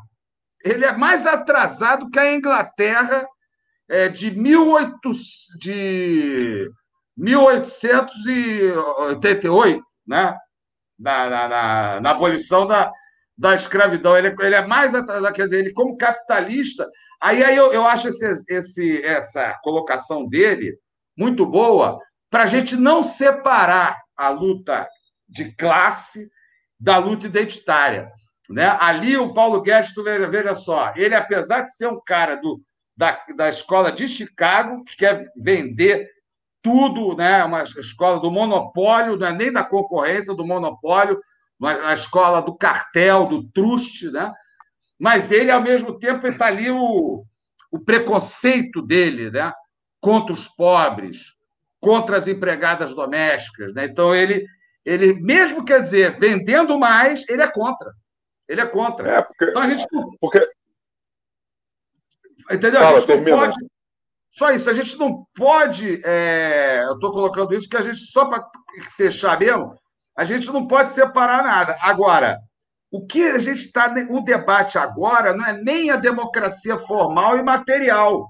ele 0.64 0.84
é 0.84 0.92
mais 0.92 1.26
atrasado 1.26 2.10
que 2.10 2.18
a 2.18 2.34
Inglaterra 2.34 3.26
é, 3.88 4.08
de, 4.08 4.30
18, 4.30 4.98
de 5.58 6.70
1888, 7.16 9.84
né? 10.06 10.36
na, 11.02 11.28
na, 11.28 11.48
na, 11.48 12.00
na 12.00 12.10
abolição 12.10 12.66
da, 12.66 12.90
da 13.36 13.54
escravidão. 13.54 14.16
Ele, 14.16 14.34
ele 14.40 14.54
é 14.54 14.66
mais 14.66 14.94
atrasado, 14.94 15.34
quer 15.34 15.44
dizer, 15.44 15.58
ele, 15.58 15.72
como 15.72 15.96
capitalista. 15.96 16.88
Aí, 17.20 17.42
aí 17.42 17.56
eu, 17.56 17.72
eu 17.72 17.84
acho 17.84 18.08
esse, 18.08 18.44
esse, 18.48 19.04
essa 19.04 19.58
colocação 19.62 20.26
dele 20.26 20.78
muito 21.16 21.44
boa 21.44 21.98
para 22.30 22.44
a 22.44 22.46
gente 22.46 22.76
não 22.76 23.02
separar 23.02 24.00
a 24.16 24.30
luta 24.30 24.88
de 25.28 25.54
classe 25.56 26.30
da 26.82 26.98
luta 26.98 27.26
identitária. 27.26 28.10
Né? 28.50 28.66
Ali, 28.80 29.16
o 29.16 29.32
Paulo 29.32 29.62
Guedes, 29.62 29.94
tu 29.94 30.02
veja, 30.02 30.28
veja 30.28 30.54
só, 30.54 30.92
ele, 30.96 31.14
apesar 31.14 31.60
de 31.60 31.74
ser 31.74 31.86
um 31.86 32.00
cara 32.04 32.34
do, 32.34 32.60
da, 32.96 33.18
da 33.36 33.48
escola 33.48 33.92
de 33.92 34.08
Chicago, 34.08 34.82
que 34.84 34.96
quer 34.96 35.22
vender 35.36 36.08
tudo, 36.60 37.16
né? 37.16 37.44
uma 37.44 37.62
escola 37.62 38.18
do 38.18 38.32
monopólio, 38.32 39.16
não 39.16 39.28
é 39.28 39.32
nem 39.32 39.52
da 39.52 39.62
concorrência, 39.62 40.34
do 40.34 40.44
monopólio, 40.44 41.20
uma 41.58 41.94
escola 41.94 42.42
do 42.42 42.56
cartel, 42.56 43.28
do 43.28 43.44
truste, 43.50 44.10
né? 44.10 44.32
mas 44.98 45.30
ele, 45.30 45.52
ao 45.52 45.62
mesmo 45.62 45.96
tempo, 46.00 46.26
está 46.26 46.46
ali 46.46 46.68
o, 46.68 47.24
o 47.70 47.78
preconceito 47.78 48.82
dele 48.82 49.30
né? 49.30 49.52
contra 50.00 50.32
os 50.32 50.48
pobres, 50.48 51.36
contra 51.80 52.16
as 52.16 52.26
empregadas 52.26 52.92
domésticas. 52.92 53.72
Né? 53.72 53.84
Então, 53.84 54.12
ele, 54.12 54.44
ele, 54.84 55.20
mesmo 55.20 55.64
quer 55.64 55.78
dizer, 55.78 56.18
vendendo 56.18 56.78
mais, 56.78 57.28
ele 57.28 57.42
é 57.42 57.50
contra. 57.50 57.92
Ele 58.48 58.60
é 58.60 58.66
contra. 58.66 59.10
É, 59.10 59.22
porque, 59.22 59.44
então 59.44 59.62
a 59.62 59.66
gente 59.66 59.86
Porque... 60.20 60.40
Entendeu? 62.50 62.80
Fala, 62.80 62.98
a 62.98 63.00
gente 63.00 63.20
não 63.20 63.38
pode 63.38 63.72
só 64.32 64.50
isso, 64.50 64.70
a 64.70 64.72
gente 64.72 64.98
não 64.98 65.26
pode. 65.36 66.00
É, 66.04 66.84
eu 66.84 66.94
estou 66.94 67.12
colocando 67.12 67.54
isso 67.54 67.68
que 67.68 67.76
a 67.76 67.82
gente, 67.82 67.98
só 67.98 68.24
para 68.24 68.42
fechar 68.96 69.38
mesmo, 69.38 69.74
a 70.16 70.24
gente 70.24 70.50
não 70.50 70.66
pode 70.66 70.90
separar 70.90 71.42
nada. 71.42 71.76
Agora, 71.80 72.38
o 72.90 73.06
que 73.06 73.22
a 73.24 73.38
gente 73.38 73.60
está. 73.60 73.94
O 74.08 74.22
debate 74.22 74.78
agora 74.78 75.34
não 75.36 75.44
é 75.44 75.52
nem 75.52 75.90
a 75.90 75.96
democracia 75.96 76.78
formal 76.78 77.36
e 77.36 77.42
material. 77.42 78.26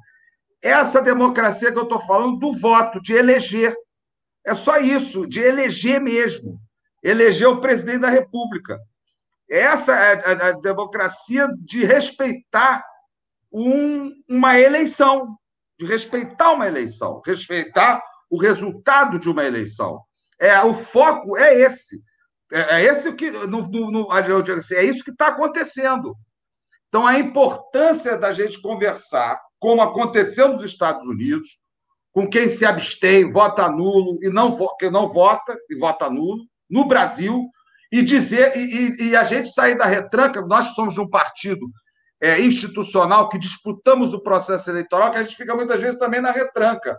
Essa 0.61 1.00
democracia 1.00 1.70
que 1.70 1.78
eu 1.78 1.84
estou 1.84 2.00
falando 2.00 2.36
do 2.38 2.53
voto, 2.53 3.00
de 3.00 3.14
eleger. 3.14 3.74
É 4.45 4.55
só 4.55 4.78
isso, 4.78 5.26
de 5.26 5.40
eleger 5.40 6.01
mesmo. 6.01 6.61
elegeu 7.03 7.53
o 7.53 7.61
presidente 7.61 8.01
da 8.01 8.09
República. 8.09 8.78
Essa 9.49 9.95
é 9.95 10.32
a, 10.32 10.49
a 10.49 10.53
democracia 10.53 11.49
de 11.61 11.84
respeitar 11.84 12.84
um, 13.53 14.11
uma 14.28 14.59
eleição, 14.59 15.36
de 15.78 15.84
respeitar 15.84 16.53
uma 16.53 16.66
eleição, 16.66 17.20
respeitar 17.24 18.03
o 18.30 18.38
resultado 18.38 19.18
de 19.18 19.28
uma 19.28 19.45
eleição. 19.45 20.01
É, 20.38 20.59
o 20.62 20.72
foco 20.72 21.36
é 21.36 21.61
esse. 21.61 22.03
É, 22.51 22.80
é 22.80 22.84
esse 22.84 23.12
que 23.12 23.30
no, 23.30 23.68
no, 23.68 23.90
no, 23.90 24.11
assim, 24.11 24.74
é 24.74 24.84
isso 24.84 25.05
que 25.05 25.11
está 25.11 25.28
acontecendo. 25.28 26.16
Então, 26.88 27.07
a 27.07 27.18
importância 27.18 28.16
da 28.16 28.32
gente 28.32 28.61
conversar, 28.61 29.40
como 29.59 29.80
aconteceu 29.80 30.49
nos 30.49 30.64
Estados 30.64 31.07
Unidos, 31.07 31.62
com 32.13 32.29
quem 32.29 32.49
se 32.49 32.65
abstém, 32.65 33.31
vota 33.31 33.69
nulo 33.69 34.19
e 34.23 34.29
não, 34.29 34.57
que 34.79 34.91
não 34.91 35.09
vota 35.09 35.57
e 35.71 35.79
vota 35.79 36.11
nulo, 36.11 36.45
no 36.69 36.87
Brasil, 36.87 37.49
e 37.91 38.03
dizer 38.03 38.57
e, 38.57 39.11
e, 39.11 39.17
a 39.17 39.25
gente 39.25 39.49
sair 39.49 39.77
da 39.77 39.85
retranca, 39.85 40.41
nós 40.43 40.75
somos 40.75 40.95
de 40.95 41.01
um 41.01 41.09
partido 41.09 41.67
é, 42.21 42.41
institucional 42.41 43.29
que 43.29 43.39
disputamos 43.39 44.15
o 44.15 44.23
processo 44.23 44.71
eleitoral, 44.71 45.11
que 45.11 45.19
a 45.19 45.23
gente 45.23 45.37
fica 45.37 45.55
muitas 45.55 45.81
vezes 45.81 45.99
também 45.99 46.21
na 46.21 46.31
retranca. 46.31 46.97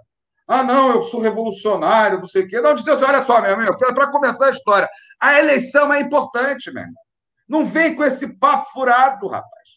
Ah, 0.48 0.62
não, 0.62 0.92
eu 0.92 1.02
sou 1.04 1.22
revolucionário, 1.22 2.20
não 2.20 2.26
sei 2.26 2.44
o 2.44 2.48
quê. 2.48 2.60
Não, 2.60 2.74
dizer, 2.74 2.92
assim, 2.92 3.06
olha 3.06 3.24
só, 3.24 3.42
meu 3.42 3.54
amigo, 3.54 3.78
para 3.78 4.12
começar 4.12 4.48
a 4.48 4.52
história, 4.52 4.90
a 5.20 5.40
eleição 5.40 5.92
é 5.94 6.02
importante, 6.02 6.72
meu 6.72 6.84
irmão. 6.84 7.02
Não 7.48 7.66
vem 7.66 7.96
com 7.96 8.04
esse 8.04 8.38
papo 8.38 8.66
furado, 8.72 9.28
rapaz. 9.28 9.70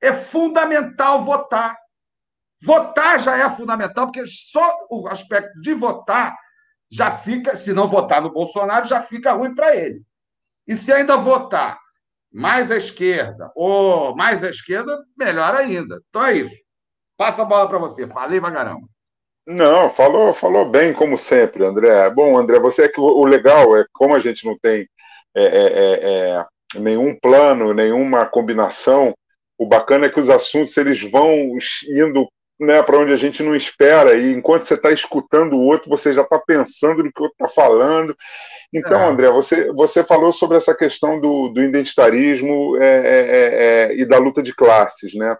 É 0.00 0.12
fundamental 0.12 1.22
votar. 1.22 1.76
Votar 2.60 3.20
já 3.20 3.36
é 3.36 3.50
fundamental, 3.50 4.06
porque 4.06 4.26
só 4.26 4.70
o 4.90 5.06
aspecto 5.08 5.60
de 5.60 5.72
votar 5.74 6.36
já 6.90 7.10
fica, 7.10 7.54
se 7.54 7.72
não 7.72 7.86
votar 7.86 8.20
no 8.20 8.32
Bolsonaro, 8.32 8.86
já 8.86 9.00
fica 9.00 9.32
ruim 9.32 9.54
para 9.54 9.76
ele. 9.76 10.02
E 10.66 10.74
se 10.74 10.92
ainda 10.92 11.16
votar 11.16 11.78
mais 12.32 12.70
à 12.70 12.76
esquerda 12.76 13.50
ou 13.54 14.14
mais 14.16 14.42
à 14.42 14.50
esquerda, 14.50 14.98
melhor 15.16 15.54
ainda. 15.54 16.00
Então 16.08 16.24
é 16.24 16.34
isso. 16.34 16.56
Passa 17.16 17.42
a 17.42 17.44
bola 17.44 17.68
para 17.68 17.78
você. 17.78 18.06
Falei 18.06 18.40
pra 18.40 18.76
Não, 19.46 19.90
falou, 19.90 20.32
falou 20.34 20.70
bem, 20.70 20.92
como 20.92 21.18
sempre, 21.18 21.64
André. 21.64 22.10
Bom, 22.10 22.36
André, 22.36 22.58
você 22.58 22.84
é 22.84 22.88
que 22.88 23.00
o 23.00 23.24
legal 23.24 23.76
é 23.76 23.84
como 23.92 24.14
a 24.14 24.18
gente 24.18 24.44
não 24.44 24.58
tem 24.58 24.88
é, 25.34 25.42
é, 25.42 25.66
é, 25.66 26.46
é 26.74 26.80
nenhum 26.80 27.18
plano, 27.18 27.72
nenhuma 27.72 28.26
combinação. 28.26 29.14
O 29.56 29.66
bacana 29.66 30.06
é 30.06 30.10
que 30.10 30.20
os 30.20 30.30
assuntos 30.30 30.76
eles 30.76 31.00
vão 31.10 31.56
indo 31.88 32.28
né, 32.60 32.82
para 32.82 32.98
onde 32.98 33.12
a 33.12 33.16
gente 33.16 33.42
não 33.42 33.54
espera, 33.54 34.14
e 34.14 34.32
enquanto 34.32 34.64
você 34.64 34.74
está 34.74 34.90
escutando 34.90 35.54
o 35.54 35.64
outro, 35.64 35.88
você 35.88 36.12
já 36.12 36.22
está 36.22 36.38
pensando 36.38 37.04
no 37.04 37.12
que 37.12 37.20
o 37.20 37.24
outro 37.24 37.36
está 37.40 37.48
falando. 37.48 38.16
Então, 38.74 39.00
é. 39.00 39.06
André, 39.06 39.30
você, 39.30 39.72
você 39.72 40.02
falou 40.02 40.32
sobre 40.32 40.56
essa 40.56 40.74
questão 40.74 41.20
do, 41.20 41.48
do 41.48 41.62
identitarismo 41.62 42.76
é, 42.76 42.84
é, 42.84 42.90
é, 42.90 43.92
é 43.92 43.96
e 43.96 44.04
da 44.04 44.18
luta 44.18 44.42
de 44.42 44.52
classes. 44.52 45.14
Né? 45.14 45.36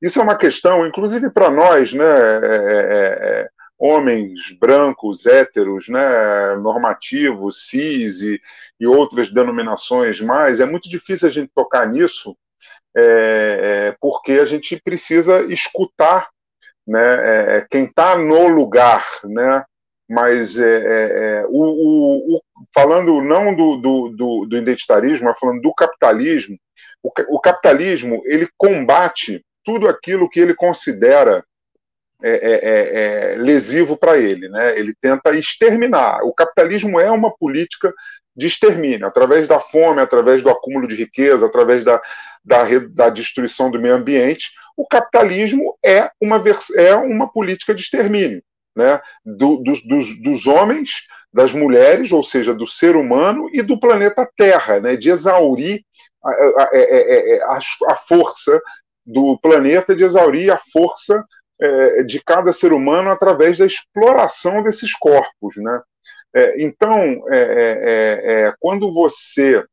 Isso 0.00 0.20
é 0.20 0.22
uma 0.22 0.36
questão, 0.36 0.86
inclusive 0.86 1.28
para 1.30 1.50
nós, 1.50 1.92
né, 1.92 2.04
é, 2.04 3.48
homens 3.76 4.32
brancos, 4.60 5.26
héteros, 5.26 5.88
né, 5.88 6.54
normativos, 6.56 7.68
cis 7.68 8.20
e, 8.22 8.40
e 8.78 8.86
outras 8.86 9.30
denominações 9.30 10.20
mais, 10.20 10.60
é 10.60 10.66
muito 10.66 10.88
difícil 10.88 11.28
a 11.28 11.32
gente 11.32 11.50
tocar 11.54 11.86
nisso, 11.86 12.36
porque 13.98 14.32
a 14.32 14.44
gente 14.44 14.78
precisa 14.84 15.42
escutar 15.50 16.28
né, 16.86 17.00
é, 17.00 17.56
é 17.56 17.66
quem 17.68 17.84
está 17.84 18.16
no 18.16 18.48
lugar, 18.48 19.04
né, 19.24 19.64
mas 20.10 20.58
é, 20.58 20.64
é, 20.64 21.38
é, 21.40 21.46
o, 21.46 21.62
o, 21.62 22.36
o, 22.36 22.42
falando 22.74 23.22
não 23.22 23.54
do, 23.54 23.76
do, 23.76 24.08
do, 24.08 24.46
do, 24.46 24.56
identitarismo, 24.56 25.26
mas 25.26 25.38
falando 25.38 25.62
do 25.62 25.72
capitalismo, 25.72 26.58
o, 27.00 27.12
o, 27.28 27.40
capitalismo 27.40 28.20
ele 28.24 28.48
combate 28.58 29.44
tudo 29.64 29.88
aquilo 29.88 30.28
que 30.28 30.40
ele 30.40 30.52
considera 30.52 31.44
é, 32.22 33.36
lesivo 33.38 33.96
para 33.96 34.18
ele, 34.18 34.48
né? 34.48 34.78
Ele 34.78 34.92
tenta 35.00 35.30
exterminar. 35.30 36.22
O 36.24 36.34
capitalismo 36.34 36.98
é 37.00 37.10
uma 37.10 37.34
política 37.34 37.94
de 38.36 38.46
extermínio, 38.46 39.06
através 39.06 39.46
da 39.46 39.60
fome, 39.60 40.00
através 40.00 40.42
do 40.42 40.50
acúmulo 40.50 40.88
de 40.88 40.96
riqueza, 40.96 41.46
através 41.46 41.84
da, 41.84 42.00
da, 42.44 42.64
da 42.90 43.10
destruição 43.10 43.70
do 43.70 43.80
meio 43.80 43.94
ambiente, 43.94 44.50
o 44.76 44.86
capitalismo 44.86 45.76
é 45.84 46.10
uma, 46.20 46.42
é 46.76 46.94
uma 46.94 47.30
política 47.30 47.74
de 47.74 47.82
extermínio 47.82 48.42
né, 48.74 49.00
do, 49.24 49.56
dos, 49.58 49.82
dos, 49.82 50.22
dos, 50.22 50.46
homens, 50.46 51.06
das 51.32 51.52
mulheres, 51.52 52.12
ou 52.12 52.22
seja, 52.22 52.54
do 52.54 52.66
ser 52.66 52.96
humano 52.96 53.48
e 53.52 53.62
do 53.62 53.78
planeta 53.78 54.28
Terra, 54.36 54.80
né, 54.80 54.96
de 54.96 55.10
exaurir 55.10 55.82
a, 56.24 56.30
a, 56.30 57.56
a, 57.56 57.58
a 57.92 57.96
força 57.96 58.60
do 59.04 59.38
planeta, 59.38 59.94
de 59.94 60.04
exaurir 60.04 60.52
a 60.52 60.60
força 60.72 61.24
é, 61.60 62.02
de 62.04 62.22
cada 62.22 62.52
ser 62.52 62.72
humano 62.72 63.10
através 63.10 63.58
da 63.58 63.66
exploração 63.66 64.62
desses 64.62 64.92
corpos. 64.94 65.56
Né? 65.56 65.80
É, 66.34 66.62
então, 66.62 67.00
é, 67.30 67.38
é, 67.38 68.46
é 68.46 68.54
quando 68.58 68.92
você. 68.92 69.64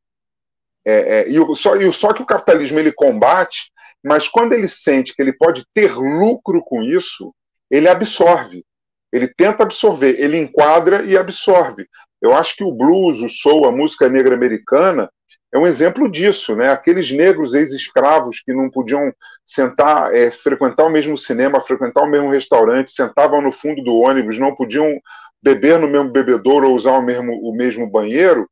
e, 1.26 1.38
o, 1.38 1.54
só, 1.54 1.76
e 1.76 1.92
só 1.92 2.12
que 2.12 2.22
o 2.22 2.26
capitalismo 2.26 2.78
ele 2.78 2.92
combate 2.92 3.70
mas 4.04 4.28
quando 4.28 4.52
ele 4.52 4.68
sente 4.68 5.14
que 5.14 5.22
ele 5.22 5.32
pode 5.32 5.64
ter 5.74 5.94
lucro 5.94 6.62
com 6.64 6.82
isso, 6.82 7.34
ele 7.70 7.88
absorve. 7.88 8.64
Ele 9.12 9.28
tenta 9.28 9.62
absorver, 9.62 10.20
ele 10.20 10.36
enquadra 10.36 11.02
e 11.04 11.16
absorve. 11.16 11.86
Eu 12.20 12.34
acho 12.34 12.56
que 12.56 12.64
o 12.64 12.74
blues, 12.74 13.20
o 13.20 13.28
soul, 13.28 13.66
a 13.66 13.72
música 13.72 14.08
negra 14.08 14.34
americana 14.34 15.10
é 15.52 15.58
um 15.58 15.66
exemplo 15.66 16.10
disso, 16.10 16.54
né? 16.54 16.70
Aqueles 16.70 17.10
negros 17.10 17.54
ex-escravos 17.54 18.40
que 18.40 18.52
não 18.52 18.70
podiam 18.70 19.12
sentar, 19.46 20.14
é, 20.14 20.30
frequentar 20.30 20.84
o 20.84 20.90
mesmo 20.90 21.16
cinema, 21.16 21.60
frequentar 21.60 22.02
o 22.02 22.10
mesmo 22.10 22.30
restaurante, 22.30 22.90
sentavam 22.90 23.40
no 23.40 23.50
fundo 23.50 23.82
do 23.82 23.96
ônibus, 23.96 24.38
não 24.38 24.54
podiam 24.54 25.00
beber 25.42 25.78
no 25.78 25.88
mesmo 25.88 26.10
bebedouro 26.10 26.68
ou 26.68 26.76
usar 26.76 26.92
o 26.92 27.02
mesmo, 27.02 27.32
o 27.32 27.54
mesmo 27.54 27.88
banheiro. 27.88 28.48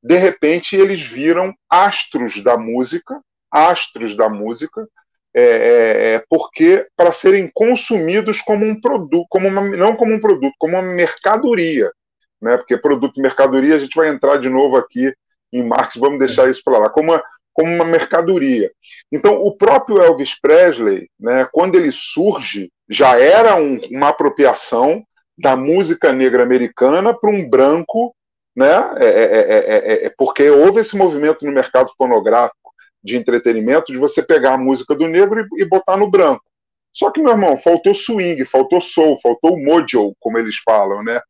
De 0.00 0.16
repente, 0.16 0.76
eles 0.76 1.00
viram 1.00 1.52
astros 1.68 2.42
da 2.44 2.56
música 2.56 3.20
astros 3.56 4.16
da 4.16 4.28
música, 4.28 4.86
é, 5.34 5.42
é, 5.42 6.14
é, 6.14 6.24
porque 6.30 6.86
para 6.96 7.12
serem 7.12 7.50
consumidos 7.52 8.40
como 8.40 8.64
um 8.64 8.80
produto, 8.80 9.26
como 9.28 9.48
uma, 9.48 9.60
não 9.60 9.94
como 9.94 10.14
um 10.14 10.20
produto, 10.20 10.54
como 10.58 10.74
uma 10.78 10.82
mercadoria, 10.82 11.92
né? 12.40 12.56
Porque 12.56 12.76
produto 12.76 13.18
e 13.18 13.22
mercadoria 13.22 13.74
a 13.74 13.78
gente 13.78 13.94
vai 13.94 14.08
entrar 14.08 14.38
de 14.38 14.48
novo 14.48 14.76
aqui 14.76 15.12
em 15.52 15.62
Marx, 15.62 15.96
vamos 15.96 16.18
deixar 16.18 16.48
isso 16.48 16.62
para 16.64 16.78
lá, 16.78 16.88
como 16.88 17.12
uma, 17.12 17.22
como 17.52 17.70
uma 17.70 17.84
mercadoria. 17.84 18.70
Então, 19.12 19.34
o 19.34 19.54
próprio 19.54 20.02
Elvis 20.02 20.38
Presley, 20.40 21.08
né, 21.20 21.46
quando 21.52 21.76
ele 21.76 21.92
surge, 21.92 22.70
já 22.88 23.18
era 23.18 23.56
um, 23.56 23.78
uma 23.90 24.08
apropriação 24.08 25.04
da 25.38 25.54
música 25.54 26.12
negra 26.12 26.42
americana 26.42 27.14
para 27.14 27.30
um 27.30 27.48
branco, 27.48 28.14
né, 28.54 28.90
é, 28.96 29.06
é, 29.06 30.06
é, 30.06 30.12
porque 30.16 30.48
houve 30.48 30.80
esse 30.80 30.96
movimento 30.96 31.44
no 31.44 31.52
mercado 31.52 31.90
fonográfico 31.96 32.65
de 33.06 33.16
entretenimento 33.16 33.92
de 33.92 33.98
você 33.98 34.22
pegar 34.22 34.54
a 34.54 34.58
música 34.58 34.94
do 34.94 35.06
negro 35.06 35.40
e, 35.40 35.62
e 35.62 35.64
botar 35.64 35.96
no 35.96 36.10
branco. 36.10 36.42
Só 36.92 37.10
que, 37.10 37.22
meu 37.22 37.32
irmão, 37.32 37.58
faltou 37.58 37.94
swing, 37.94 38.42
faltou 38.46 38.80
soul, 38.80 39.18
faltou 39.20 39.58
mojo, 39.58 40.14
como 40.18 40.38
eles 40.38 40.56
falam, 40.64 41.02
né? 41.04 41.20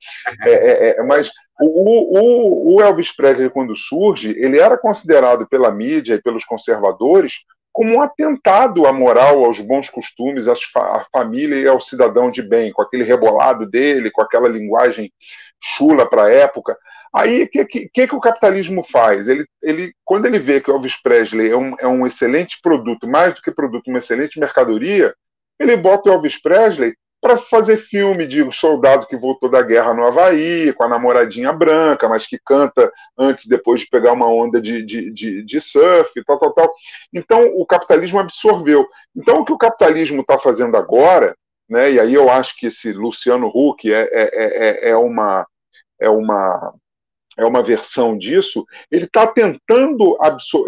É, 0.45 0.51
é, 0.51 0.89
é, 0.91 1.03
mas 1.03 1.31
o, 1.61 2.19
o, 2.19 2.77
o, 2.77 2.81
Elvis 2.81 3.15
Presley, 3.15 3.51
quando 3.51 3.75
surge, 3.75 4.31
ele 4.39 4.61
era 4.61 4.79
considerado 4.79 5.47
pela 5.49 5.73
mídia 5.73 6.15
e 6.15 6.23
pelos 6.23 6.45
conservadores 6.45 7.41
como 7.73 7.97
um 7.97 8.01
atentado 8.01 8.87
à 8.87 8.93
moral, 8.93 9.45
aos 9.45 9.61
bons 9.61 9.91
costumes, 9.91 10.49
à, 10.49 10.55
família 11.13 11.57
e 11.57 11.69
ao 11.69 11.81
cidadão 11.81 12.31
de 12.31 12.43
bem, 12.43 12.73
com 12.73 12.81
aquele 12.81 13.05
rebolado 13.05 13.69
dele, 13.69 14.11
com 14.11 14.23
aquela 14.23 14.49
linguagem 14.49 15.13
chula 15.61 16.09
para 16.09 16.25
a 16.25 16.33
época. 16.33 16.79
Aí, 17.17 17.45
o 17.45 17.49
que, 17.49 17.65
que, 17.65 17.89
que, 17.89 18.15
o 18.15 18.21
capitalismo 18.21 18.83
faz? 18.85 19.27
Ele, 19.27 19.47
ele, 19.63 19.95
quando 20.05 20.27
ele 20.27 20.39
vê 20.39 20.61
que 20.61 20.71
Elvis 20.71 21.01
Presley 21.01 21.51
é 21.51 21.57
um, 21.57 21.75
é 21.79 21.89
um 21.89 22.07
excelente 22.07 22.59
produto, 22.61 23.09
mais 23.09 23.35
do 23.35 23.41
que 23.41 23.51
produto, 23.51 23.89
uma 23.89 24.01
excelente 24.01 24.39
mercadoria, 24.39 25.15
ele 25.59 25.79
bota 25.79 26.11
o 26.11 26.13
Elvis 26.13 26.39
Presley 26.39 26.95
para 27.19 27.39
fazer 27.39 27.79
filme 27.79 28.27
de 28.27 28.43
um 28.43 28.53
soldado 28.53 29.07
que 29.07 29.17
voltou 29.17 29.51
da 29.51 29.63
guerra 29.63 29.95
no 29.95 30.05
Havaí, 30.05 30.75
com 30.75 30.85
a 30.85 30.89
namoradinha 30.91 31.55
branca, 31.55 32.07
mas 32.07 32.27
que 32.27 32.39
canta 32.39 32.93
antes 33.19 33.47
depois 33.47 33.81
de 33.81 33.87
pegar 33.87 34.13
uma 34.13 34.29
onda 34.29 34.61
de, 34.61 34.83
de, 34.83 35.11
de, 35.11 35.43
de 35.43 35.59
surf, 35.59 36.23
tal, 36.27 36.39
tal, 36.39 36.53
tal. 36.53 36.75
Então, 37.15 37.47
o 37.57 37.65
capitalismo 37.65 38.21
absorveu. 38.21 38.87
Então, 39.17 39.41
o 39.41 39.45
que 39.47 39.55
o 39.55 39.59
capitalismo 39.59 40.21
está 40.21 40.39
fazendo 40.39 40.77
agora, 40.77 41.35
né, 41.67 41.93
e 41.93 41.99
aí 41.99 42.13
eu 42.13 42.29
acho 42.29 42.55
que 42.59 42.67
esse 42.67 42.93
Luciano 42.93 43.47
Huck 43.47 43.91
é, 43.91 44.03
é, 44.13 44.89
é, 44.89 44.91
é 44.91 44.97
uma, 44.97 45.47
é 45.99 46.11
uma 46.11 46.75
é 47.37 47.45
uma 47.45 47.63
versão 47.63 48.17
disso, 48.17 48.65
ele 48.91 49.05
está 49.05 49.27
tentando 49.27 50.17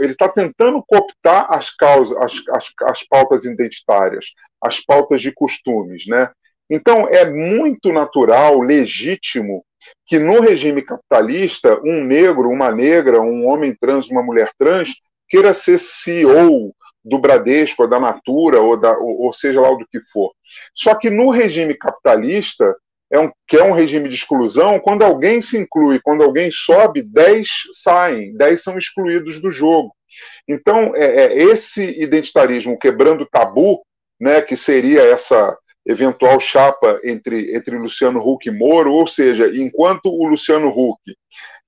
ele 0.01 0.13
está 0.13 0.29
tentando 0.29 0.83
cooptar 0.87 1.47
as 1.53 1.71
causas, 1.71 2.17
as, 2.19 2.33
as, 2.51 2.73
as 2.83 3.03
pautas 3.05 3.45
identitárias, 3.45 4.27
as 4.63 4.81
pautas 4.81 5.23
de 5.23 5.33
costumes, 5.33 6.07
né? 6.07 6.31
Então 6.71 7.09
é 7.09 7.29
muito 7.29 7.93
natural, 7.93 8.61
legítimo 8.61 9.65
que 10.07 10.19
no 10.19 10.41
regime 10.41 10.83
capitalista, 10.83 11.81
um 11.85 12.05
negro, 12.05 12.51
uma 12.51 12.71
negra, 12.71 13.21
um 13.21 13.47
homem 13.47 13.75
trans, 13.75 14.09
uma 14.09 14.23
mulher 14.23 14.51
trans, 14.59 14.95
queira 15.29 15.55
ser 15.55 15.79
CEO 15.79 16.75
do 17.05 17.19
Bradesco, 17.19 17.83
ou 17.83 17.89
da 17.89 17.99
Natura, 17.99 18.61
ou, 18.61 18.79
da, 18.79 18.99
ou, 18.99 19.23
ou 19.23 19.33
seja 19.33 19.61
lá 19.61 19.71
o 19.71 19.77
do 19.77 19.87
que 19.87 20.01
for. 20.01 20.33
Só 20.75 20.95
que 20.95 21.09
no 21.09 21.31
regime 21.31 21.75
capitalista, 21.75 22.77
é 23.11 23.19
um, 23.19 23.31
que 23.47 23.57
é 23.57 23.65
um 23.65 23.73
regime 23.73 24.09
de 24.09 24.15
exclusão, 24.15 24.79
quando 24.79 25.03
alguém 25.03 25.41
se 25.41 25.57
inclui, 25.57 26.01
quando 26.01 26.23
alguém 26.23 26.51
sobe, 26.51 27.03
10 27.03 27.49
saem, 27.73 28.37
10 28.37 28.63
são 28.63 28.79
excluídos 28.79 29.41
do 29.41 29.51
jogo. 29.51 29.95
Então, 30.47 30.95
é, 30.95 31.25
é 31.25 31.43
esse 31.43 32.01
identitarismo 32.01 32.79
quebrando 32.79 33.27
tabu, 33.27 33.81
né, 34.21 34.41
que 34.41 34.57
seria 34.57 35.03
essa 35.03 35.57
eventual 35.87 36.39
chapa 36.39 37.01
entre, 37.03 37.55
entre 37.55 37.79
Luciano 37.79 38.21
Huck 38.21 38.47
e 38.47 38.53
Moro, 38.53 38.93
ou 38.93 39.07
seja, 39.07 39.51
enquanto 39.55 40.07
o 40.07 40.27
Luciano 40.27 40.69
Huck 40.69 41.01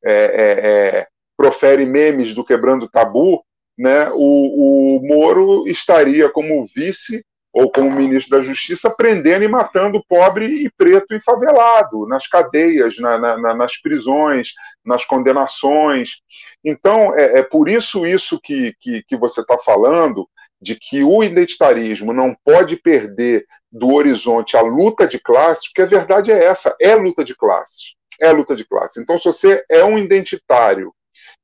é, 0.04 0.12
é, 0.12 0.98
é 0.98 1.06
profere 1.36 1.86
memes 1.86 2.34
do 2.34 2.44
quebrando 2.44 2.88
tabu, 2.88 3.42
né, 3.78 4.10
o, 4.12 4.98
o 4.98 5.06
Moro 5.06 5.66
estaria 5.66 6.28
como 6.28 6.66
vice 6.66 7.24
ou 7.52 7.70
como 7.70 7.90
ministro 7.90 8.38
da 8.38 8.44
Justiça, 8.44 8.90
prendendo 8.90 9.44
e 9.44 9.48
matando 9.48 10.04
pobre 10.08 10.46
e 10.46 10.70
preto 10.70 11.14
e 11.14 11.20
favelado, 11.20 12.06
nas 12.06 12.26
cadeias, 12.28 12.96
na, 12.98 13.18
na, 13.18 13.54
nas 13.54 13.76
prisões, 13.76 14.50
nas 14.84 15.04
condenações. 15.04 16.20
Então, 16.64 17.16
é, 17.16 17.38
é 17.38 17.42
por 17.42 17.68
isso 17.68 18.06
isso 18.06 18.40
que, 18.40 18.74
que, 18.78 19.02
que 19.02 19.16
você 19.16 19.40
está 19.40 19.58
falando, 19.58 20.28
de 20.62 20.76
que 20.76 21.02
o 21.02 21.24
identitarismo 21.24 22.12
não 22.12 22.36
pode 22.44 22.76
perder 22.76 23.46
do 23.72 23.94
horizonte 23.94 24.56
a 24.56 24.60
luta 24.60 25.06
de 25.06 25.18
classes, 25.18 25.68
porque 25.68 25.82
a 25.82 25.86
verdade 25.86 26.30
é 26.30 26.44
essa, 26.44 26.76
é 26.80 26.94
luta 26.94 27.24
de 27.24 27.34
classes. 27.34 27.94
É 28.20 28.30
luta 28.30 28.54
de 28.54 28.64
classes. 28.64 28.98
Então, 28.98 29.18
se 29.18 29.24
você 29.24 29.64
é 29.68 29.82
um 29.82 29.98
identitário 29.98 30.92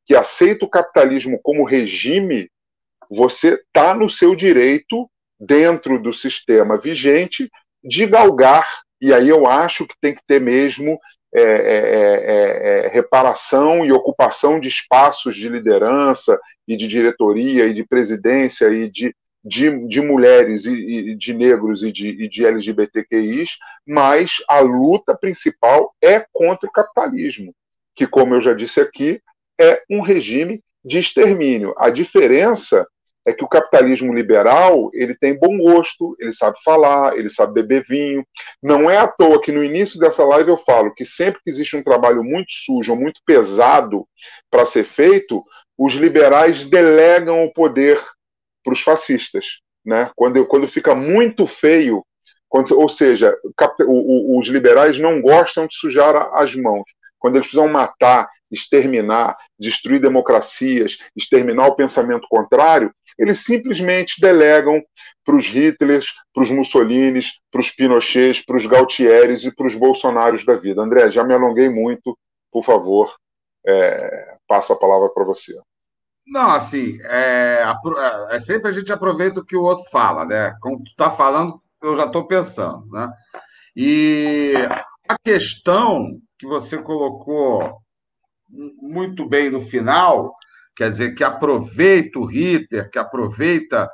que 0.04 0.14
aceita 0.14 0.64
o 0.64 0.70
capitalismo 0.70 1.40
como 1.42 1.64
regime, 1.64 2.50
você 3.10 3.54
está 3.54 3.94
no 3.94 4.10
seu 4.10 4.34
direito 4.34 5.08
dentro 5.38 6.00
do 6.00 6.12
sistema 6.12 6.78
vigente 6.78 7.50
de 7.82 8.06
galgar, 8.06 8.66
e 9.00 9.12
aí 9.12 9.28
eu 9.28 9.46
acho 9.46 9.86
que 9.86 9.94
tem 10.00 10.14
que 10.14 10.22
ter 10.26 10.40
mesmo 10.40 10.98
é, 11.34 11.42
é, 11.42 11.44
é, 11.44 12.86
é, 12.86 12.88
reparação 12.88 13.84
e 13.84 13.92
ocupação 13.92 14.58
de 14.58 14.68
espaços 14.68 15.36
de 15.36 15.48
liderança 15.48 16.40
e 16.66 16.76
de 16.76 16.88
diretoria 16.88 17.66
e 17.66 17.74
de 17.74 17.84
presidência 17.84 18.68
e 18.68 18.90
de, 18.90 19.14
de, 19.44 19.86
de 19.86 20.00
mulheres 20.00 20.64
e, 20.64 20.72
e, 20.72 21.14
de 21.14 21.34
negros 21.34 21.82
e 21.82 21.92
de, 21.92 22.08
e 22.08 22.28
de 22.28 22.46
LGBTQIs, 22.46 23.58
mas 23.86 24.36
a 24.48 24.60
luta 24.60 25.14
principal 25.14 25.94
é 26.02 26.24
contra 26.32 26.68
o 26.68 26.72
capitalismo, 26.72 27.54
que, 27.94 28.06
como 28.06 28.34
eu 28.34 28.40
já 28.40 28.54
disse 28.54 28.80
aqui, 28.80 29.20
é 29.60 29.82
um 29.90 30.00
regime 30.00 30.62
de 30.82 30.98
extermínio. 30.98 31.74
A 31.76 31.90
diferença 31.90 32.86
é 33.26 33.32
que 33.32 33.44
o 33.44 33.48
capitalismo 33.48 34.14
liberal 34.14 34.88
ele 34.94 35.16
tem 35.16 35.36
bom 35.36 35.58
gosto, 35.58 36.16
ele 36.20 36.32
sabe 36.32 36.56
falar, 36.64 37.18
ele 37.18 37.28
sabe 37.28 37.54
beber 37.54 37.84
vinho. 37.86 38.24
Não 38.62 38.88
é 38.88 38.96
à 38.96 39.08
toa 39.08 39.40
que 39.40 39.50
no 39.50 39.64
início 39.64 39.98
dessa 39.98 40.24
live 40.24 40.50
eu 40.50 40.56
falo 40.56 40.94
que 40.94 41.04
sempre 41.04 41.40
que 41.42 41.50
existe 41.50 41.76
um 41.76 41.82
trabalho 41.82 42.22
muito 42.22 42.52
sujo 42.52 42.94
muito 42.94 43.20
pesado 43.26 44.06
para 44.48 44.64
ser 44.64 44.84
feito, 44.84 45.44
os 45.76 45.94
liberais 45.94 46.64
delegam 46.64 47.44
o 47.44 47.52
poder 47.52 48.00
para 48.64 48.72
os 48.72 48.80
fascistas. 48.80 49.58
Né? 49.84 50.10
Quando, 50.14 50.46
quando 50.46 50.68
fica 50.68 50.94
muito 50.94 51.46
feio, 51.46 52.04
quando, 52.48 52.78
ou 52.78 52.88
seja, 52.88 53.36
o, 53.86 54.36
o, 54.36 54.40
os 54.40 54.48
liberais 54.48 54.98
não 54.98 55.20
gostam 55.20 55.66
de 55.66 55.76
sujar 55.76 56.30
as 56.32 56.54
mãos. 56.54 56.84
Quando 57.18 57.36
eles 57.36 57.46
precisam 57.46 57.68
matar, 57.68 58.28
exterminar, 58.50 59.36
destruir 59.58 60.00
democracias, 60.00 60.98
exterminar 61.16 61.66
o 61.66 61.74
pensamento 61.74 62.26
contrário, 62.28 62.92
eles 63.18 63.44
simplesmente 63.44 64.20
delegam 64.20 64.82
para 65.24 65.36
os 65.36 65.46
Hitlers, 65.46 66.12
para 66.32 66.42
os 66.42 66.50
Mussolinis, 66.50 67.40
para 67.50 67.60
os 67.60 67.70
Pinochets, 67.70 68.44
para 68.44 68.56
os 68.56 68.66
Gautieres 68.66 69.44
e 69.44 69.54
para 69.54 69.66
os 69.66 69.74
Bolsonaros 69.74 70.44
da 70.44 70.56
vida. 70.56 70.82
André, 70.82 71.10
já 71.10 71.24
me 71.24 71.34
alonguei 71.34 71.68
muito, 71.68 72.16
por 72.52 72.64
favor, 72.64 73.14
é, 73.66 74.36
passo 74.46 74.72
a 74.72 74.78
palavra 74.78 75.08
para 75.08 75.24
você. 75.24 75.52
Não, 76.26 76.50
assim, 76.50 76.98
é, 77.04 77.62
é, 78.30 78.38
sempre 78.38 78.68
a 78.68 78.72
gente 78.72 78.92
aproveita 78.92 79.40
o 79.40 79.44
que 79.44 79.56
o 79.56 79.62
outro 79.62 79.84
fala, 79.90 80.24
né? 80.24 80.56
Como 80.60 80.78
tu 80.78 80.88
está 80.88 81.10
falando, 81.10 81.60
eu 81.82 81.94
já 81.94 82.04
estou 82.04 82.26
pensando, 82.26 82.86
né? 82.90 83.08
E 83.74 84.54
a 85.08 85.16
questão 85.24 86.20
que 86.38 86.46
você 86.46 86.82
colocou 86.82 87.80
muito 88.48 89.28
bem 89.28 89.50
no 89.50 89.60
final 89.60 90.34
quer 90.76 90.90
dizer, 90.90 91.14
que 91.14 91.24
aproveita 91.24 92.18
o 92.18 92.26
Hitler, 92.26 92.90
que 92.90 92.98
aproveita 92.98 93.90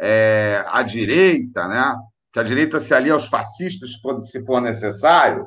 é, 0.00 0.64
a 0.68 0.82
direita, 0.82 1.68
né? 1.68 1.96
que 2.32 2.40
a 2.40 2.42
direita 2.42 2.80
se 2.80 2.92
alia 2.92 3.12
aos 3.12 3.28
fascistas 3.28 3.92
se 4.28 4.44
for, 4.44 4.60
necessário. 4.60 5.46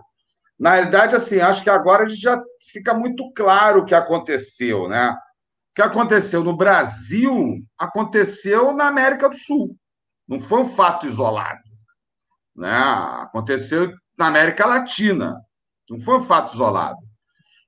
Na 0.57 0.71
realidade, 0.71 1.15
assim, 1.15 1.41
acho 1.41 1.61
que 1.61 1.69
agora 1.69 2.05
a 2.05 2.07
gente 2.07 2.21
já 2.21 2.41
fica 2.71 2.93
muito 2.93 3.29
claro 3.33 3.81
o 3.81 3.85
que 3.85 3.93
aconteceu, 3.93 4.87
né? 4.87 5.11
O 5.11 5.75
que 5.75 5.81
aconteceu 5.81 6.43
no 6.45 6.55
Brasil 6.55 7.59
aconteceu 7.77 8.73
na 8.73 8.87
América 8.87 9.27
do 9.27 9.35
Sul. 9.35 9.75
Não 10.25 10.39
foi 10.39 10.61
um 10.61 10.67
fato 10.67 11.05
isolado. 11.05 11.61
Né? 12.55 12.73
Aconteceu 13.21 13.93
na 14.17 14.27
América 14.27 14.65
Latina. 14.65 15.39
Não 15.89 15.99
foi 15.99 16.17
um 16.17 16.23
fato 16.23 16.53
isolado. 16.53 16.97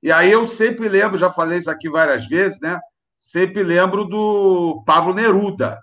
E 0.02 0.10
aí 0.10 0.32
eu 0.32 0.46
sempre 0.46 0.88
lembro, 0.88 1.18
já 1.18 1.30
falei 1.30 1.58
isso 1.58 1.70
aqui 1.70 1.90
várias 1.90 2.26
vezes, 2.26 2.58
né? 2.60 2.80
Sempre 3.20 3.62
lembro 3.62 4.06
do 4.06 4.82
Pablo 4.86 5.12
Neruda, 5.12 5.78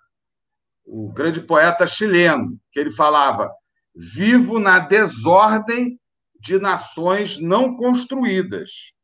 o 0.83 1.11
grande 1.13 1.39
poeta 1.39 1.85
chileno, 1.85 2.59
que 2.71 2.79
ele 2.79 2.89
falava: 2.89 3.53
vivo 3.95 4.57
na 4.57 4.79
desordem 4.79 5.99
de 6.39 6.57
nações 6.57 7.37
não 7.39 7.77
construídas. 7.77 8.95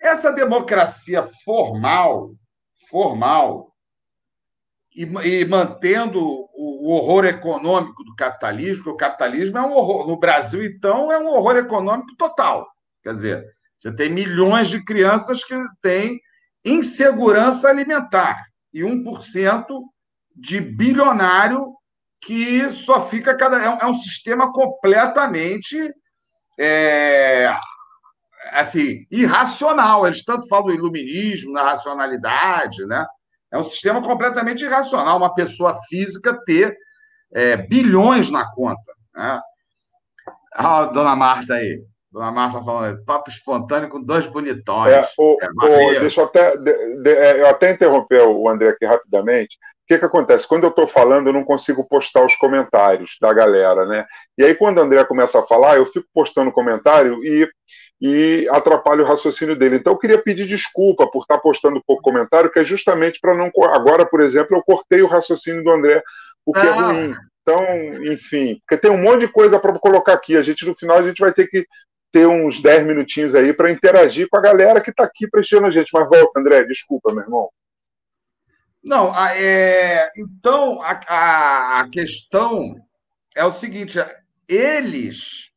Essa 0.00 0.32
democracia 0.32 1.22
formal, 1.44 2.32
formal, 2.90 3.72
e, 4.94 5.02
e 5.04 5.44
mantendo 5.44 6.20
o, 6.20 6.48
o, 6.54 6.90
horror 6.90 7.24
econômico 7.24 8.02
do 8.02 8.16
capitalismo, 8.16 8.90
o 8.90 8.96
capitalismo 8.96 9.58
é 9.58 9.62
um 9.62 9.72
horror. 9.72 10.08
No 10.08 10.18
Brasil, 10.18 10.64
então, 10.64 11.12
é 11.12 11.18
um 11.18 11.28
horror 11.28 11.56
econômico 11.56 12.16
total. 12.16 12.66
Quer 13.02 13.14
dizer, 13.14 13.44
você 13.78 13.94
tem 13.94 14.10
milhões 14.10 14.68
de 14.68 14.84
crianças 14.84 15.44
que 15.44 15.54
têm 15.80 16.20
insegurança 16.68 17.68
alimentar 17.68 18.44
e 18.72 18.82
1% 18.82 19.66
de 20.34 20.60
bilionário 20.60 21.74
que 22.20 22.68
só 22.70 23.00
fica 23.00 23.36
cada. 23.36 23.58
É 23.58 23.70
um, 23.70 23.76
é 23.76 23.86
um 23.86 23.94
sistema 23.94 24.52
completamente 24.52 25.92
é, 26.58 27.56
assim, 28.50 29.06
irracional. 29.10 30.06
Eles 30.06 30.24
tanto 30.24 30.48
falam 30.48 30.66
do 30.66 30.74
iluminismo, 30.74 31.52
na 31.52 31.62
racionalidade, 31.62 32.84
né? 32.86 33.06
É 33.50 33.58
um 33.58 33.64
sistema 33.64 34.02
completamente 34.02 34.64
irracional, 34.64 35.16
uma 35.16 35.32
pessoa 35.32 35.78
física 35.88 36.38
ter 36.44 36.76
é, 37.32 37.56
bilhões 37.56 38.30
na 38.30 38.50
conta. 38.52 38.92
Né? 39.14 39.40
Ah, 40.54 40.84
dona 40.86 41.16
Marta 41.16 41.54
aí. 41.54 41.82
Dona 42.10 42.32
Marta 42.32 42.62
falando, 42.62 43.04
papo 43.04 43.30
espontâneo 43.30 43.88
com 43.88 44.02
dois 44.02 44.26
bonitões. 44.26 44.92
É, 44.92 45.08
o, 45.18 45.38
é, 45.42 45.96
o, 45.96 46.00
deixa 46.00 46.20
eu 46.20 46.24
até, 46.24 46.56
de, 46.56 47.02
de, 47.02 47.10
é, 47.10 47.40
eu 47.42 47.46
até 47.48 47.70
interromper 47.70 48.22
o 48.22 48.48
André 48.48 48.70
aqui 48.70 48.86
rapidamente. 48.86 49.56
O 49.56 49.88
que, 49.88 49.98
que 49.98 50.04
acontece? 50.04 50.46
Quando 50.46 50.64
eu 50.64 50.70
estou 50.70 50.86
falando, 50.86 51.28
eu 51.28 51.32
não 51.32 51.44
consigo 51.44 51.86
postar 51.86 52.24
os 52.24 52.34
comentários 52.36 53.16
da 53.20 53.32
galera, 53.32 53.86
né? 53.86 54.06
E 54.36 54.44
aí, 54.44 54.54
quando 54.54 54.78
o 54.78 54.82
André 54.82 55.02
começa 55.04 55.38
a 55.38 55.46
falar, 55.46 55.76
eu 55.76 55.86
fico 55.86 56.06
postando 56.12 56.52
comentário 56.52 57.22
e, 57.24 57.48
e 58.00 58.48
atrapalho 58.50 59.04
o 59.04 59.06
raciocínio 59.06 59.56
dele. 59.56 59.76
Então, 59.76 59.94
eu 59.94 59.98
queria 59.98 60.22
pedir 60.22 60.46
desculpa 60.46 61.10
por 61.10 61.22
estar 61.22 61.38
postando 61.38 61.82
pouco 61.86 62.02
comentário, 62.02 62.50
que 62.50 62.58
é 62.58 62.64
justamente 62.64 63.18
para 63.20 63.34
não. 63.34 63.50
Agora, 63.70 64.04
por 64.04 64.20
exemplo, 64.20 64.56
eu 64.56 64.62
cortei 64.62 65.02
o 65.02 65.08
raciocínio 65.08 65.64
do 65.64 65.70
André, 65.70 66.02
o 66.44 66.52
que 66.52 66.60
é 66.60 66.62
ah. 66.62 66.66
é 66.66 66.80
ruim. 66.80 67.14
Então, 67.48 67.64
enfim, 68.12 68.60
porque 68.60 68.78
tem 68.78 68.90
um 68.90 69.02
monte 69.02 69.20
de 69.20 69.28
coisa 69.28 69.58
para 69.58 69.72
colocar 69.78 70.12
aqui. 70.12 70.36
A 70.36 70.42
gente, 70.42 70.66
no 70.66 70.74
final, 70.74 70.98
a 70.98 71.02
gente 71.02 71.18
vai 71.18 71.32
ter 71.32 71.46
que 71.46 71.66
ter 72.10 72.26
uns 72.26 72.60
10 72.62 72.86
minutinhos 72.86 73.34
aí 73.34 73.52
para 73.52 73.70
interagir 73.70 74.28
com 74.28 74.36
a 74.36 74.42
galera 74.42 74.80
que 74.80 74.90
está 74.90 75.04
aqui 75.04 75.28
prestando 75.28 75.66
a 75.66 75.70
gente. 75.70 75.90
Mas 75.92 76.08
volta, 76.08 76.40
André, 76.40 76.64
desculpa, 76.64 77.12
meu 77.12 77.22
irmão. 77.22 77.50
Não, 78.82 79.14
é, 79.30 80.10
então 80.16 80.80
a, 80.82 81.00
a, 81.06 81.80
a 81.80 81.90
questão 81.90 82.76
é 83.34 83.44
o 83.44 83.52
seguinte: 83.52 83.98
eles, 84.46 85.50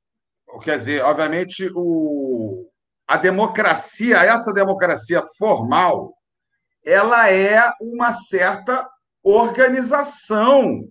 quer 0.64 0.78
dizer, 0.78 1.04
obviamente, 1.04 1.70
o, 1.74 2.70
a 3.08 3.18
democracia, 3.18 4.18
essa 4.18 4.52
democracia 4.52 5.24
formal, 5.38 6.14
ela 6.84 7.32
é 7.32 7.72
uma 7.80 8.12
certa 8.12 8.90
organização 9.24 10.88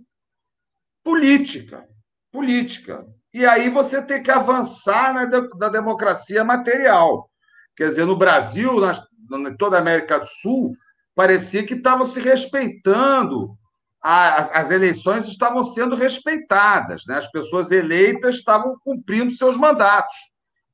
política. 1.02 1.88
Política. 2.30 3.06
E 3.32 3.46
aí 3.46 3.70
você 3.70 4.02
tem 4.02 4.22
que 4.22 4.30
avançar 4.30 5.14
na 5.14 5.24
da 5.24 5.68
democracia 5.68 6.42
material. 6.42 7.30
Quer 7.76 7.88
dizer, 7.88 8.04
no 8.04 8.16
Brasil, 8.16 8.80
na, 8.80 8.92
toda 9.56 9.76
a 9.76 9.80
América 9.80 10.18
do 10.18 10.26
Sul, 10.26 10.72
parecia 11.14 11.64
que 11.64 11.74
estavam 11.74 12.04
se 12.04 12.20
respeitando, 12.20 13.56
as, 14.02 14.50
as, 14.52 14.70
eleições 14.70 15.26
estavam 15.26 15.62
sendo 15.62 15.94
respeitadas, 15.94 17.04
né? 17.06 17.16
as 17.16 17.30
pessoas 17.30 17.70
eleitas 17.70 18.36
estavam 18.36 18.76
cumprindo 18.82 19.30
seus 19.32 19.56
mandatos. 19.56 20.16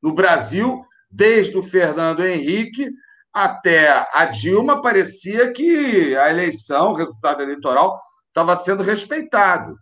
No 0.00 0.14
Brasil, 0.14 0.80
desde 1.10 1.56
o 1.58 1.62
Fernando 1.62 2.24
Henrique 2.24 2.90
até 3.32 4.06
a 4.12 4.26
Dilma, 4.26 4.80
parecia 4.80 5.52
que 5.52 6.16
a 6.16 6.30
eleição, 6.30 6.90
o 6.90 6.94
resultado 6.94 7.42
eleitoral, 7.42 7.98
estava 8.28 8.56
sendo 8.56 8.82
respeitado. 8.82 9.76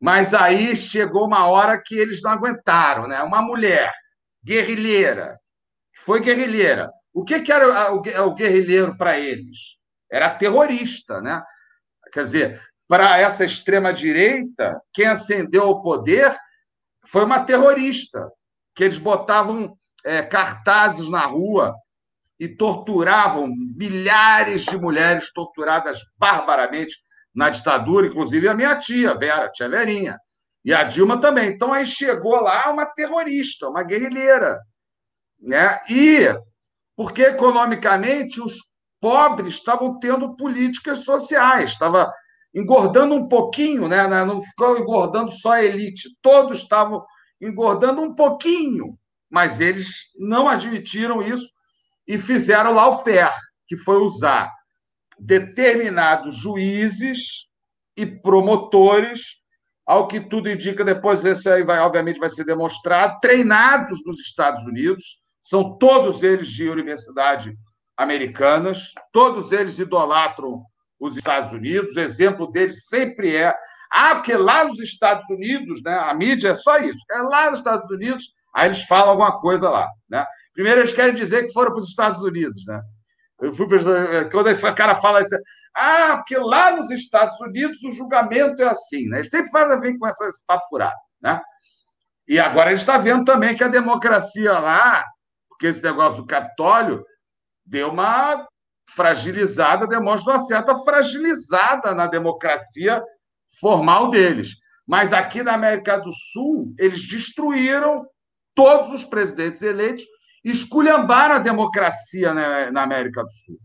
Mas 0.00 0.32
aí 0.32 0.76
chegou 0.76 1.26
uma 1.26 1.46
hora 1.46 1.80
que 1.84 1.96
eles 1.96 2.22
não 2.22 2.30
aguentaram, 2.30 3.08
né? 3.08 3.22
Uma 3.22 3.42
mulher 3.42 3.90
guerrilheira, 4.44 5.38
foi 6.04 6.20
guerrilheira. 6.20 6.90
O 7.12 7.24
que, 7.24 7.40
que 7.40 7.52
era 7.52 7.92
o 7.92 8.34
guerrilheiro 8.34 8.96
para 8.96 9.18
eles? 9.18 9.76
Era 10.10 10.30
terrorista, 10.30 11.20
né? 11.20 11.42
Quer 12.12 12.22
dizer, 12.22 12.62
para 12.86 13.18
essa 13.18 13.44
extrema-direita, 13.44 14.80
quem 14.92 15.06
ascendeu 15.06 15.64
ao 15.64 15.82
poder 15.82 16.34
foi 17.06 17.24
uma 17.24 17.44
terrorista, 17.44 18.30
que 18.74 18.84
eles 18.84 18.98
botavam 18.98 19.76
é, 20.04 20.22
cartazes 20.22 21.10
na 21.10 21.26
rua 21.26 21.74
e 22.38 22.48
torturavam 22.48 23.48
milhares 23.76 24.64
de 24.64 24.76
mulheres 24.78 25.32
torturadas 25.32 25.98
barbaramente 26.16 26.96
na 27.38 27.50
ditadura, 27.50 28.08
inclusive 28.08 28.48
a 28.48 28.54
minha 28.54 28.76
tia, 28.76 29.14
Vera, 29.14 29.48
tia 29.48 29.68
Verinha, 29.68 30.18
e 30.64 30.74
a 30.74 30.82
Dilma 30.82 31.20
também. 31.20 31.50
Então 31.50 31.72
aí 31.72 31.86
chegou 31.86 32.34
lá 32.42 32.68
uma 32.68 32.84
terrorista, 32.84 33.68
uma 33.68 33.84
guerrilheira. 33.84 34.58
Né? 35.40 35.78
E 35.88 36.36
porque 36.96 37.22
economicamente 37.22 38.40
os 38.40 38.56
pobres 39.00 39.54
estavam 39.54 40.00
tendo 40.00 40.34
políticas 40.34 41.04
sociais, 41.04 41.70
estava 41.70 42.12
engordando 42.52 43.14
um 43.14 43.28
pouquinho, 43.28 43.86
né? 43.86 44.08
não 44.24 44.42
ficou 44.42 44.76
engordando 44.76 45.30
só 45.30 45.52
a 45.52 45.62
elite, 45.62 46.08
todos 46.20 46.62
estavam 46.62 47.04
engordando 47.40 48.02
um 48.02 48.16
pouquinho, 48.16 48.98
mas 49.30 49.60
eles 49.60 49.86
não 50.18 50.48
admitiram 50.48 51.22
isso 51.22 51.48
e 52.04 52.18
fizeram 52.18 52.74
lá 52.74 52.88
o 52.88 52.98
FER, 53.04 53.32
que 53.68 53.76
foi 53.76 53.98
usar 53.98 54.50
determinados 55.18 56.36
juízes 56.36 57.46
e 57.96 58.06
promotores, 58.06 59.38
ao 59.86 60.06
que 60.06 60.20
tudo 60.20 60.50
indica, 60.50 60.84
depois 60.84 61.24
esse 61.24 61.48
aí 61.48 61.62
vai, 61.62 61.80
obviamente, 61.80 62.20
vai 62.20 62.30
ser 62.30 62.44
demonstrado, 62.44 63.18
treinados 63.20 64.00
nos 64.04 64.20
Estados 64.20 64.62
Unidos, 64.64 65.20
são 65.40 65.78
todos 65.78 66.22
eles 66.22 66.48
de 66.48 66.68
universidade 66.68 67.56
americanas, 67.96 68.92
todos 69.12 69.50
eles 69.50 69.78
idolatram 69.78 70.62
os 71.00 71.16
Estados 71.16 71.52
Unidos, 71.52 71.96
o 71.96 72.00
exemplo 72.00 72.46
deles 72.50 72.86
sempre 72.86 73.34
é 73.34 73.54
ah, 73.90 74.16
porque 74.16 74.36
lá 74.36 74.64
nos 74.64 74.80
Estados 74.80 75.28
Unidos, 75.30 75.82
né, 75.82 75.94
a 75.94 76.12
mídia 76.14 76.50
é 76.50 76.54
só 76.54 76.78
isso, 76.78 77.00
é 77.10 77.22
lá 77.22 77.50
nos 77.50 77.60
Estados 77.60 77.90
Unidos, 77.90 78.34
aí 78.54 78.68
eles 78.68 78.82
falam 78.82 79.10
alguma 79.10 79.40
coisa 79.40 79.70
lá, 79.70 79.88
né? 80.08 80.26
Primeiro 80.52 80.80
eles 80.80 80.92
querem 80.92 81.14
dizer 81.14 81.46
que 81.46 81.52
foram 81.52 81.70
para 81.70 81.78
os 81.78 81.88
Estados 81.88 82.22
Unidos, 82.22 82.64
né? 82.66 82.82
Eu 83.40 83.52
fui 83.52 83.66
quando 84.30 84.48
o 84.48 84.74
cara 84.74 84.96
fala 84.96 85.22
isso, 85.22 85.36
ah, 85.74 86.16
porque 86.16 86.36
lá 86.36 86.72
nos 86.72 86.90
Estados 86.90 87.38
Unidos 87.40 87.82
o 87.84 87.92
julgamento 87.92 88.60
é 88.62 88.66
assim, 88.66 89.08
né? 89.08 89.18
Ele 89.18 89.28
sempre 89.28 89.50
faz 89.50 89.70
a 89.70 89.78
com 89.78 90.06
esse 90.08 90.46
papo 90.46 90.66
furado, 90.68 90.96
né? 91.20 91.40
E 92.26 92.38
agora 92.38 92.68
a 92.68 92.70
gente 92.70 92.80
está 92.80 92.98
vendo 92.98 93.24
também 93.24 93.56
que 93.56 93.64
a 93.64 93.68
democracia 93.68 94.58
lá, 94.58 95.04
porque 95.48 95.68
esse 95.68 95.82
negócio 95.82 96.18
do 96.18 96.26
Capitólio 96.26 97.04
deu 97.64 97.90
uma 97.90 98.46
fragilizada, 98.94 99.86
demonstra 99.86 100.34
uma 100.34 100.40
certa 100.40 100.76
fragilizada 100.76 101.94
na 101.94 102.06
democracia 102.06 103.02
formal 103.60 104.10
deles. 104.10 104.56
Mas 104.86 105.12
aqui 105.12 105.42
na 105.42 105.54
América 105.54 105.98
do 105.98 106.10
Sul, 106.12 106.74
eles 106.78 107.06
destruíram 107.06 108.06
todos 108.54 108.92
os 108.92 109.04
presidentes 109.04 109.62
eleitos 109.62 110.04
esculhambaram 110.44 111.36
a 111.36 111.38
democracia 111.38 112.32
na, 112.32 112.82
América 112.82 113.22
do 113.22 113.30
Sul, 113.30 113.58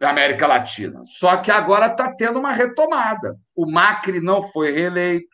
na 0.00 0.10
América 0.10 0.46
Latina. 0.46 1.00
Só 1.04 1.36
que 1.36 1.50
agora 1.50 1.86
está 1.86 2.14
tendo 2.14 2.38
uma 2.38 2.52
retomada. 2.52 3.36
O 3.54 3.70
Macri 3.70 4.20
não 4.20 4.42
foi 4.42 4.70
reeleito. 4.70 5.28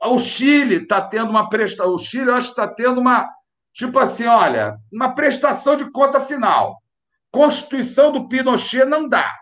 O 0.00 0.18
Chile 0.18 0.82
está 0.82 1.00
tendo 1.00 1.30
uma 1.30 1.48
prestação. 1.48 1.94
O 1.94 1.98
Chile, 1.98 2.28
eu 2.28 2.34
acho 2.34 2.54
que 2.54 2.60
está 2.60 2.68
tendo 2.68 3.00
uma. 3.00 3.28
Tipo 3.72 3.98
assim, 3.98 4.26
olha, 4.26 4.76
uma 4.92 5.14
prestação 5.14 5.76
de 5.76 5.90
conta 5.90 6.20
final. 6.20 6.82
Constituição 7.30 8.12
do 8.12 8.28
Pinochet 8.28 8.84
não 8.84 9.08
dá. 9.08 9.32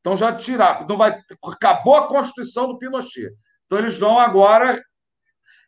Então 0.00 0.16
já 0.16 0.34
tirar, 0.34 0.86
não 0.86 0.96
vai, 0.96 1.18
acabou 1.44 1.94
a 1.96 2.06
Constituição 2.08 2.66
do 2.66 2.78
Pinochet. 2.78 3.30
Então 3.66 3.78
eles 3.78 3.98
vão 3.98 4.18
agora 4.18 4.82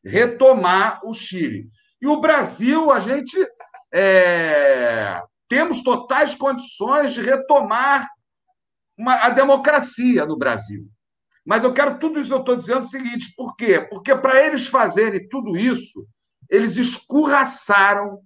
retomar 0.05 1.01
o 1.05 1.15
Chile. 1.15 1.69
E 2.01 2.07
o 2.07 2.21
Brasil, 2.21 2.91
a 2.91 2.99
gente 2.99 3.37
é, 3.93 5.23
temos 5.49 5.83
totais 5.83 6.35
condições 6.35 7.13
de 7.13 7.21
retomar 7.21 8.09
uma, 8.97 9.15
a 9.17 9.29
democracia 9.29 10.25
no 10.25 10.37
Brasil. 10.37 10.89
Mas 11.45 11.65
eu 11.65 11.73
quero 11.73 11.99
tudo 11.99 12.21
isso, 12.21 12.33
eu 12.33 12.39
estou 12.39 12.57
dizendo 12.57 12.85
o 12.85 12.89
seguinte: 12.89 13.35
por 13.37 13.57
quê? 13.57 13.81
Porque 13.81 14.15
para 14.15 14.45
eles 14.45 14.67
fazerem 14.67 15.29
tudo 15.29 15.57
isso, 15.57 16.07
eles 16.49 16.77
escurraçaram 16.77 18.21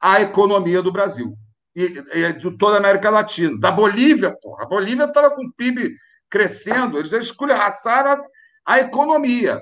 a 0.00 0.20
economia 0.20 0.82
do 0.82 0.92
Brasil 0.92 1.36
e, 1.74 1.84
e 2.12 2.32
de 2.34 2.56
toda 2.56 2.76
a 2.76 2.78
América 2.78 3.08
Latina. 3.10 3.58
Da 3.58 3.70
Bolívia, 3.70 4.36
porra, 4.40 4.64
a 4.64 4.68
Bolívia 4.68 5.04
estava 5.04 5.30
com 5.30 5.46
o 5.46 5.52
PIB 5.52 5.96
crescendo, 6.28 6.98
eles 6.98 7.12
escurraçaram 7.12 8.12
a, 8.12 8.22
a 8.66 8.80
economia 8.80 9.60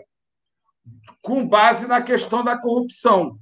com 1.23 1.47
base 1.47 1.87
na 1.87 2.01
questão 2.03 2.43
da 2.43 2.59
corrupção. 2.59 3.39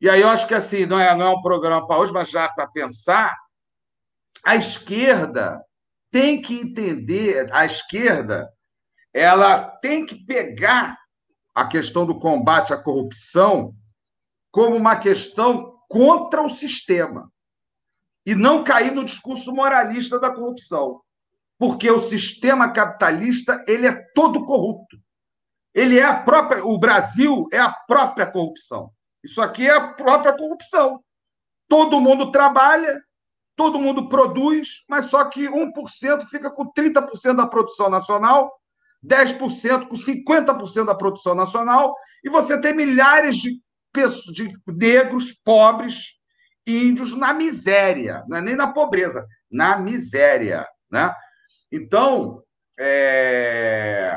E 0.00 0.08
aí 0.08 0.20
eu 0.20 0.28
acho 0.28 0.46
que 0.46 0.54
assim, 0.54 0.86
não 0.86 0.98
é, 0.98 1.14
não 1.16 1.26
é 1.26 1.30
um 1.30 1.42
programa 1.42 1.86
para 1.86 1.98
hoje, 1.98 2.12
mas 2.12 2.30
já 2.30 2.48
para 2.48 2.66
pensar, 2.66 3.36
a 4.44 4.54
esquerda 4.54 5.60
tem 6.10 6.40
que 6.40 6.54
entender, 6.54 7.52
a 7.52 7.64
esquerda 7.64 8.48
ela 9.12 9.64
tem 9.64 10.06
que 10.06 10.14
pegar 10.14 10.96
a 11.54 11.66
questão 11.66 12.06
do 12.06 12.18
combate 12.18 12.72
à 12.72 12.76
corrupção 12.76 13.74
como 14.50 14.76
uma 14.76 14.96
questão 14.96 15.76
contra 15.88 16.42
o 16.42 16.48
sistema 16.48 17.30
e 18.24 18.34
não 18.34 18.62
cair 18.62 18.92
no 18.92 19.04
discurso 19.04 19.52
moralista 19.52 20.20
da 20.20 20.30
corrupção, 20.30 21.00
porque 21.58 21.90
o 21.90 21.98
sistema 21.98 22.70
capitalista 22.72 23.64
ele 23.66 23.86
é 23.86 23.92
todo 24.14 24.44
corrupto. 24.44 24.96
Ele 25.74 25.98
é 25.98 26.04
a 26.04 26.22
própria, 26.22 26.64
o 26.64 26.78
Brasil 26.78 27.46
é 27.52 27.58
a 27.58 27.72
própria 27.72 28.26
corrupção. 28.26 28.92
Isso 29.22 29.42
aqui 29.42 29.66
é 29.66 29.72
a 29.72 29.88
própria 29.88 30.36
corrupção. 30.36 31.02
Todo 31.68 32.00
mundo 32.00 32.30
trabalha, 32.30 33.00
todo 33.56 33.78
mundo 33.78 34.08
produz, 34.08 34.84
mas 34.88 35.06
só 35.06 35.24
que 35.24 35.48
1% 35.48 36.26
fica 36.30 36.50
com 36.50 36.72
30% 36.72 37.34
da 37.34 37.46
produção 37.46 37.90
nacional, 37.90 38.52
10% 39.04 39.88
com 39.88 39.96
50% 39.96 40.84
da 40.84 40.94
produção 40.94 41.34
nacional, 41.34 41.94
e 42.22 42.30
você 42.30 42.60
tem 42.60 42.72
milhares 42.72 43.36
de, 43.36 43.60
pessoas, 43.92 44.34
de 44.34 44.52
negros, 44.66 45.32
pobres, 45.32 46.18
índios 46.64 47.16
na 47.16 47.32
miséria, 47.32 48.22
não 48.28 48.36
é 48.36 48.40
nem 48.40 48.54
na 48.54 48.72
pobreza, 48.72 49.26
na 49.50 49.78
miséria. 49.78 50.66
Né? 50.90 51.12
Então, 51.72 52.42
é... 52.78 54.16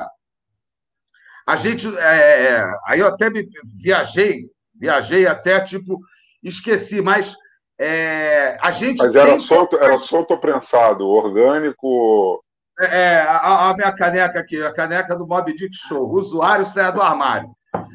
a 1.48 1.56
gente. 1.56 1.88
É... 1.98 2.64
Aí 2.86 3.00
eu 3.00 3.08
até 3.08 3.30
me 3.30 3.48
viajei 3.82 4.51
viajei 4.82 5.28
até, 5.28 5.62
tipo, 5.62 6.00
esqueci, 6.42 7.02
mas 7.02 7.36
é, 7.80 8.58
a 8.60 8.72
gente. 8.72 8.98
Mas 8.98 9.16
era, 9.16 9.40
solto, 9.40 9.78
era 9.78 9.98
solto 10.00 10.36
prensado, 10.40 11.08
orgânico. 11.08 12.44
É, 12.80 12.86
é, 12.86 13.22
a, 13.22 13.70
a, 13.70 13.76
minha 13.76 13.92
caneca 13.92 14.40
aqui, 14.40 14.60
a 14.62 14.74
caneca 14.74 15.16
do 15.16 15.28
Mob 15.28 15.54
Dick 15.54 15.76
Show. 15.76 16.10
O 16.10 16.16
usuário 16.16 16.66
sai 16.66 16.92
do 16.92 17.02
armário. 17.02 17.50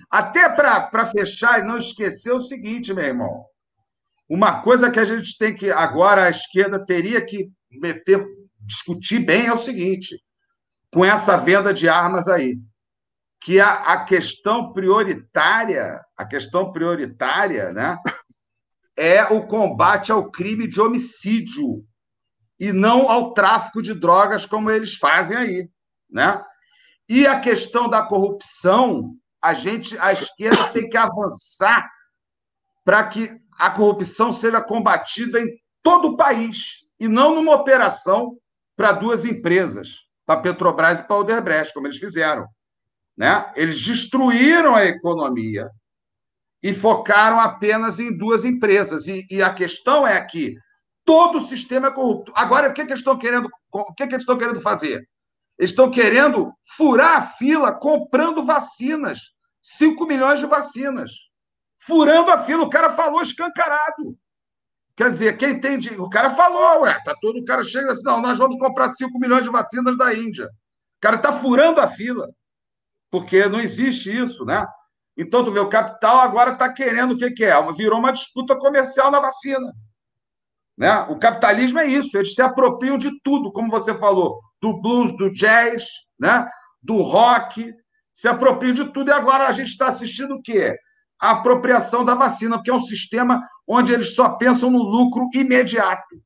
Até 0.08 0.48
para 0.48 1.06
fechar 1.06 1.58
e 1.58 1.64
não 1.64 1.76
esquecer 1.76 2.32
o 2.32 2.38
seguinte, 2.38 2.94
meu 2.94 3.04
irmão. 3.04 3.44
Uma 4.28 4.62
coisa 4.62 4.90
que 4.90 5.00
a 5.00 5.04
gente 5.04 5.36
tem 5.36 5.52
que. 5.52 5.72
Agora 5.72 6.24
a 6.24 6.30
esquerda 6.30 6.84
teria 6.84 7.20
que 7.20 7.50
meter, 7.68 8.24
discutir 8.60 9.18
bem 9.18 9.46
é 9.46 9.52
o 9.52 9.58
seguinte: 9.58 10.20
com 10.94 11.04
essa 11.04 11.36
venda 11.36 11.74
de 11.74 11.88
armas 11.88 12.28
aí 12.28 12.56
que 13.40 13.60
a, 13.60 13.72
a 13.92 14.04
questão 14.04 14.72
prioritária, 14.72 16.04
a 16.16 16.24
questão 16.24 16.72
prioritária, 16.72 17.72
né, 17.72 17.98
é 18.96 19.24
o 19.24 19.46
combate 19.46 20.10
ao 20.10 20.30
crime 20.30 20.66
de 20.66 20.80
homicídio 20.80 21.84
e 22.58 22.72
não 22.72 23.10
ao 23.10 23.34
tráfico 23.34 23.82
de 23.82 23.92
drogas 23.92 24.46
como 24.46 24.70
eles 24.70 24.96
fazem 24.96 25.36
aí, 25.36 25.70
né? 26.10 26.42
E 27.08 27.26
a 27.26 27.38
questão 27.38 27.88
da 27.88 28.02
corrupção, 28.02 29.14
A 29.40 29.52
gente, 29.54 29.96
a 29.98 30.12
esquerda, 30.12 30.72
tem 30.72 30.88
que 30.88 30.96
avançar 30.96 31.88
para 32.84 33.06
que 33.06 33.30
a 33.58 33.70
corrupção 33.70 34.32
seja 34.32 34.60
combatida 34.60 35.40
em 35.40 35.48
todo 35.82 36.08
o 36.08 36.16
país 36.16 36.86
e 36.98 37.06
não 37.06 37.34
numa 37.34 37.54
operação 37.54 38.38
para 38.76 38.92
duas 38.92 39.24
empresas, 39.24 40.06
para 40.24 40.40
Petrobras 40.40 41.00
e 41.00 41.04
para 41.04 41.16
Odebrecht, 41.16 41.72
como 41.74 41.86
eles 41.86 41.98
fizeram. 41.98 42.46
Né? 43.16 43.52
Eles 43.56 43.80
destruíram 43.80 44.74
a 44.74 44.84
economia 44.84 45.70
e 46.62 46.74
focaram 46.74 47.40
apenas 47.40 47.98
em 47.98 48.16
duas 48.16 48.44
empresas. 48.44 49.06
E, 49.06 49.26
e, 49.30 49.42
a 49.42 49.52
questão 49.52 50.06
é 50.06 50.20
que 50.24 50.54
todo 51.04 51.38
o 51.38 51.46
sistema 51.46 51.88
é 51.88 51.92
corrupto. 51.92 52.32
Agora, 52.34 52.68
o 52.68 52.72
que, 52.72 52.84
que 52.84 52.92
eles 52.92 53.00
estão 53.00 53.16
querendo? 53.16 53.48
O 53.70 53.94
que, 53.94 54.06
que 54.06 54.14
eles 54.14 54.22
estão 54.22 54.36
querendo 54.36 54.60
fazer? 54.60 55.08
Eles 55.58 55.70
estão 55.70 55.90
querendo 55.90 56.52
furar 56.76 57.16
a 57.16 57.26
fila 57.26 57.72
comprando 57.72 58.44
vacinas. 58.44 59.32
5 59.62 60.06
milhões 60.06 60.38
de 60.38 60.46
vacinas. 60.46 61.12
Furando 61.78 62.30
a 62.30 62.38
fila. 62.44 62.64
O 62.64 62.70
cara 62.70 62.90
falou 62.90 63.22
escancarado. 63.22 64.18
Quer 64.96 65.10
dizer, 65.10 65.36
quem 65.36 65.60
tem. 65.60 65.78
O 65.98 66.08
cara 66.08 66.30
falou, 66.30 66.82
ué, 66.82 67.00
tá 67.04 67.14
todo. 67.20 67.38
O 67.38 67.44
cara 67.44 67.62
chega 67.62 67.92
assim, 67.92 68.02
não, 68.02 68.20
nós 68.20 68.38
vamos 68.38 68.58
comprar 68.58 68.90
5 68.90 69.18
milhões 69.18 69.44
de 69.44 69.50
vacinas 69.50 69.96
da 69.96 70.12
Índia. 70.14 70.46
O 70.46 71.00
cara 71.00 71.16
está 71.16 71.32
furando 71.32 71.80
a 71.80 71.88
fila. 71.88 72.28
Porque 73.10 73.46
não 73.46 73.60
existe 73.60 74.10
isso, 74.10 74.44
né? 74.44 74.66
Então, 75.16 75.44
tu 75.44 75.50
vê, 75.50 75.60
o 75.60 75.68
capital 75.68 76.20
agora 76.20 76.52
está 76.52 76.70
querendo 76.70 77.12
o 77.12 77.16
que, 77.16 77.30
que 77.30 77.44
é? 77.44 77.72
Virou 77.72 77.98
uma 77.98 78.12
disputa 78.12 78.54
comercial 78.56 79.10
na 79.10 79.18
vacina. 79.18 79.72
Né? 80.76 80.98
O 81.08 81.18
capitalismo 81.18 81.78
é 81.78 81.86
isso, 81.86 82.18
eles 82.18 82.34
se 82.34 82.42
apropriam 82.42 82.98
de 82.98 83.10
tudo, 83.22 83.50
como 83.50 83.70
você 83.70 83.94
falou, 83.94 84.38
do 84.60 84.78
blues, 84.78 85.16
do 85.16 85.32
jazz, 85.32 85.84
né? 86.18 86.46
do 86.82 87.00
rock, 87.00 87.72
se 88.12 88.28
apropriam 88.28 88.74
de 88.74 88.92
tudo. 88.92 89.10
E 89.10 89.12
agora 89.12 89.46
a 89.46 89.52
gente 89.52 89.70
está 89.70 89.88
assistindo 89.88 90.34
o 90.34 90.42
quê? 90.42 90.76
A 91.18 91.30
apropriação 91.30 92.04
da 92.04 92.14
vacina, 92.14 92.56
porque 92.56 92.70
é 92.70 92.74
um 92.74 92.80
sistema 92.80 93.42
onde 93.66 93.92
eles 93.92 94.14
só 94.14 94.30
pensam 94.30 94.70
no 94.70 94.82
lucro 94.82 95.28
imediato. 95.32 96.22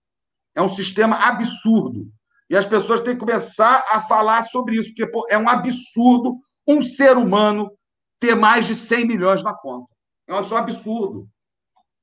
É 0.55 0.61
um 0.61 0.69
sistema 0.69 1.17
absurdo. 1.17 2.07
E 2.49 2.57
as 2.57 2.67
pessoas 2.67 3.01
têm 3.01 3.15
que 3.15 3.21
começar 3.21 3.85
a 3.93 4.01
falar 4.01 4.43
sobre 4.43 4.77
isso, 4.77 4.89
porque 4.89 5.07
pô, 5.07 5.25
é 5.31 5.39
um 5.39 5.49
absurdo 5.49 6.37
um 6.67 6.81
ser 6.83 7.17
humano 7.17 7.73
ter 8.19 8.35
mais 8.35 8.67
de 8.67 8.75
100 8.75 9.07
milhões 9.07 9.43
na 9.43 9.55
conta. 9.55 9.91
É 10.27 10.35
um 10.35 10.57
absurdo. 10.57 11.29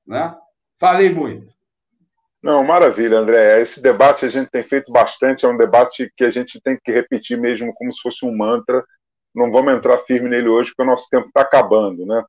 Né? 0.06 0.36
Falei 0.80 1.14
muito. 1.14 1.54
Não, 2.42 2.64
maravilha, 2.64 3.18
André. 3.18 3.62
Esse 3.62 3.82
debate 3.82 4.26
a 4.26 4.30
gente 4.30 4.50
tem 4.50 4.64
feito 4.64 4.92
bastante, 4.92 5.46
é 5.46 5.50
um 5.50 5.58
debate 5.58 6.12
que 6.16 6.24
a 6.24 6.32
gente 6.32 6.62
tem 6.62 6.78
que 6.82 6.92
repetir 6.92 7.38
mesmo 7.38 7.74
como 7.74 7.94
se 7.94 8.02
fosse 8.02 8.26
um 8.26 8.36
mantra. 8.36 8.86
Não 9.34 9.52
vamos 9.52 9.74
entrar 9.74 9.98
firme 10.00 10.30
nele 10.30 10.48
hoje, 10.48 10.72
porque 10.72 10.84
o 10.84 10.92
nosso 10.92 11.08
tempo 11.10 11.28
está 11.28 11.42
acabando, 11.42 12.06
né? 12.06 12.24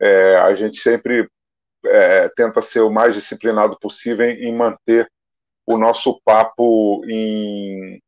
É, 0.00 0.36
a 0.36 0.54
gente 0.54 0.78
sempre 0.78 1.28
é, 1.84 2.28
tenta 2.30 2.62
ser 2.62 2.80
o 2.80 2.90
mais 2.90 3.14
disciplinado 3.14 3.78
possível 3.78 4.24
em, 4.24 4.44
em 4.44 4.56
manter 4.56 5.10
o 5.66 5.76
nosso 5.76 6.20
papo 6.24 7.04
em, 7.06 8.00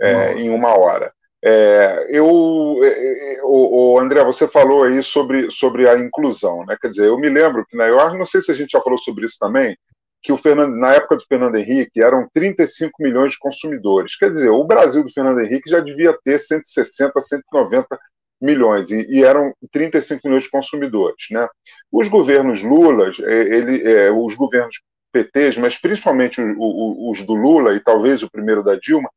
é, 0.00 0.34
em 0.34 0.50
uma 0.50 0.78
hora. 0.78 1.12
É, 1.42 2.06
eu, 2.10 2.26
o, 2.26 3.94
o, 3.94 3.98
André, 3.98 4.22
você 4.22 4.46
falou 4.46 4.84
aí 4.84 5.02
sobre, 5.02 5.50
sobre 5.50 5.88
a 5.88 5.98
inclusão, 5.98 6.64
né? 6.66 6.76
Quer 6.80 6.88
dizer, 6.88 7.06
eu 7.06 7.18
me 7.18 7.30
lembro 7.30 7.64
que 7.66 7.76
na 7.76 7.88
eu 7.88 8.14
não 8.14 8.26
sei 8.26 8.42
se 8.42 8.50
a 8.50 8.54
gente 8.54 8.72
já 8.72 8.80
falou 8.80 8.98
sobre 8.98 9.24
isso 9.24 9.36
também, 9.40 9.76
que 10.22 10.32
o 10.32 10.36
Fernando, 10.36 10.76
na 10.76 10.92
época 10.92 11.16
do 11.16 11.24
Fernando 11.24 11.56
Henrique 11.56 12.02
eram 12.02 12.28
35 12.34 13.02
milhões 13.02 13.32
de 13.32 13.38
consumidores. 13.38 14.16
Quer 14.16 14.30
dizer, 14.30 14.50
o 14.50 14.64
Brasil 14.64 15.02
do 15.02 15.12
Fernando 15.12 15.40
Henrique 15.40 15.70
já 15.70 15.80
devia 15.80 16.16
ter 16.22 16.38
160, 16.38 17.18
190 17.20 17.98
milhões 18.40 18.90
e, 18.90 19.06
e 19.08 19.24
eram 19.24 19.54
35 19.72 20.20
milhões 20.24 20.44
de 20.44 20.50
consumidores, 20.50 21.26
né? 21.30 21.48
Os 21.90 22.08
governos 22.08 22.62
Lula, 22.62 23.10
é, 23.22 23.32
ele, 23.32 23.82
é, 23.82 24.10
os 24.10 24.34
governos 24.34 24.80
PTs, 25.12 25.56
mas 25.58 25.78
principalmente 25.78 26.40
os 26.40 27.24
do 27.24 27.34
Lula 27.34 27.74
e 27.74 27.80
talvez 27.80 28.22
o 28.22 28.30
primeiro 28.30 28.62
da 28.62 28.76
Dilma, 28.76 29.10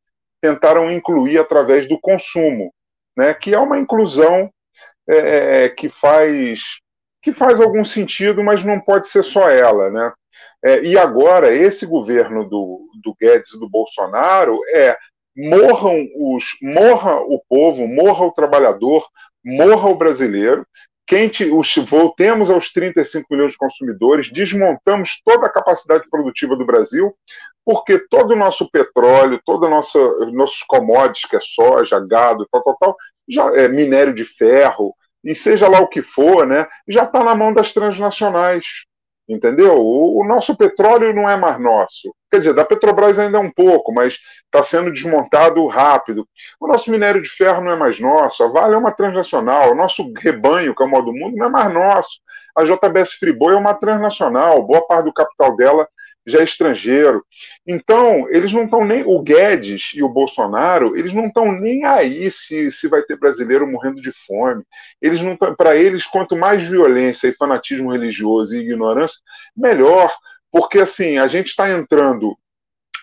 tentaram 0.43 0.91
incluir 0.91 1.37
através 1.37 1.87
do 1.87 1.97
consumo, 1.97 2.73
né, 3.17 3.33
que 3.33 3.53
é 3.53 3.59
uma 3.59 3.79
inclusão 3.79 4.51
é, 5.09 5.15
é, 5.63 5.69
que 5.69 5.87
faz 5.87 6.59
que 7.21 7.31
faz 7.31 7.61
algum 7.61 7.85
sentido, 7.85 8.43
mas 8.43 8.65
não 8.65 8.81
pode 8.81 9.07
ser 9.07 9.23
só 9.23 9.49
ela, 9.49 9.89
né? 9.89 10.11
É, 10.61 10.81
e 10.81 10.97
agora 10.97 11.55
esse 11.55 11.85
governo 11.85 12.43
do, 12.43 12.85
do 13.01 13.15
Guedes 13.17 13.53
e 13.53 13.59
do 13.59 13.69
Bolsonaro 13.69 14.59
é 14.75 14.97
morram 15.33 16.05
os 16.17 16.43
morra 16.61 17.21
o 17.21 17.41
povo, 17.47 17.87
morra 17.87 18.25
o 18.25 18.33
trabalhador, 18.33 19.07
morra 19.41 19.89
o 19.89 19.95
brasileiro. 19.95 20.67
Quem 21.05 21.27
te, 21.27 21.45
os, 21.45 21.75
voltemos 21.75 22.49
aos 22.49 22.71
35 22.71 23.27
milhões 23.29 23.51
de 23.51 23.57
consumidores, 23.57 24.31
desmontamos 24.31 25.21
toda 25.23 25.47
a 25.47 25.51
capacidade 25.51 26.09
produtiva 26.09 26.55
do 26.55 26.65
Brasil, 26.65 27.13
porque 27.65 27.99
todo 28.09 28.31
o 28.31 28.37
nosso 28.37 28.69
petróleo, 28.69 29.41
todos 29.45 29.95
os 29.95 30.33
nossos 30.33 30.63
commodities, 30.63 31.29
que 31.29 31.35
é 31.35 31.41
soja, 31.41 31.99
gado, 31.99 32.47
tal, 32.51 32.63
tal, 32.63 32.77
tal, 32.77 32.95
já 33.27 33.53
é 33.55 33.67
minério 33.67 34.13
de 34.13 34.23
ferro, 34.23 34.93
e 35.23 35.33
seja 35.33 35.69
lá 35.69 35.79
o 35.79 35.87
que 35.87 36.01
for, 36.01 36.45
né, 36.45 36.67
já 36.87 37.03
está 37.03 37.23
na 37.23 37.33
mão 37.33 37.53
das 37.53 37.73
transnacionais. 37.73 38.65
Entendeu? 39.27 39.75
O, 39.77 40.21
o, 40.21 40.25
nosso 40.25 40.55
petróleo 40.55 41.13
não 41.13 41.29
é 41.29 41.37
mais 41.37 41.57
nosso. 41.59 42.13
Quer 42.29 42.39
dizer, 42.39 42.53
da 42.53 42.65
Petrobras 42.65 43.17
ainda 43.17 43.37
é 43.37 43.41
um 43.41 43.49
pouco, 43.49 43.93
mas 43.93 44.19
está 44.45 44.61
sendo 44.61 44.91
desmontado 44.91 45.65
rápido. 45.67 46.27
O 46.59 46.67
nosso 46.67 46.91
minério 46.91 47.21
de 47.21 47.29
ferro 47.29 47.63
não 47.63 47.71
é 47.71 47.75
mais 47.75 47.99
nosso. 47.99 48.43
A 48.43 48.47
Vale 48.49 48.73
é 48.73 48.77
uma 48.77 48.91
transnacional. 48.91 49.71
O 49.71 49.75
nosso 49.75 50.11
rebanho, 50.17 50.75
que 50.75 50.83
é 50.83 50.85
o 50.85 50.89
modo 50.89 51.13
mundo, 51.13 51.37
não 51.37 51.45
é 51.45 51.49
mais 51.49 51.73
nosso. 51.73 52.19
A 52.55 52.63
JBS 52.65 53.13
Friboi 53.13 53.53
é 53.53 53.57
uma 53.57 53.73
transnacional. 53.73 54.61
Boa 54.65 54.85
parte 54.85 55.05
do 55.05 55.13
capital 55.13 55.55
dela 55.55 55.87
já 56.25 56.39
é 56.39 56.43
estrangeiro. 56.43 57.25
Então, 57.67 58.27
eles 58.29 58.53
não 58.53 58.65
estão 58.65 58.85
nem. 58.85 59.03
O 59.05 59.21
Guedes 59.21 59.91
e 59.93 60.01
o 60.01 60.09
Bolsonaro, 60.09 60.97
eles 60.97 61.13
não 61.13 61.27
estão 61.27 61.51
nem 61.51 61.85
aí 61.85 62.29
se, 62.31 62.71
se 62.71 62.87
vai 62.87 63.01
ter 63.03 63.17
brasileiro 63.17 63.67
morrendo 63.67 64.01
de 64.01 64.11
fome. 64.11 64.63
Eles 65.01 65.21
não 65.21 65.35
Para 65.35 65.75
eles, 65.75 66.05
quanto 66.05 66.35
mais 66.35 66.67
violência 66.67 67.27
e 67.27 67.33
fanatismo 67.33 67.91
religioso 67.91 68.55
e 68.55 68.59
ignorância, 68.59 69.19
melhor. 69.55 70.13
Porque 70.51 70.79
assim, 70.79 71.17
a 71.17 71.27
gente 71.27 71.47
está 71.47 71.69
entrando 71.69 72.37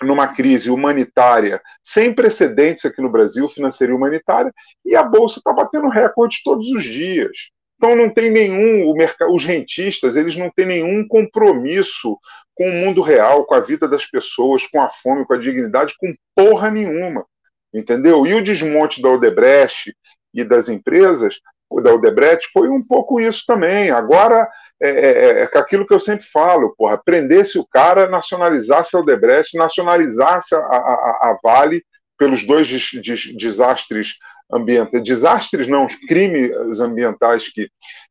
numa 0.02 0.28
crise 0.28 0.70
humanitária 0.70 1.60
sem 1.82 2.12
precedentes 2.14 2.84
aqui 2.84 3.02
no 3.02 3.10
Brasil, 3.10 3.46
financeira 3.48 3.92
e 3.92 3.96
humanitária, 3.96 4.52
e 4.84 4.96
a 4.96 5.02
Bolsa 5.02 5.38
está 5.38 5.52
batendo 5.52 5.88
recorde 5.88 6.38
todos 6.42 6.70
os 6.70 6.84
dias. 6.84 7.50
Então 7.76 7.96
não 7.96 8.10
tem 8.10 8.30
nenhum, 8.30 8.92
mercado, 8.94 9.32
os 9.32 9.44
rentistas, 9.44 10.14
eles 10.14 10.36
não 10.36 10.50
têm 10.50 10.66
nenhum 10.66 11.06
compromisso 11.08 12.18
com 12.60 12.68
o 12.68 12.72
mundo 12.74 13.00
real, 13.00 13.46
com 13.46 13.54
a 13.54 13.60
vida 13.60 13.88
das 13.88 14.04
pessoas, 14.04 14.66
com 14.66 14.82
a 14.82 14.90
fome, 14.90 15.24
com 15.24 15.32
a 15.32 15.38
dignidade, 15.38 15.94
com 15.98 16.14
porra 16.36 16.70
nenhuma. 16.70 17.24
Entendeu? 17.72 18.26
E 18.26 18.34
o 18.34 18.44
desmonte 18.44 19.00
da 19.00 19.08
Odebrecht 19.08 19.96
e 20.34 20.44
das 20.44 20.68
empresas, 20.68 21.36
da 21.82 21.94
Odebrecht, 21.94 22.50
foi 22.52 22.68
um 22.68 22.86
pouco 22.86 23.18
isso 23.18 23.44
também. 23.46 23.90
Agora, 23.90 24.46
é, 24.78 24.90
é, 24.90 25.40
é, 25.40 25.50
é 25.50 25.58
aquilo 25.58 25.86
que 25.86 25.94
eu 25.94 26.00
sempre 26.00 26.26
falo, 26.26 26.74
porra, 26.76 27.00
prendesse 27.02 27.58
o 27.58 27.66
cara, 27.66 28.10
nacionalizasse 28.10 28.94
a 28.94 28.98
Odebrecht, 29.00 29.56
nacionalizasse 29.56 30.54
a, 30.54 30.58
a, 30.58 31.30
a 31.30 31.38
Vale 31.42 31.82
pelos 32.18 32.44
dois 32.44 32.68
des, 32.68 32.90
des, 33.00 33.34
desastres 33.38 34.18
ambientais, 34.52 35.02
desastres 35.02 35.66
não, 35.66 35.86
os 35.86 35.94
crimes 35.94 36.78
ambientais 36.78 37.48
que, 37.48 37.70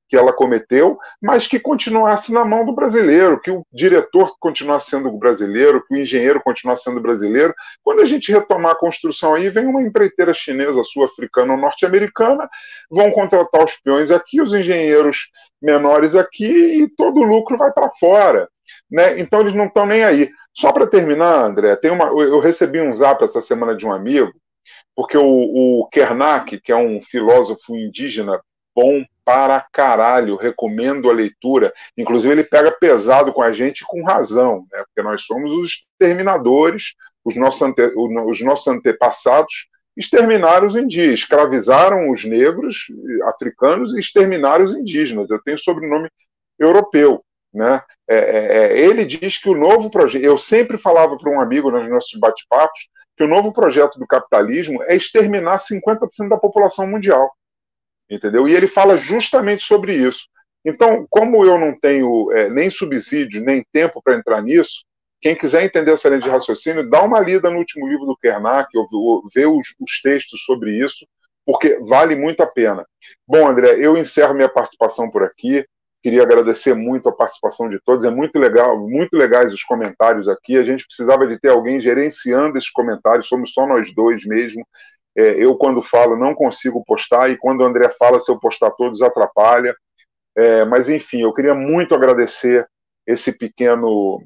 que 0.09 0.17
ela 0.17 0.33
cometeu, 0.33 0.97
mas 1.21 1.45
que 1.45 1.59
continuasse 1.59 2.33
na 2.33 2.43
mão 2.43 2.65
do 2.65 2.73
brasileiro, 2.73 3.39
que 3.39 3.51
o 3.51 3.63
diretor 3.71 4.33
continuasse 4.39 4.89
sendo 4.89 5.11
brasileiro, 5.11 5.85
que 5.85 5.93
o 5.93 5.97
engenheiro 5.97 6.41
continuasse 6.41 6.83
sendo 6.83 6.99
brasileiro. 6.99 7.53
Quando 7.83 8.01
a 8.01 8.05
gente 8.05 8.31
retomar 8.31 8.71
a 8.71 8.79
construção 8.79 9.35
aí, 9.35 9.49
vem 9.49 9.67
uma 9.67 9.83
empreiteira 9.83 10.33
chinesa, 10.33 10.83
sul-africana 10.83 11.53
ou 11.53 11.59
norte-americana, 11.59 12.49
vão 12.89 13.11
contratar 13.11 13.63
os 13.63 13.75
peões 13.75 14.09
aqui, 14.09 14.41
os 14.41 14.51
engenheiros 14.51 15.29
menores 15.61 16.15
aqui, 16.15 16.81
e 16.81 16.89
todo 16.89 17.19
o 17.19 17.23
lucro 17.23 17.55
vai 17.55 17.71
para 17.71 17.91
fora. 17.91 18.49
Né? 18.89 19.19
Então 19.19 19.41
eles 19.41 19.53
não 19.53 19.65
estão 19.65 19.85
nem 19.85 20.03
aí. 20.03 20.31
Só 20.55 20.71
para 20.71 20.87
terminar, 20.87 21.43
André, 21.43 21.75
tem 21.75 21.91
uma, 21.91 22.05
eu 22.05 22.39
recebi 22.39 22.81
um 22.81 22.95
zap 22.95 23.23
essa 23.23 23.41
semana 23.41 23.75
de 23.75 23.85
um 23.85 23.93
amigo, 23.93 24.33
porque 24.95 25.17
o, 25.17 25.23
o 25.23 25.87
Kernak, 25.91 26.59
que 26.59 26.71
é 26.71 26.75
um 26.75 26.99
filósofo 26.99 27.75
indígena 27.75 28.41
bom 28.75 29.03
para 29.29 29.63
caralho, 29.71 30.37
recomendo 30.37 31.07
a 31.07 31.13
leitura. 31.13 31.71
Inclusive, 31.95 32.33
ele 32.33 32.43
pega 32.43 32.71
pesado 32.71 33.31
com 33.31 33.43
a 33.43 33.51
gente 33.51 33.85
com 33.85 34.03
razão, 34.03 34.65
né? 34.73 34.83
porque 34.87 35.07
nós 35.07 35.23
somos 35.23 35.53
os 35.53 35.85
exterminadores, 35.91 36.95
os 37.23 37.35
nossos, 37.35 37.61
ante, 37.61 37.79
os 37.95 38.41
nossos 38.41 38.65
antepassados 38.65 39.67
exterminaram 39.95 40.67
os 40.67 40.75
indígenas, 40.75 41.19
escravizaram 41.19 42.09
os 42.09 42.25
negros 42.25 42.87
africanos 43.25 43.93
e 43.95 43.99
exterminaram 43.99 44.65
os 44.65 44.73
indígenas. 44.73 45.29
Eu 45.29 45.39
tenho 45.43 45.59
sobrenome 45.59 46.09
europeu. 46.57 47.23
Né? 47.53 47.83
É, 48.09 48.17
é, 48.17 48.55
é 48.55 48.79
ele 48.79 49.05
diz 49.05 49.37
que 49.37 49.49
o 49.49 49.55
novo 49.55 49.91
projeto. 49.91 50.23
Eu 50.23 50.39
sempre 50.39 50.75
falava 50.75 51.15
para 51.17 51.31
um 51.31 51.39
amigo 51.39 51.69
nos 51.69 51.87
nossos 51.87 52.19
bate-papos 52.19 52.89
que 53.15 53.23
o 53.23 53.27
novo 53.27 53.53
projeto 53.53 53.99
do 53.99 54.07
capitalismo 54.07 54.81
é 54.83 54.95
exterminar 54.95 55.59
50% 55.59 56.29
da 56.29 56.37
população 56.37 56.87
mundial. 56.87 57.31
Entendeu? 58.09 58.47
E 58.47 58.55
ele 58.55 58.67
fala 58.67 58.97
justamente 58.97 59.63
sobre 59.63 59.93
isso. 59.93 60.27
Então, 60.65 61.05
como 61.09 61.45
eu 61.45 61.57
não 61.57 61.77
tenho 61.79 62.31
é, 62.31 62.49
nem 62.49 62.69
subsídio, 62.69 63.41
nem 63.41 63.63
tempo 63.71 64.01
para 64.03 64.15
entrar 64.15 64.41
nisso, 64.41 64.83
quem 65.21 65.35
quiser 65.35 65.63
entender 65.63 65.91
essa 65.91 66.07
linha 66.09 66.21
de 66.21 66.29
raciocínio, 66.29 66.89
dá 66.89 67.03
uma 67.03 67.19
lida 67.19 67.49
no 67.49 67.57
último 67.57 67.87
livro 67.87 68.05
do 68.05 68.17
Kernak, 68.17 68.69
ou 68.77 69.23
vê 69.33 69.45
os, 69.45 69.75
os 69.79 70.01
textos 70.01 70.43
sobre 70.43 70.77
isso, 70.77 71.05
porque 71.45 71.79
vale 71.79 72.15
muito 72.15 72.41
a 72.41 72.47
pena. 72.47 72.85
Bom, 73.27 73.47
André, 73.47 73.77
eu 73.79 73.97
encerro 73.97 74.33
minha 74.33 74.49
participação 74.49 75.09
por 75.09 75.23
aqui. 75.23 75.65
Queria 76.01 76.23
agradecer 76.23 76.73
muito 76.73 77.09
a 77.09 77.11
participação 77.11 77.69
de 77.69 77.79
todos. 77.83 78.05
É 78.05 78.09
muito 78.09 78.39
legal, 78.39 78.77
muito 78.87 79.17
legais 79.17 79.51
os 79.51 79.63
comentários 79.63 80.29
aqui. 80.29 80.57
A 80.57 80.63
gente 80.63 80.85
precisava 80.85 81.27
de 81.27 81.37
ter 81.37 81.49
alguém 81.49 81.81
gerenciando 81.81 82.57
esses 82.57 82.69
comentários. 82.69 83.27
Somos 83.27 83.51
só 83.51 83.67
nós 83.67 83.93
dois 83.93 84.23
mesmo. 84.25 84.65
É, 85.19 85.35
eu, 85.37 85.53
quando 85.57 85.81
falo, 85.81 86.15
não 86.15 86.33
consigo 86.33 86.81
postar, 86.85 87.29
e 87.29 87.37
quando 87.37 87.59
o 87.59 87.65
André 87.65 87.89
fala, 87.89 88.21
se 88.21 88.31
eu 88.31 88.39
postar 88.39 88.71
todos, 88.71 89.01
atrapalha. 89.01 89.75
É, 90.33 90.63
mas, 90.63 90.89
enfim, 90.89 91.23
eu 91.23 91.33
queria 91.33 91.53
muito 91.53 91.93
agradecer 91.93 92.65
esse 93.05 93.37
pequeno 93.37 94.23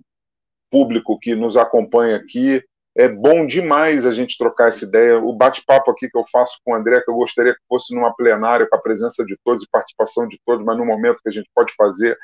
público 0.71 1.17
que 1.19 1.33
nos 1.33 1.57
acompanha 1.57 2.17
aqui. 2.17 2.63
É 2.95 3.07
bom 3.07 3.47
demais 3.47 4.05
a 4.05 4.13
gente 4.13 4.37
trocar 4.37 4.67
essa 4.67 4.85
ideia. 4.85 5.17
O 5.17 5.33
bate-papo 5.33 5.89
aqui 5.89 6.07
que 6.07 6.15
eu 6.15 6.25
faço 6.31 6.59
com 6.63 6.73
o 6.73 6.75
André, 6.75 7.01
que 7.01 7.09
eu 7.09 7.15
gostaria 7.15 7.53
que 7.53 7.61
fosse 7.67 7.95
numa 7.95 8.15
plenária, 8.15 8.67
com 8.69 8.75
a 8.75 8.81
presença 8.81 9.25
de 9.25 9.35
todos 9.43 9.63
e 9.63 9.69
participação 9.71 10.27
de 10.27 10.39
todos, 10.45 10.63
mas 10.63 10.77
no 10.77 10.85
momento 10.85 11.17
que 11.23 11.29
a 11.29 11.31
gente 11.31 11.49
pode 11.55 11.73
fazer, 11.75 12.15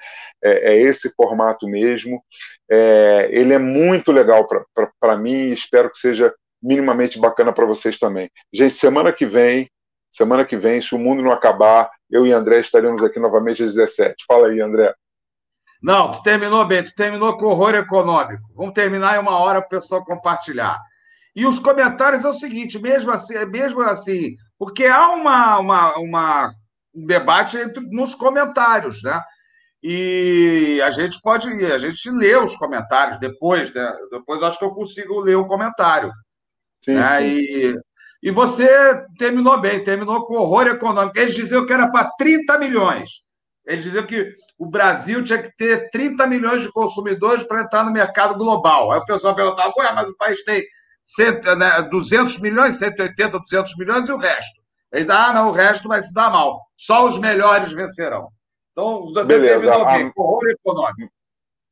é, 0.43 0.73
é 0.73 0.77
esse 0.79 1.11
formato 1.15 1.67
mesmo. 1.67 2.23
É, 2.69 3.29
ele 3.31 3.51
é 3.51 3.57
muito 3.57 4.11
legal 4.11 4.47
para 4.99 5.15
mim 5.17 5.31
e 5.31 5.53
espero 5.53 5.89
que 5.89 5.97
seja 5.97 6.31
minimamente 6.61 7.19
bacana 7.19 7.53
para 7.53 7.65
vocês 7.65 7.97
também. 7.97 8.29
Gente, 8.53 8.75
semana 8.75 9.11
que 9.11 9.25
vem, 9.25 9.69
semana 10.11 10.45
que 10.45 10.57
vem, 10.57 10.81
se 10.81 10.95
o 10.95 10.99
mundo 10.99 11.21
não 11.21 11.31
acabar, 11.31 11.89
eu 12.09 12.25
e 12.25 12.31
André 12.31 12.59
estaremos 12.59 13.03
aqui 13.03 13.19
novamente 13.19 13.63
às 13.63 13.75
17. 13.75 14.25
Fala 14.27 14.47
aí, 14.47 14.59
André. 14.59 14.93
Não, 15.81 16.11
tu 16.11 16.21
terminou 16.21 16.65
bem, 16.65 16.83
tu 16.83 16.93
terminou 16.93 17.37
com 17.37 17.45
horror 17.45 17.75
econômico. 17.75 18.43
Vamos 18.53 18.73
terminar 18.73 19.15
em 19.15 19.19
uma 19.19 19.37
hora 19.37 19.61
para 19.61 19.77
o 19.77 19.81
pessoal 19.81 20.03
compartilhar. 20.03 20.77
E 21.35 21.45
os 21.45 21.57
comentários 21.57 22.25
é 22.25 22.27
o 22.27 22.33
seguinte, 22.33 22.77
mesmo 22.79 23.11
assim, 23.11 23.45
mesmo 23.45 23.81
assim, 23.81 24.35
porque 24.57 24.85
há 24.85 25.09
uma, 25.09 25.57
uma, 25.59 25.97
uma 25.97 26.53
um 26.93 27.05
debate 27.05 27.57
entre, 27.57 27.81
nos 27.91 28.15
comentários, 28.15 29.01
né? 29.03 29.21
E 29.81 30.81
a 30.83 30.89
gente 30.89 31.21
pode, 31.21 31.47
a 31.65 31.77
gente 31.77 32.09
lê 32.11 32.35
os 32.35 32.55
comentários 32.57 33.17
depois, 33.19 33.73
né? 33.73 33.93
Depois 34.11 34.43
acho 34.43 34.59
que 34.59 34.65
eu 34.65 34.71
consigo 34.71 35.19
ler 35.21 35.35
o 35.35 35.47
comentário. 35.47 36.11
Sim, 36.83 36.95
né? 36.95 37.19
sim. 37.19 37.75
E, 38.21 38.31
você 38.31 38.67
terminou 39.17 39.59
bem, 39.59 39.83
terminou 39.83 40.25
com 40.25 40.35
horror 40.35 40.67
econômico. 40.67 41.17
Eles 41.17 41.35
diziam 41.35 41.65
que 41.65 41.73
era 41.73 41.89
para 41.89 42.11
30 42.17 42.57
milhões. 42.57 43.21
Eles 43.65 43.83
diziam 43.83 44.05
que 44.05 44.35
o 44.57 44.65
Brasil 44.65 45.23
tinha 45.23 45.41
que 45.41 45.55
ter 45.55 45.89
30 45.89 46.25
milhões 46.27 46.61
de 46.61 46.71
consumidores 46.71 47.43
para 47.43 47.61
entrar 47.61 47.83
no 47.83 47.91
mercado 47.91 48.35
global. 48.37 48.91
Aí 48.91 48.99
o 48.99 49.05
pessoal 49.05 49.35
perguntava, 49.35 49.73
ué, 49.77 49.93
mas 49.93 50.09
o 50.09 50.17
país 50.17 50.43
tem 50.43 50.63
100, 51.03 51.55
né, 51.55 51.81
200 51.83 52.39
milhões, 52.39 52.77
180, 52.77 53.39
200 53.39 53.77
milhões 53.77 54.09
e 54.09 54.11
o 54.11 54.17
resto. 54.17 54.59
Eles 54.91 55.09
ah, 55.09 55.31
não, 55.33 55.49
o 55.49 55.53
resto 55.53 55.87
vai 55.87 56.01
se 56.01 56.13
dar 56.13 56.31
mal. 56.31 56.61
Só 56.75 57.07
os 57.07 57.19
melhores 57.19 57.71
vencerão. 57.71 58.29
Então, 58.71 59.05
você 59.13 59.27
Beleza. 59.27 59.61
terminou 59.61 59.85
bem, 59.85 60.07
a... 60.07 60.21
horror 60.21 60.49
econômico. 60.49 61.13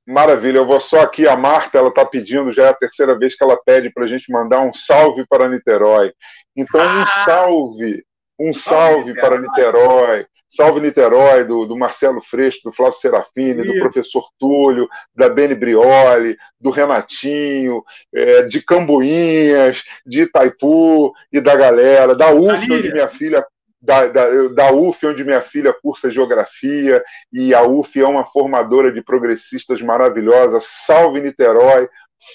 Maravilha, 0.07 0.59
eu 0.59 0.65
vou 0.65 0.79
só 0.79 1.01
aqui, 1.01 1.27
a 1.27 1.35
Marta, 1.35 1.77
ela 1.77 1.89
está 1.89 2.05
pedindo, 2.05 2.53
já 2.53 2.67
é 2.67 2.69
a 2.69 2.73
terceira 2.73 3.17
vez 3.17 3.35
que 3.35 3.43
ela 3.43 3.61
pede 3.61 3.91
para 3.91 4.05
a 4.05 4.07
gente 4.07 4.31
mandar 4.31 4.61
um 4.61 4.73
salve 4.73 5.25
para 5.27 5.49
Niterói. 5.49 6.13
Então, 6.55 6.79
ah, 6.81 7.03
um 7.03 7.25
salve, 7.25 8.03
um 8.39 8.53
salve 8.53 9.13
para 9.15 9.37
Niterói, 9.37 10.25
Salve 10.47 10.79
Niterói, 10.79 11.43
do, 11.43 11.65
do 11.65 11.77
Marcelo 11.77 12.21
Freixo, 12.21 12.61
do 12.63 12.71
Flávio 12.71 12.97
Serafini, 12.97 13.61
Isso. 13.61 13.73
do 13.73 13.79
professor 13.79 14.25
Túlio, 14.39 14.87
da 15.13 15.27
Beni 15.27 15.53
Brioli, 15.53 16.37
do 16.59 16.69
Renatinho, 16.69 17.83
é, 18.15 18.43
de 18.43 18.61
Cambuinhas, 18.61 19.83
de 20.05 20.21
Itaipu 20.21 21.13
e 21.31 21.41
da 21.41 21.53
galera, 21.53 22.15
da 22.15 22.31
UF, 22.31 22.71
onde 22.71 22.91
minha 22.91 23.09
filha. 23.09 23.45
Da, 23.79 24.07
da, 24.07 24.47
da 24.47 24.71
UF, 24.71 25.05
onde 25.05 25.23
minha 25.23 25.39
filha 25.39 25.71
cursa 25.71 26.09
geografia, 26.09 27.03
e 27.31 27.53
a 27.53 27.61
UF 27.61 27.99
é 27.99 28.07
uma 28.07 28.25
formadora 28.25 28.91
de 28.91 29.03
progressistas 29.03 29.81
maravilhosa. 29.83 30.59
Salve 30.59 31.21
Niterói, 31.21 31.87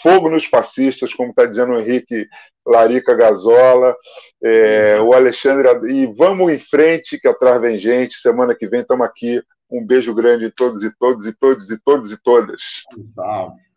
fogo 0.03 0.31
nos 0.31 0.45
fascistas, 0.45 1.13
como 1.13 1.31
está 1.31 1.45
dizendo 1.45 1.73
o 1.73 1.81
Henrique 1.81 2.29
Larica 2.67 3.15
Gazola, 3.15 3.97
é, 4.43 5.01
o 5.01 5.13
Alexandre. 5.13 5.69
E 5.93 6.07
vamos 6.07 6.53
em 6.53 6.59
frente, 6.59 7.19
que 7.19 7.29
atrás 7.29 7.61
vem 7.61 7.79
gente. 7.79 8.21
Semana 8.21 8.55
que 8.55 8.69
vem 8.69 8.81
estamos 8.81 9.07
aqui. 9.07 9.43
Um 9.71 9.85
beijo 9.85 10.15
grande 10.15 10.45
em 10.45 10.51
todos 10.51 10.83
e 10.85 10.97
todos 10.99 11.27
e 11.27 11.37
todos 11.37 11.71
e 11.71 11.81
todos 11.83 12.13
e 12.13 12.23
todas. 12.23 12.63
Salve. 13.15 13.72